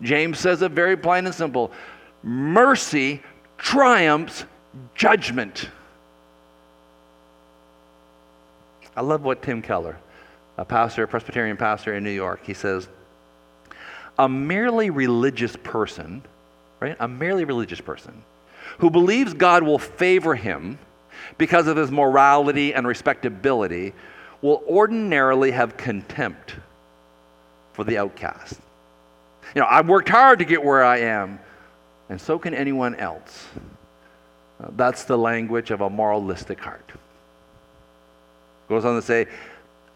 James 0.01 0.38
says 0.38 0.61
it 0.61 0.74
very 0.74 0.97
plain 0.97 1.26
and 1.26 1.34
simple 1.34 1.72
mercy 2.24 3.24
triumphs 3.57 4.43
judgment. 4.95 5.70
I 8.95 9.01
love 9.01 9.23
what 9.23 9.41
Tim 9.41 9.61
Keller, 9.61 9.97
a 10.57 10.65
pastor, 10.65 11.03
a 11.03 11.07
Presbyterian 11.07 11.57
pastor 11.57 11.95
in 11.95 12.03
New 12.03 12.11
York, 12.11 12.41
he 12.45 12.53
says, 12.53 12.87
a 14.17 14.29
merely 14.29 14.89
religious 14.89 15.55
person, 15.57 16.23
right? 16.79 16.95
A 16.99 17.07
merely 17.07 17.43
religious 17.43 17.81
person 17.81 18.23
who 18.79 18.89
believes 18.89 19.33
God 19.33 19.63
will 19.63 19.79
favor 19.79 20.35
him 20.35 20.77
because 21.37 21.67
of 21.67 21.77
his 21.77 21.91
morality 21.91 22.73
and 22.73 22.87
respectability 22.87 23.93
will 24.41 24.63
ordinarily 24.67 25.51
have 25.51 25.77
contempt 25.77 26.55
for 27.73 27.83
the 27.83 27.97
outcast. 27.97 28.59
You 29.53 29.61
know, 29.61 29.67
I've 29.69 29.87
worked 29.87 30.09
hard 30.09 30.39
to 30.39 30.45
get 30.45 30.63
where 30.63 30.83
I 30.83 30.99
am, 30.99 31.39
and 32.09 32.19
so 32.19 32.37
can 32.37 32.53
anyone 32.53 32.95
else. 32.95 33.47
Uh, 34.59 34.67
that's 34.75 35.03
the 35.03 35.17
language 35.17 35.71
of 35.71 35.81
a 35.81 35.89
moralistic 35.89 36.59
heart. 36.59 36.91
Goes 38.68 38.86
on 38.86 38.95
to 38.95 39.01
say, 39.01 39.28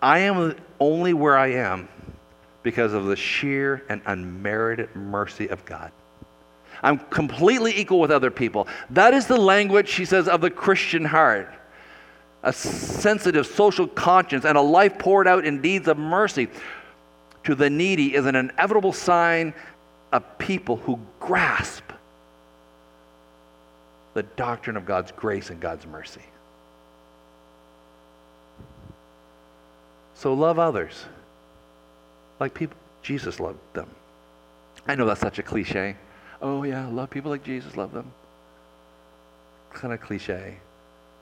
I 0.02 0.20
am 0.20 0.56
only 0.80 1.14
where 1.14 1.38
I 1.38 1.54
am 1.54 1.88
because 2.64 2.94
of 2.94 3.06
the 3.06 3.16
sheer 3.16 3.84
and 3.90 4.02
unmerited 4.06 4.96
mercy 4.96 5.48
of 5.48 5.66
God. 5.66 5.92
I'm 6.82 7.00
completely 7.00 7.78
equal 7.78 8.00
with 8.00 8.12
other 8.12 8.32
people. 8.32 8.68
That 8.92 9.14
is 9.14 9.28
the 9.28 9.38
language, 9.38 9.90
she 9.90 10.06
says, 10.06 10.28
of 10.28 10.42
the 10.42 10.50
Christian 10.50 11.04
heart. 11.06 11.54
A 12.44 12.54
sensitive 12.54 13.46
social 13.46 13.88
conscience 13.88 14.46
and 14.46 14.58
a 14.58 14.62
life 14.62 14.98
poured 14.98 15.28
out 15.28 15.46
in 15.46 15.62
deeds 15.62 15.88
of 15.90 15.98
mercy 15.98 16.48
to 17.44 17.56
the 17.56 17.70
needy 17.70 18.16
is 18.16 18.26
an 18.26 18.36
inevitable 18.36 18.94
sign 18.94 19.54
of 20.12 20.38
people 20.38 20.78
who 20.78 21.00
grasp 21.20 21.84
the 24.14 24.24
doctrine 24.24 24.78
of 24.78 24.86
God's 24.86 25.12
grace 25.12 25.50
and 25.50 25.60
God's 25.60 25.86
mercy. 25.86 26.22
So 30.20 30.34
love 30.34 30.60
others 30.60 31.06
like 32.42 32.54
people 32.54 32.76
Jesus 33.02 33.40
loved 33.40 33.60
them. 33.72 33.90
I 34.86 34.96
know 34.96 35.06
that's 35.06 35.22
such 35.22 35.40
a 35.40 35.44
cliche. 35.44 35.96
Oh 36.42 36.64
yeah, 36.64 36.88
love 36.88 37.10
people 37.10 37.32
like 37.32 37.42
Jesus 37.42 37.78
loved 37.78 37.94
them. 37.94 38.12
Kind 39.72 39.94
of 39.94 40.02
cliche, 40.02 40.58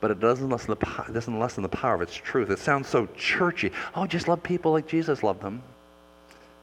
but 0.02 0.10
it 0.10 0.20
doesn't 0.20 0.50
lessen 0.50 0.76
the 0.80 1.14
doesn't 1.14 1.38
lessen 1.38 1.62
the 1.62 1.70
power 1.70 1.94
of 1.94 2.02
its 2.02 2.16
truth. 2.16 2.50
It 2.50 2.58
sounds 2.58 2.88
so 2.88 3.08
churchy. 3.16 3.72
Oh, 3.94 4.08
just 4.08 4.28
love 4.28 4.42
people 4.42 4.72
like 4.72 4.88
Jesus 4.88 5.22
loved 5.22 5.44
them. 5.44 5.62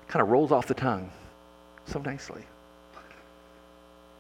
Kind 0.08 0.20
of 0.20 0.28
rolls 0.28 0.50
off 0.50 0.66
the 0.66 0.74
tongue 0.74 1.12
so 1.86 2.00
nicely. 2.00 2.42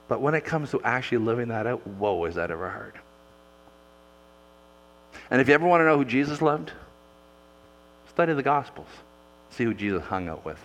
But 0.06 0.20
when 0.20 0.34
it 0.34 0.44
comes 0.44 0.70
to 0.70 0.80
actually 0.82 1.18
living 1.18 1.48
that 1.48 1.66
out, 1.66 1.84
whoa, 1.84 2.26
is 2.26 2.36
that 2.36 2.52
ever 2.52 2.70
hard? 2.70 2.94
And 5.32 5.40
if 5.40 5.48
you 5.48 5.54
ever 5.54 5.66
want 5.66 5.80
to 5.80 5.84
know 5.84 5.96
who 5.96 6.04
Jesus 6.04 6.40
loved, 6.40 6.70
Study 8.14 8.32
the 8.32 8.44
Gospels. 8.44 8.86
See 9.50 9.64
who 9.64 9.74
Jesus 9.74 10.04
hung 10.04 10.28
out 10.28 10.44
with 10.44 10.58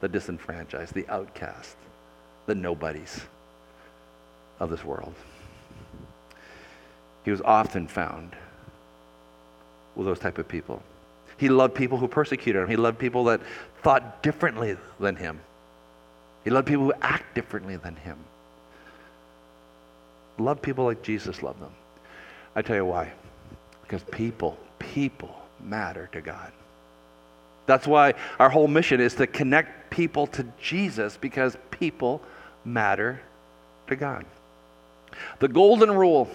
the 0.00 0.08
disenfranchised, 0.08 0.92
the 0.94 1.06
outcast, 1.08 1.76
the 2.46 2.56
nobodies 2.56 3.20
of 4.58 4.68
this 4.68 4.84
world. 4.84 5.14
He 7.24 7.30
was 7.30 7.40
often 7.40 7.86
found 7.86 8.34
with 9.94 10.06
those 10.06 10.18
type 10.18 10.38
of 10.38 10.48
people. 10.48 10.82
He 11.36 11.48
loved 11.48 11.76
people 11.76 11.98
who 11.98 12.08
persecuted 12.08 12.62
him. 12.62 12.68
He 12.68 12.76
loved 12.76 12.98
people 12.98 13.24
that 13.24 13.40
thought 13.82 14.20
differently 14.22 14.76
than 14.98 15.14
him. 15.14 15.38
He 16.42 16.50
loved 16.50 16.66
people 16.66 16.84
who 16.84 16.92
act 17.00 17.32
differently 17.36 17.76
than 17.76 17.94
him. 17.94 18.18
Love 20.38 20.60
people 20.60 20.84
like 20.84 21.02
Jesus 21.02 21.42
loved 21.42 21.60
them. 21.60 21.72
I 22.56 22.62
tell 22.62 22.76
you 22.76 22.86
why. 22.86 23.12
Because 23.82 24.02
people, 24.02 24.58
people 24.78 25.39
matter 25.64 26.08
to 26.12 26.20
God. 26.20 26.52
That's 27.66 27.86
why 27.86 28.14
our 28.38 28.50
whole 28.50 28.68
mission 28.68 29.00
is 29.00 29.14
to 29.16 29.26
connect 29.26 29.90
people 29.90 30.26
to 30.28 30.46
Jesus 30.60 31.16
because 31.16 31.56
people 31.70 32.22
matter 32.64 33.20
to 33.86 33.96
God. 33.96 34.24
The 35.38 35.48
golden 35.48 35.90
rule 35.92 36.28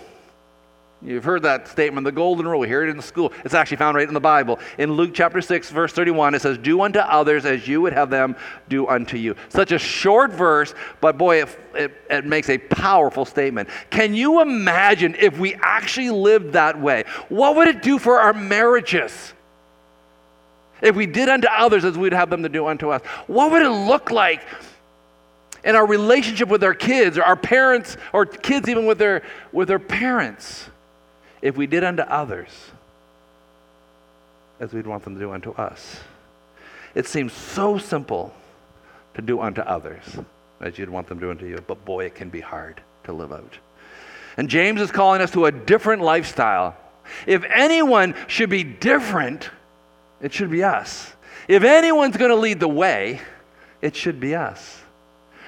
You've 1.06 1.24
heard 1.24 1.44
that 1.44 1.68
statement, 1.68 2.04
the 2.04 2.12
golden 2.12 2.48
rule. 2.48 2.62
We 2.62 2.68
hear 2.68 2.84
it 2.84 2.90
in 2.90 3.00
school. 3.00 3.32
It's 3.44 3.54
actually 3.54 3.78
found 3.78 3.96
right 3.96 4.08
in 4.08 4.16
the 4.16 4.20
Bible. 4.20 4.60
In 4.80 4.94
Luke 4.94 5.12
chapter 5.14 5.40
6, 5.40 5.70
verse 5.70 5.94
31, 5.94 6.34
it 6.34 6.42
says, 6.42 6.58
Do 6.58 6.82
unto 6.82 6.98
others 6.98 7.46
as 7.46 7.68
you 7.68 7.80
would 7.82 7.94
have 7.94 8.10
them 8.10 8.36
do 8.70 8.88
unto 8.88 9.16
you. 9.16 9.36
Such 9.50 9.72
a 9.72 9.78
short 9.78 10.34
verse, 10.34 10.74
but 11.02 11.16
boy, 11.16 11.44
it, 11.44 11.60
it, 11.76 12.02
it 12.10 12.26
makes 12.26 12.50
a 12.50 12.58
powerful 12.58 13.24
statement. 13.24 13.70
Can 13.92 14.16
you 14.16 14.42
imagine 14.42 15.16
if 15.20 15.38
we 15.38 15.54
actually 15.62 16.10
lived 16.10 16.54
that 16.54 16.82
way? 16.82 17.04
What 17.30 17.56
would 17.56 17.68
it 17.68 17.84
do 17.84 18.00
for 18.00 18.20
our 18.20 18.34
marriages? 18.34 19.34
If 20.82 20.96
we 20.96 21.06
did 21.06 21.30
unto 21.30 21.48
others 21.48 21.86
as 21.86 22.00
we'd 22.00 22.14
have 22.14 22.32
them 22.32 22.42
to 22.42 22.50
do 22.50 22.66
unto 22.66 22.90
us, 22.90 23.04
what 23.28 23.52
would 23.52 23.62
it 23.62 23.70
look 23.70 24.10
like 24.10 24.42
in 25.64 25.76
our 25.76 25.86
relationship 25.86 26.50
with 26.50 26.64
our 26.64 26.74
kids 26.74 27.20
or 27.20 27.24
our 27.24 27.36
parents 27.36 27.96
or 28.12 28.26
kids 28.26 28.68
even 28.68 28.88
with 28.88 28.98
their, 28.98 29.22
with 29.52 29.68
their 29.68 29.78
parents? 29.78 30.70
If 31.46 31.56
we 31.56 31.68
did 31.68 31.84
unto 31.84 32.02
others 32.02 32.50
as 34.60 34.74
we'd 34.74 34.88
want 34.88 35.04
them 35.04 35.14
to 35.14 35.20
do 35.20 35.32
unto 35.32 35.52
us. 35.52 36.00
It 36.96 37.06
seems 37.06 37.34
so 37.34 37.78
simple 37.78 38.34
to 39.14 39.22
do 39.22 39.40
unto 39.40 39.62
others 39.62 40.02
as 40.60 40.80
you'd 40.80 40.90
want 40.90 41.06
them 41.06 41.20
to 41.20 41.26
do 41.28 41.30
unto 41.30 41.46
you, 41.46 41.64
but 41.68 41.86
boy, 41.86 42.06
it 42.06 42.16
can 42.16 42.30
be 42.30 42.42
hard 42.42 42.82
to 43.04 43.14
live 43.14 43.32
out. 43.32 43.60
And 44.38 44.50
James 44.50 44.82
is 44.82 44.90
calling 44.90 45.22
us 45.22 45.30
to 45.32 45.46
a 45.46 45.52
different 45.52 46.02
lifestyle 46.02 46.76
If 47.28 47.44
anyone 47.44 48.16
should 48.26 48.50
be 48.50 48.64
different, 48.64 49.52
it 50.22 50.34
should 50.34 50.50
be 50.50 50.64
us. 50.64 51.14
If 51.48 51.64
anyone's 51.64 52.18
going 52.18 52.32
to 52.32 52.36
lead 52.36 52.60
the 52.60 52.68
way, 52.68 53.22
it 53.84 53.96
should 53.96 54.20
be 54.20 54.34
us. 54.34 54.82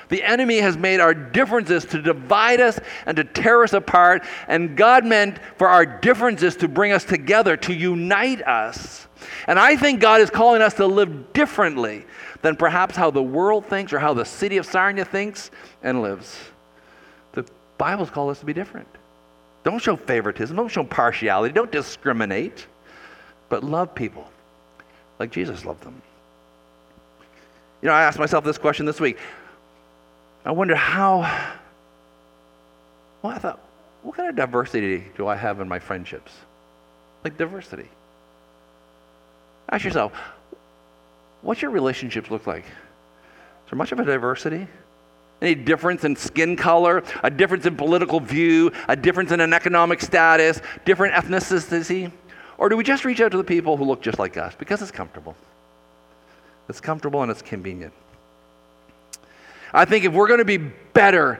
The 0.10 0.24
enemy 0.24 0.58
has 0.58 0.78
made 0.78 1.00
our 1.00 1.14
differences 1.14 1.84
to 1.86 2.02
divide 2.02 2.62
us 2.62 2.80
and 3.06 3.18
to 3.18 3.24
tear 3.24 3.64
us 3.64 3.74
apart, 3.74 4.24
and 4.48 4.78
God 4.78 5.06
meant 5.06 5.40
for 5.58 5.68
our 5.68 5.86
differences 5.86 6.56
to 6.58 6.68
bring 6.68 6.92
us 6.92 7.04
together, 7.04 7.58
to 7.58 7.74
unite 7.74 8.42
us. 8.42 9.08
And 9.48 9.60
I 9.60 9.76
think 9.76 10.00
God 10.00 10.22
is 10.22 10.30
calling 10.30 10.62
us 10.62 10.76
to 10.76 10.88
live 10.88 11.34
differently 11.34 12.06
than 12.42 12.56
perhaps 12.56 12.96
how 12.96 13.12
the 13.12 13.24
world 13.24 13.66
thinks 13.66 13.92
or 13.92 14.00
how 14.00 14.14
the 14.14 14.26
city 14.26 14.58
of 14.58 14.66
Sarnia 14.66 15.04
thinks 15.04 15.52
and 15.84 16.02
lives. 16.02 16.38
The 17.34 17.46
Bible's 17.78 18.10
called 18.10 18.32
us 18.32 18.40
to 18.40 18.46
be 18.46 18.54
different. 18.54 18.88
Don't 19.64 19.80
show 19.80 19.98
favoritism, 19.98 20.56
don't 20.56 20.70
show 20.70 20.84
partiality, 20.84 21.54
don't 21.54 21.72
discriminate, 21.72 22.68
but 23.50 23.64
love 23.64 23.94
people 23.94 24.30
like 25.20 25.32
Jesus 25.32 25.66
loved 25.66 25.84
them. 25.84 26.02
You 27.82 27.88
know, 27.88 27.94
I 27.94 28.04
asked 28.04 28.20
myself 28.20 28.46
this 28.46 28.58
question 28.58 28.86
this 28.86 29.00
week. 29.00 29.18
I 30.48 30.52
wonder 30.52 30.76
how, 30.76 31.20
well, 33.22 33.34
I 33.34 33.38
thought, 33.38 33.60
what 34.02 34.16
kind 34.16 34.30
of 34.30 34.38
diversity 34.38 35.04
do 35.18 35.28
I 35.28 35.36
have 35.36 35.60
in 35.60 35.68
my 35.68 35.78
friendships? 35.78 36.32
Like 37.26 37.38
diversity. 37.38 37.90
Ask 39.70 39.84
yourself, 39.84 40.14
what's 41.42 41.62
your 41.62 41.72
relationships 41.72 42.32
look 42.32 42.48
like? 42.48 42.64
Is 42.64 43.72
there 43.72 43.78
much 43.78 43.92
of 43.92 44.00
a 44.00 44.06
diversity? 44.06 44.70
Any 45.42 45.54
difference 45.54 46.06
in 46.06 46.16
skin 46.16 46.56
color, 46.56 47.04
a 47.24 47.30
difference 47.30 47.66
in 47.66 47.76
political 47.76 48.22
view, 48.22 48.72
a 48.88 48.96
difference 48.96 49.34
in 49.34 49.42
an 49.42 49.52
economic 49.52 50.00
status, 50.00 50.62
different 50.86 51.14
ethnicity? 51.14 52.10
Or 52.58 52.70
do 52.70 52.78
we 52.78 52.86
just 52.86 53.04
reach 53.04 53.20
out 53.20 53.32
to 53.32 53.38
the 53.38 53.44
people 53.44 53.76
who 53.76 53.84
look 53.84 54.02
just 54.02 54.18
like 54.18 54.38
us 54.38 54.56
because 54.58 54.82
it's 54.82 54.92
comfortable? 54.92 55.36
It's 56.70 56.80
comfortable 56.80 57.22
and 57.22 57.30
it's 57.30 57.42
convenient. 57.42 57.92
I 59.74 59.86
think 59.86 60.06
if 60.06 60.14
we're 60.14 60.28
going 60.28 60.40
to 60.40 60.46
be 60.46 60.58
better, 60.58 61.40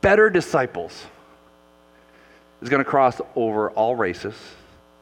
better 0.00 0.30
disciples, 0.30 1.06
is 2.62 2.68
going 2.68 2.82
to 2.82 2.88
cross 2.88 3.20
over 3.36 3.70
all 3.70 3.96
races, 3.96 4.34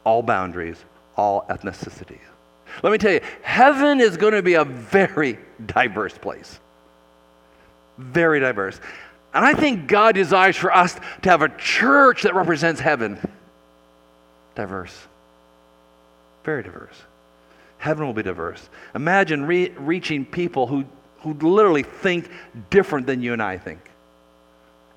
all 0.05 0.23
boundaries, 0.23 0.83
all 1.17 1.45
ethnicities. 1.49 2.21
Let 2.83 2.93
me 2.93 2.99
tell 2.99 3.13
you, 3.13 3.21
heaven 3.43 4.01
is 4.01 4.17
going 4.17 4.35
to 4.35 4.43
be 4.43 4.55
a 4.55 4.65
very 4.65 5.39
diverse 5.67 6.17
place. 6.17 6.61
Very 7.97 8.39
diverse. 8.41 8.81
And 9.35 9.45
I 9.45 9.55
think 9.55 9.89
God 9.89 10.15
desires 10.15 10.57
for 10.57 10.75
us 10.75 10.95
to 11.23 11.31
have 11.31 11.43
a 11.43 11.49
church 11.59 12.23
that 12.23 12.35
represents 12.35 12.81
heaven. 12.81 13.19
Diverse. 14.55 14.97
Very 16.45 16.63
diverse. 16.63 16.95
Heaven 17.79 18.07
will 18.07 18.15
be 18.15 18.23
diverse. 18.23 18.69
Imagine 18.95 19.45
re- 19.45 19.71
reaching 19.77 20.25
people 20.25 20.67
who, 20.67 20.85
who 21.21 21.35
literally 21.35 21.83
think 21.83 22.31
different 22.71 23.07
than 23.07 23.23
you 23.23 23.33
and 23.33 23.43
I 23.43 23.59
think, 23.59 23.81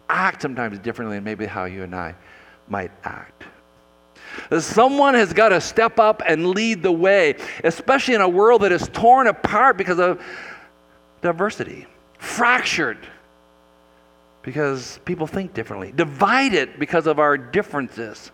act 0.10 0.42
sometimes 0.42 0.80
differently 0.80 1.18
than 1.18 1.24
maybe 1.24 1.46
how 1.46 1.66
you 1.66 1.84
and 1.84 1.96
I 1.96 2.16
might 2.68 2.92
act. 3.04 3.44
Someone 4.60 5.14
has 5.14 5.34
got 5.34 5.50
to 5.50 5.60
step 5.60 6.00
up 6.00 6.22
and 6.26 6.48
lead 6.52 6.84
the 6.84 6.92
way, 6.92 7.36
especially 7.64 8.14
in 8.16 8.22
a 8.22 8.30
world 8.30 8.62
that 8.62 8.72
is 8.72 8.88
torn 8.94 9.28
apart 9.28 9.78
because 9.78 10.00
of 10.00 10.22
diversity, 11.22 11.86
fractured 12.18 12.98
because 14.42 15.00
people 15.06 15.28
think 15.28 15.54
differently, 15.54 15.92
divided 15.92 16.80
because 16.80 17.08
of 17.08 17.20
our 17.20 17.38
differences. 17.38 18.32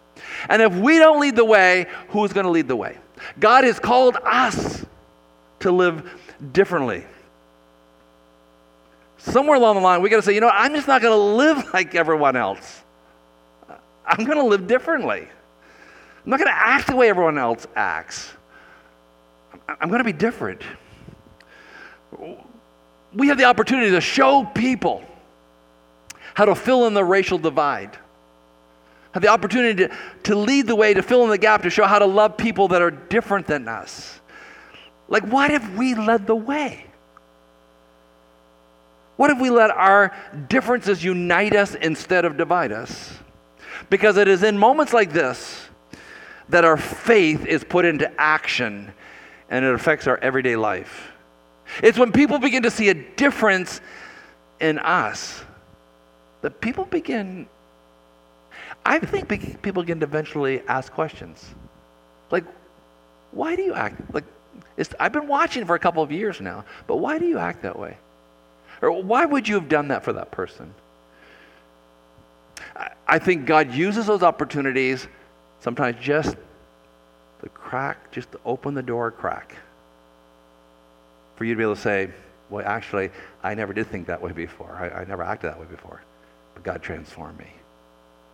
And 0.49 0.61
if 0.61 0.73
we 0.75 0.99
don't 0.99 1.19
lead 1.19 1.35
the 1.35 1.45
way, 1.45 1.87
who's 2.09 2.33
going 2.33 2.45
to 2.45 2.51
lead 2.51 2.67
the 2.67 2.75
way? 2.75 2.97
God 3.39 3.63
has 3.63 3.79
called 3.79 4.17
us 4.23 4.85
to 5.59 5.71
live 5.71 6.09
differently. 6.53 7.05
Somewhere 9.17 9.57
along 9.57 9.75
the 9.75 9.81
line, 9.81 10.01
we 10.01 10.09
got 10.09 10.17
to 10.17 10.21
say, 10.21 10.33
you 10.33 10.41
know, 10.41 10.49
I'm 10.49 10.73
just 10.73 10.87
not 10.87 11.01
going 11.01 11.13
to 11.13 11.35
live 11.37 11.69
like 11.73 11.95
everyone 11.95 12.35
else. 12.35 12.83
I'm 14.05 14.25
going 14.25 14.37
to 14.37 14.45
live 14.45 14.67
differently. 14.67 15.27
I'm 16.23 16.29
not 16.29 16.39
going 16.39 16.49
to 16.49 16.57
act 16.57 16.87
the 16.87 16.95
way 16.95 17.09
everyone 17.09 17.37
else 17.37 17.67
acts. 17.75 18.31
I'm 19.67 19.89
going 19.89 19.99
to 19.99 20.05
be 20.05 20.13
different. 20.13 20.61
We 23.13 23.27
have 23.27 23.37
the 23.37 23.45
opportunity 23.45 23.91
to 23.91 24.01
show 24.01 24.45
people 24.45 25.03
how 26.33 26.45
to 26.45 26.55
fill 26.55 26.85
in 26.87 26.93
the 26.93 27.03
racial 27.03 27.37
divide. 27.37 27.97
Have 29.11 29.23
the 29.23 29.29
opportunity 29.29 29.87
to, 29.87 29.97
to 30.23 30.35
lead 30.35 30.67
the 30.67 30.75
way, 30.75 30.93
to 30.93 31.01
fill 31.01 31.23
in 31.23 31.29
the 31.29 31.37
gap, 31.37 31.63
to 31.63 31.69
show 31.69 31.85
how 31.85 31.99
to 31.99 32.05
love 32.05 32.37
people 32.37 32.67
that 32.69 32.81
are 32.81 32.91
different 32.91 33.47
than 33.47 33.67
us. 33.67 34.19
Like, 35.09 35.23
what 35.23 35.51
if 35.51 35.67
we 35.75 35.95
led 35.95 36.27
the 36.27 36.35
way? 36.35 36.85
What 39.17 39.31
if 39.31 39.39
we 39.39 39.49
let 39.49 39.71
our 39.71 40.15
differences 40.47 41.03
unite 41.03 41.55
us 41.55 41.75
instead 41.75 42.23
of 42.23 42.37
divide 42.37 42.71
us? 42.71 43.13
Because 43.89 44.17
it 44.17 44.27
is 44.27 44.43
in 44.43 44.57
moments 44.57 44.93
like 44.93 45.11
this 45.11 45.67
that 46.49 46.63
our 46.63 46.77
faith 46.77 47.45
is 47.45 47.63
put 47.63 47.83
into 47.83 48.09
action 48.19 48.93
and 49.49 49.65
it 49.65 49.73
affects 49.73 50.07
our 50.07 50.17
everyday 50.17 50.55
life. 50.55 51.11
It's 51.83 51.97
when 51.97 52.11
people 52.11 52.39
begin 52.39 52.63
to 52.63 52.71
see 52.71 52.89
a 52.89 52.93
difference 52.93 53.81
in 54.61 54.79
us 54.79 55.43
that 56.41 56.61
people 56.61 56.85
begin, 56.85 57.47
I 58.85 58.99
think 58.99 59.61
people 59.61 59.83
begin 59.83 59.99
to 59.99 60.05
eventually 60.05 60.61
ask 60.67 60.91
questions. 60.93 61.43
Like, 62.31 62.45
why 63.31 63.55
do 63.55 63.63
you 63.63 63.73
act? 63.73 64.01
Like, 64.13 64.23
I've 64.99 65.11
been 65.11 65.27
watching 65.27 65.65
for 65.65 65.75
a 65.75 65.79
couple 65.79 66.03
of 66.03 66.11
years 66.11 66.39
now, 66.39 66.63
but 66.85 66.97
why 66.97 67.19
do 67.19 67.25
you 67.25 67.37
act 67.37 67.63
that 67.63 67.77
way? 67.77 67.97
Or 68.81 68.91
why 69.03 69.25
would 69.25 69.47
you 69.47 69.55
have 69.55 69.69
done 69.69 69.89
that 69.89 70.03
for 70.03 70.13
that 70.13 70.31
person? 70.31 70.73
I 73.07 73.19
think 73.19 73.45
God 73.45 73.73
uses 73.73 74.05
those 74.05 74.23
opportunities 74.23 75.07
Sometimes 75.59 75.97
just 76.01 76.35
the 77.41 77.49
crack, 77.49 78.11
just 78.11 78.31
to 78.31 78.39
open 78.45 78.73
the 78.73 78.81
door 78.81 79.11
crack. 79.11 79.55
For 81.35 81.43
you 81.45 81.53
to 81.53 81.57
be 81.57 81.63
able 81.63 81.75
to 81.75 81.81
say, 81.81 82.09
well, 82.49 82.65
actually, 82.65 83.11
I 83.43 83.53
never 83.53 83.73
did 83.73 83.87
think 83.87 84.07
that 84.07 84.21
way 84.21 84.31
before. 84.31 84.71
I, 84.71 85.01
I 85.01 85.05
never 85.05 85.23
acted 85.23 85.51
that 85.51 85.59
way 85.59 85.65
before. 85.65 86.01
But 86.53 86.63
God 86.63 86.81
transformed 86.81 87.37
me. 87.37 87.51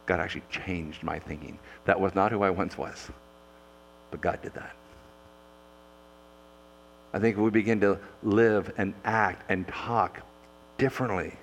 God 0.05 0.19
actually 0.19 0.43
changed 0.49 1.03
my 1.03 1.19
thinking. 1.19 1.57
That 1.85 1.99
was 1.99 2.13
not 2.13 2.31
who 2.31 2.43
I 2.43 2.49
once 2.49 2.77
was. 2.77 3.09
But 4.11 4.21
God 4.21 4.41
did 4.41 4.53
that. 4.53 4.75
I 7.13 7.19
think 7.19 7.37
we 7.37 7.49
begin 7.49 7.79
to 7.81 7.99
live 8.21 8.73
and 8.77 8.93
act 9.05 9.43
and 9.49 9.67
talk 9.67 10.21
differently, 10.77 11.33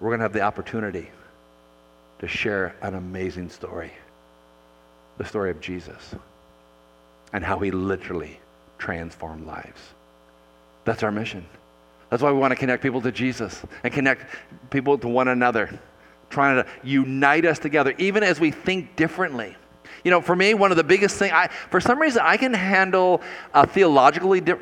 we're 0.00 0.10
going 0.10 0.20
to 0.20 0.24
have 0.24 0.32
the 0.32 0.42
opportunity 0.42 1.10
to 2.20 2.28
share 2.28 2.74
an 2.82 2.94
amazing 2.94 3.50
story 3.50 3.92
the 5.18 5.24
story 5.24 5.50
of 5.50 5.60
Jesus 5.60 6.14
and 7.32 7.44
how 7.44 7.58
he 7.58 7.70
literally 7.70 8.38
transformed 8.78 9.46
lives. 9.46 9.80
That's 10.84 11.02
our 11.02 11.12
mission. 11.12 11.44
That's 12.08 12.22
why 12.22 12.32
we 12.32 12.38
want 12.38 12.52
to 12.52 12.56
connect 12.56 12.82
people 12.82 13.02
to 13.02 13.12
Jesus 13.12 13.62
and 13.84 13.92
connect 13.92 14.24
people 14.70 14.96
to 14.98 15.08
one 15.08 15.28
another, 15.28 15.78
trying 16.30 16.62
to 16.62 16.70
unite 16.82 17.44
us 17.44 17.58
together, 17.58 17.94
even 17.98 18.22
as 18.22 18.40
we 18.40 18.50
think 18.50 18.96
differently. 18.96 19.56
You 20.04 20.10
know, 20.10 20.20
for 20.20 20.34
me, 20.34 20.54
one 20.54 20.70
of 20.70 20.76
the 20.76 20.84
biggest 20.84 21.16
things, 21.16 21.32
I, 21.32 21.48
for 21.48 21.80
some 21.80 21.98
reason, 21.98 22.22
I 22.24 22.36
can 22.36 22.54
handle 22.54 23.20
uh, 23.52 23.66
theologically 23.66 24.40
di- 24.40 24.54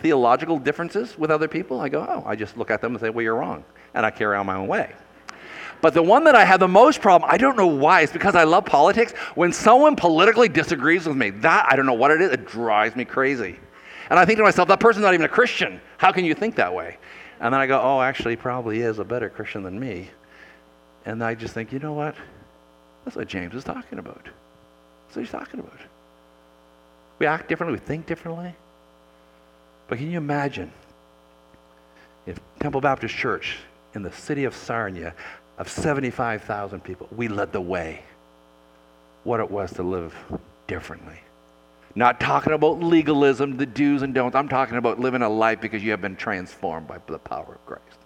theological 0.00 0.58
differences 0.58 1.18
with 1.18 1.30
other 1.30 1.48
people. 1.48 1.80
I 1.80 1.88
go, 1.88 2.06
oh, 2.08 2.22
I 2.26 2.36
just 2.36 2.56
look 2.56 2.70
at 2.70 2.80
them 2.80 2.92
and 2.92 3.00
say, 3.00 3.10
well, 3.10 3.22
you're 3.22 3.36
wrong. 3.36 3.64
And 3.94 4.04
I 4.04 4.10
carry 4.10 4.36
on 4.36 4.46
my 4.46 4.56
own 4.56 4.68
way. 4.68 4.92
But 5.80 5.94
the 5.94 6.02
one 6.02 6.24
that 6.24 6.34
I 6.34 6.44
have 6.44 6.60
the 6.60 6.68
most 6.68 7.00
problem, 7.00 7.30
I 7.30 7.36
don't 7.36 7.56
know 7.56 7.66
why, 7.66 8.00
it's 8.00 8.12
because 8.12 8.34
I 8.34 8.44
love 8.44 8.64
politics. 8.64 9.12
When 9.34 9.52
someone 9.52 9.94
politically 9.94 10.48
disagrees 10.48 11.06
with 11.06 11.16
me, 11.16 11.30
that, 11.30 11.66
I 11.70 11.76
don't 11.76 11.86
know 11.86 11.94
what 11.94 12.10
it 12.10 12.20
is, 12.20 12.32
it 12.32 12.46
drives 12.46 12.96
me 12.96 13.04
crazy. 13.04 13.58
And 14.08 14.18
I 14.18 14.24
think 14.24 14.38
to 14.38 14.42
myself, 14.42 14.68
that 14.68 14.80
person's 14.80 15.04
not 15.04 15.14
even 15.14 15.26
a 15.26 15.28
Christian. 15.28 15.80
How 15.98 16.12
can 16.12 16.24
you 16.24 16.34
think 16.34 16.56
that 16.56 16.72
way? 16.72 16.96
And 17.40 17.52
then 17.52 17.60
I 17.60 17.66
go, 17.66 17.80
oh, 17.80 18.00
actually, 18.00 18.36
probably 18.36 18.80
is 18.80 18.98
a 18.98 19.04
better 19.04 19.28
Christian 19.28 19.62
than 19.62 19.78
me. 19.78 20.10
And 21.04 21.22
I 21.22 21.34
just 21.34 21.52
think, 21.52 21.72
you 21.72 21.78
know 21.78 21.92
what? 21.92 22.14
That's 23.04 23.16
what 23.16 23.28
James 23.28 23.54
is 23.54 23.64
talking 23.64 23.98
about. 23.98 24.24
That's 24.24 25.16
what 25.16 25.22
he's 25.22 25.30
talking 25.30 25.60
about. 25.60 25.78
We 27.18 27.26
act 27.26 27.48
differently, 27.48 27.78
we 27.78 27.84
think 27.84 28.06
differently. 28.06 28.54
But 29.88 29.98
can 29.98 30.10
you 30.10 30.18
imagine 30.18 30.72
if 32.26 32.40
Temple 32.60 32.80
Baptist 32.80 33.14
Church 33.14 33.58
in 33.94 34.02
the 34.02 34.12
city 34.12 34.44
of 34.44 34.54
Sarnia 34.54 35.14
of 35.58 35.68
75,000 35.68 36.82
people, 36.82 37.08
we 37.14 37.28
led 37.28 37.52
the 37.52 37.60
way. 37.60 38.02
What 39.24 39.40
it 39.40 39.50
was 39.50 39.72
to 39.74 39.82
live 39.82 40.14
differently. 40.66 41.18
Not 41.94 42.20
talking 42.20 42.52
about 42.52 42.80
legalism, 42.80 43.56
the 43.56 43.66
do's 43.66 44.02
and 44.02 44.14
don'ts. 44.14 44.36
I'm 44.36 44.48
talking 44.48 44.76
about 44.76 45.00
living 45.00 45.22
a 45.22 45.28
life 45.28 45.60
because 45.60 45.82
you 45.82 45.92
have 45.92 46.02
been 46.02 46.16
transformed 46.16 46.86
by 46.86 46.98
the 47.06 47.18
power 47.18 47.54
of 47.54 47.66
Christ 47.66 47.98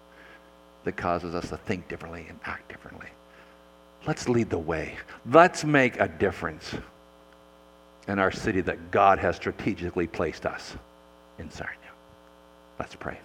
that 0.84 0.96
causes 0.96 1.34
us 1.34 1.48
to 1.48 1.56
think 1.56 1.88
differently 1.88 2.26
and 2.28 2.38
act 2.44 2.68
differently. 2.68 3.08
Let's 4.06 4.28
lead 4.28 4.48
the 4.48 4.58
way. 4.58 4.96
Let's 5.26 5.64
make 5.64 5.98
a 6.00 6.08
difference. 6.08 6.74
in 8.08 8.18
our 8.18 8.30
city 8.30 8.60
that 8.62 8.90
God 8.90 9.18
has 9.18 9.36
strategically 9.36 10.06
placed 10.06 10.46
us 10.46 10.76
in 11.40 11.50
Sarnia. 11.50 11.90
Let's 12.78 12.94
pray. 12.94 13.18